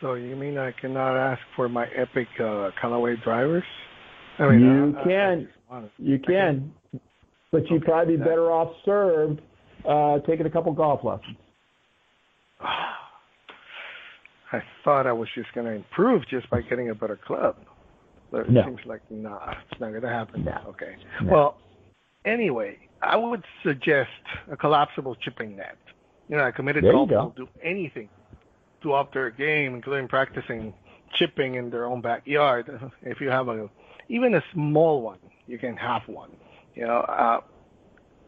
[0.00, 3.64] So you mean I cannot ask for my epic uh, Callaway drivers?
[4.38, 6.72] I mean, you I, can, I, you can,
[7.52, 9.42] but you'd probably be better off served
[9.86, 11.36] uh, taking a couple golf lessons.
[14.52, 17.56] I thought I was just going to improve just by getting a better club,
[18.32, 18.64] but it No.
[18.64, 20.44] seems like nah, it's not going to happen.
[20.44, 20.58] No.
[20.70, 20.96] Okay.
[21.22, 21.32] No.
[21.32, 21.56] Well,
[22.24, 24.08] anyway, I would suggest
[24.50, 25.76] a collapsible chipping net.
[26.28, 28.08] You know, a committed golfer will do anything
[28.82, 30.74] to up their game, including practicing
[31.14, 32.92] chipping in their own backyard.
[33.02, 33.68] If you have a
[34.08, 36.30] even a small one, you can have one.
[36.74, 37.40] You know, uh,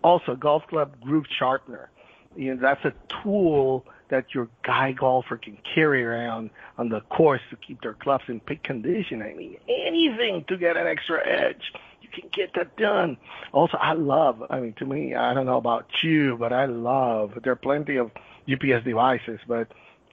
[0.03, 1.91] also golf club groove sharpener.
[2.37, 7.41] You know, that's a tool that your guy golfer can carry around on the course
[7.51, 9.23] to keep their clubs in peak condition.
[9.23, 11.73] I mean, anything to get an extra edge.
[12.03, 13.17] You can get that done.
[13.53, 17.39] Also, I love, I mean, to me, I don't know about you, but I love,
[17.43, 18.11] there are plenty of
[18.47, 19.69] GPS devices, but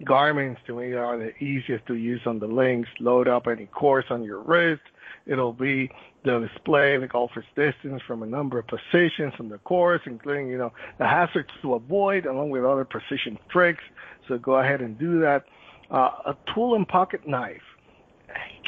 [0.06, 2.90] Garmin's to me are the easiest to use on the links.
[3.00, 4.82] Load up any course on your wrist.
[5.26, 5.92] It'll be
[6.24, 10.58] the display the golfer's distance from a number of positions on the course, including, you
[10.58, 13.84] know, the hazards to avoid along with other precision tricks.
[14.28, 15.46] So go ahead and do that.
[15.92, 17.62] Uh, a tool and pocket knife.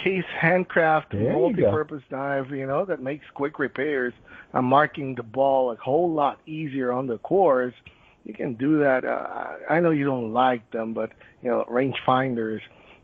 [0.03, 1.33] Case handcraft There you go.
[1.39, 4.13] multi-purpose knife, you know, that makes quick repairs
[4.53, 7.73] and marking the ball a whole lot easier on the course.
[8.23, 9.03] You can do that.
[9.03, 11.11] Uh, I know you don't like them, but
[11.41, 12.61] you know, range finders.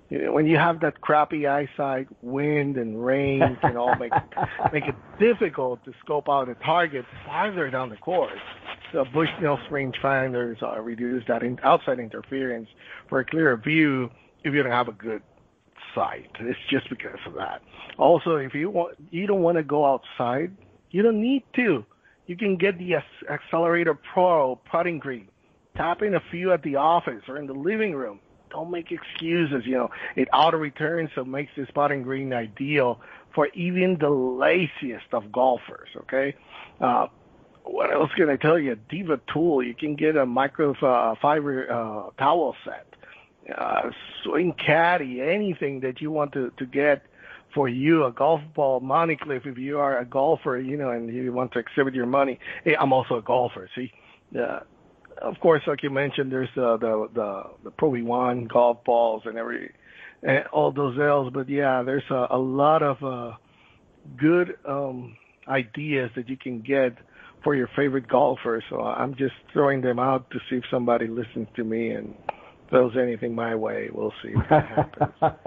[0.10, 4.14] You know, when you have that crappy eyesight, wind and rain can all make
[4.74, 8.40] make it difficult to scope out a target farther down the course.
[8.94, 12.70] So Bushnell's rangefinders uh, reduce that in, outside interference
[13.10, 14.10] for a clearer view
[14.44, 15.22] if you don't have a good
[15.94, 16.30] sight.
[16.40, 17.62] It's just because of that.
[17.98, 20.56] Also, if you want, you don't want to go outside,
[20.92, 21.86] you don't need to.
[22.28, 25.30] You can get the Ac- Accelerator Pro putting green,
[25.76, 28.20] tap in a few at the office or in the living room.
[28.50, 29.66] Don't make excuses.
[29.66, 33.00] You know, it auto returns, so makes this putting green ideal
[33.34, 35.90] for even the laziest of golfers.
[35.98, 36.36] Okay.
[36.80, 37.08] Uh,
[37.64, 38.78] what else can I tell you?
[38.90, 39.62] Divot Tool.
[39.62, 42.88] You can get a micro uh, uh, towel set,
[43.58, 43.90] uh,
[44.24, 47.04] swing caddy, anything that you want to to get
[47.58, 49.48] for you, a golf ball, Moneycliff.
[49.48, 52.40] If you are a golfer, you know, and you want to exhibit your money.
[52.64, 53.68] Hey, I'm also a golfer.
[53.74, 53.92] See,
[54.40, 54.60] uh,
[55.24, 59.40] of course, like you mentioned, there's uh, the the the Pro V1 golf balls and
[59.40, 59.74] every
[60.22, 61.34] and all those L's.
[61.34, 63.38] But yeah, there's a, a lot of uh,
[64.18, 65.18] good um,
[65.48, 66.96] ideas that you can get
[67.44, 68.64] for your favorite golfer.
[68.70, 72.14] So I'm just throwing them out to see if somebody listens to me and
[72.70, 73.90] throws anything my way.
[73.94, 75.14] We'll see what happens.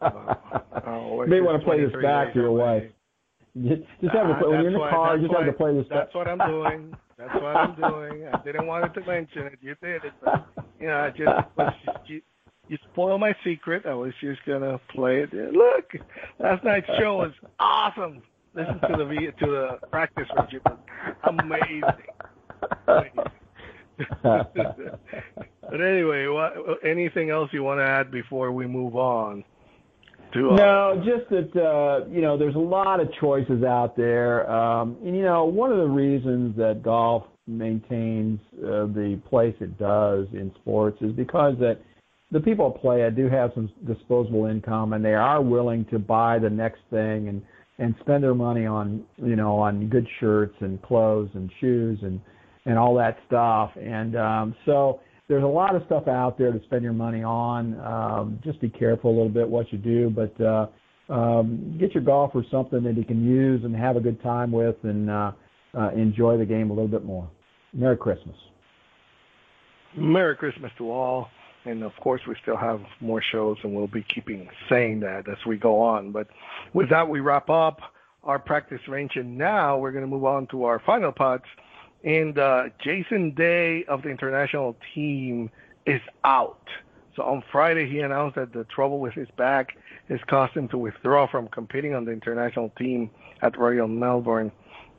[0.00, 0.34] Uh,
[0.86, 2.60] oh, it's May want to play this back to your away.
[2.80, 3.68] wife.
[3.68, 5.18] Just, just have to Uh, play, when you're in the car.
[5.18, 5.86] Just have to play this.
[5.90, 6.94] That's what I'm doing.
[7.18, 8.26] That's what I'm doing.
[8.32, 9.58] I didn't want to mention it.
[9.60, 10.46] You did it, but
[10.80, 11.72] you know, I just was
[12.06, 12.22] you,
[12.68, 13.84] you spoiled my secret.
[13.86, 15.32] I was just gonna play it.
[15.52, 15.92] Look,
[16.38, 18.22] last night's show was awesome.
[18.54, 20.48] Listen to the to the practice was
[21.28, 21.82] amazing.
[22.88, 23.37] Amazing.
[24.22, 26.52] but anyway, what,
[26.84, 29.44] anything else you want to add before we move on?
[30.34, 34.50] To, uh, No, just that uh, you know, there's a lot of choices out there,
[34.50, 39.78] um, and you know, one of the reasons that golf maintains uh, the place it
[39.78, 41.80] does in sports is because that
[42.30, 45.98] the people that play it do have some disposable income, and they are willing to
[45.98, 47.42] buy the next thing and
[47.80, 52.20] and spend their money on you know on good shirts and clothes and shoes and
[52.68, 56.60] and all that stuff, and um, so there's a lot of stuff out there to
[56.64, 57.78] spend your money on.
[57.80, 60.66] Um, just be careful a little bit what you do, but uh,
[61.12, 64.76] um, get your golfer something that he can use and have a good time with,
[64.84, 65.32] and uh,
[65.76, 67.28] uh, enjoy the game a little bit more.
[67.72, 68.36] Merry Christmas.
[69.96, 71.28] Merry Christmas to all.
[71.64, 75.36] And of course, we still have more shows, and we'll be keeping saying that as
[75.46, 76.12] we go on.
[76.12, 76.28] But
[76.72, 77.80] with that, we wrap up
[78.22, 81.44] our practice range, and now we're going to move on to our final putts.
[82.04, 85.50] And uh, Jason Day of the international team
[85.86, 86.66] is out.
[87.16, 89.76] So on Friday, he announced that the trouble with his back
[90.08, 93.10] has caused him to withdraw from competing on the international team
[93.42, 94.52] at Royal Melbourne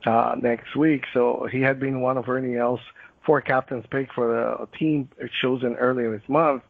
[0.04, 1.04] uh, next week.
[1.14, 2.80] So he had been one of Ernie Els'
[3.24, 5.08] four captains pick for the team
[5.40, 6.62] chosen earlier this month.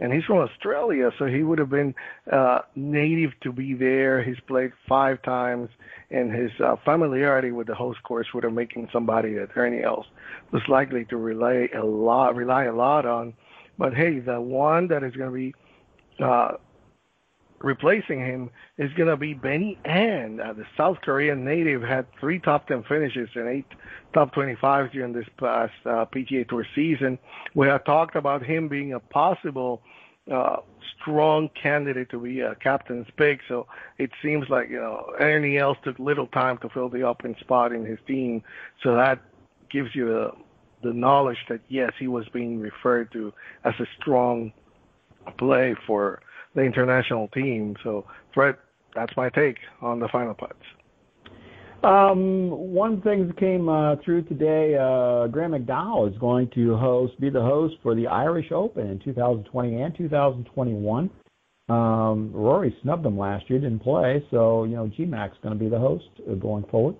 [0.00, 1.94] And he's from Australia, so he would have been
[2.30, 4.24] uh, native to be there.
[4.24, 5.68] He's played five times,
[6.10, 10.06] and his uh, familiarity with the host course would have him somebody that Ernie Els
[10.52, 13.34] was likely to rely a lot, rely a lot on.
[13.78, 15.54] But hey, the one that is going to be
[16.22, 16.52] uh,
[17.64, 20.40] replacing him is going to be Benny An.
[20.40, 23.66] Uh, the South Korean native had three top 10 finishes and eight
[24.12, 27.18] top 25s during this past uh, PGA Tour season.
[27.54, 29.82] We have talked about him being a possible
[30.32, 30.56] uh,
[31.04, 33.40] strong candidate to be uh, a captain's pick.
[33.46, 33.66] So
[33.98, 37.72] it seems like you know Ernie Els took little time to fill the open spot
[37.72, 38.42] in his team.
[38.82, 39.20] So that
[39.70, 40.32] gives you the
[40.82, 43.32] the knowledge that yes, he was being referred to
[43.64, 44.52] as a strong
[45.38, 46.20] play for
[46.54, 47.76] the international team.
[47.82, 48.56] So Fred,
[48.94, 50.64] that's my take on the final putts.
[51.84, 57.20] Um, one thing that came uh, through today, uh, Graham McDowell is going to host,
[57.20, 61.10] be the host for the Irish Open in 2020 and 2021.
[61.68, 65.68] Um, Rory snubbed him last year, didn't play, so you know GMAC's going to be
[65.68, 66.96] the host uh, going forward.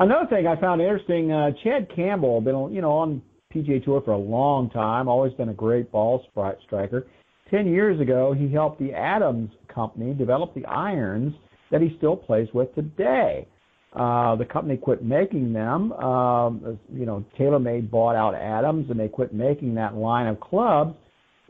[0.00, 3.22] Another thing I found interesting, uh, Chad Campbell, been you know on
[3.54, 6.24] PGA Tour for a long time, always been a great ball
[6.66, 7.06] striker.
[7.52, 11.34] Ten years ago, he helped the Adams Company develop the irons
[11.70, 13.46] that he still plays with today.
[13.98, 15.92] Uh, the company quit making them.
[15.92, 20.94] Um, you know, TaylorMade bought out Adams, and they quit making that line of clubs.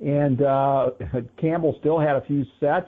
[0.04, 0.90] And uh,
[1.40, 2.86] Campbell still had a few sets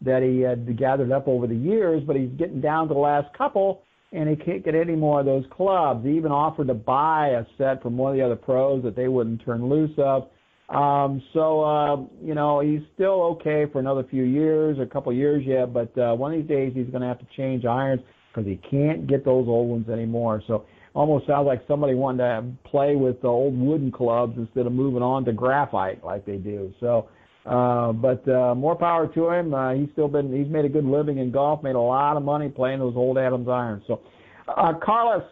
[0.00, 3.36] that he had gathered up over the years, but he's getting down to the last
[3.36, 3.82] couple,
[4.12, 6.04] and he can't get any more of those clubs.
[6.04, 9.08] He even offered to buy a set from one of the other pros that they
[9.08, 10.28] wouldn't turn loose of.
[10.68, 15.44] Um, so uh, you know he's still okay for another few years, a couple years
[15.46, 18.00] yet, but uh, one of these days he's going to have to change irons
[18.32, 20.42] because he can't get those old ones anymore.
[20.46, 20.64] So
[20.94, 25.02] almost sounds like somebody wanted to play with the old wooden clubs instead of moving
[25.02, 26.72] on to graphite like they do.
[26.80, 27.08] So,
[27.46, 29.54] uh, but uh, more power to him.
[29.54, 32.22] Uh, he's still been he's made a good living in golf, made a lot of
[32.22, 33.82] money playing those old Adams irons.
[33.86, 34.00] So,
[34.48, 35.24] uh, Carlos,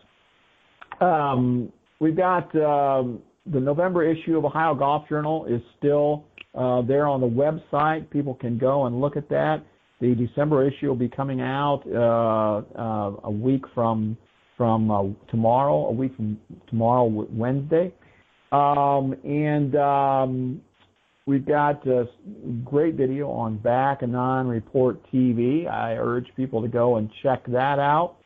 [1.01, 6.25] um, we've got um, the November issue of Ohio Golf Journal is still
[6.55, 8.11] uh, there on the website.
[8.11, 9.65] People can go and look at that.
[10.01, 14.17] The December issue will be coming out uh, uh, a week from
[14.57, 17.93] from uh, tomorrow, a week from tomorrow, Wednesday,
[18.53, 20.61] um, and um,
[21.27, 22.09] we've got a
[22.65, 25.71] great video on Back Nine Report TV.
[25.71, 28.17] I urge people to go and check that out.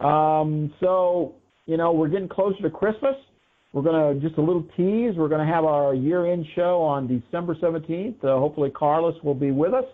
[0.00, 1.34] Um, so
[1.64, 3.16] you know we're getting closer to Christmas.
[3.72, 5.16] We're going to just a little tease.
[5.16, 8.22] We're going to have our year-end show on December 17th.
[8.22, 9.84] Uh, hopefully, Carlos will be with us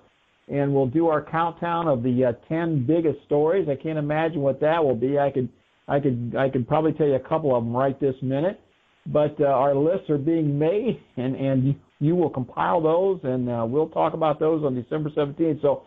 [0.50, 3.68] and we'll do our countdown of the uh, 10 biggest stories.
[3.68, 5.18] I can't imagine what that will be.
[5.18, 5.48] I could,
[5.86, 8.60] I could, I could probably tell you a couple of them right this minute.
[9.06, 13.64] But uh, our lists are being made, and and you will compile those, and uh,
[13.66, 15.62] we'll talk about those on December 17th.
[15.62, 15.82] So,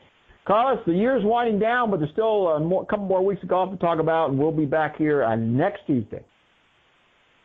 [0.48, 3.72] Carlos, the year's winding down, but there's still a more, couple more weeks of golf
[3.72, 6.24] to talk about, and we'll be back here on uh, next Tuesday.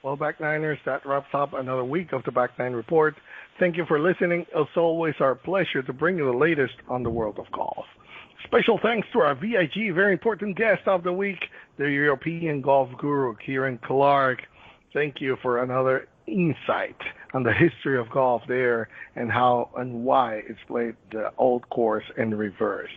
[0.04, 3.16] Well, Back Niners, that wraps up another week of the Back Nine Report.
[3.58, 4.46] Thank you for listening.
[4.54, 7.84] It's always our pleasure to bring you the latest on the world of golf.
[8.44, 11.40] Special thanks to our VIG, very important guest of the week,
[11.78, 14.42] the European golf guru, Kieran Clark.
[14.94, 16.96] Thank you for another insight
[17.34, 22.04] on the history of golf there and how and why it's played the old course
[22.16, 22.90] in reverse.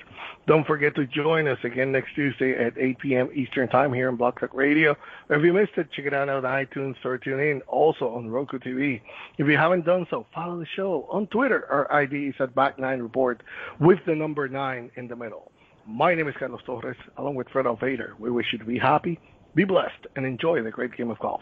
[0.47, 3.29] Don't forget to join us again next Tuesday at 8 p.m.
[3.33, 4.95] Eastern Time here on Blog Talk Radio.
[5.29, 8.59] If you missed it, check it out on iTunes or tune in also on Roku
[8.59, 9.01] TV.
[9.37, 11.65] If you haven't done so, follow the show on Twitter.
[11.69, 13.41] Our ID is at Back9 Report
[13.79, 15.51] with the number 9 in the middle.
[15.87, 18.17] My name is Carlos Torres, along with Fred Altvater.
[18.19, 19.19] We wish you to be happy,
[19.55, 21.41] be blessed, and enjoy the great game of golf.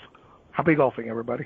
[0.51, 1.45] Happy golfing, everybody.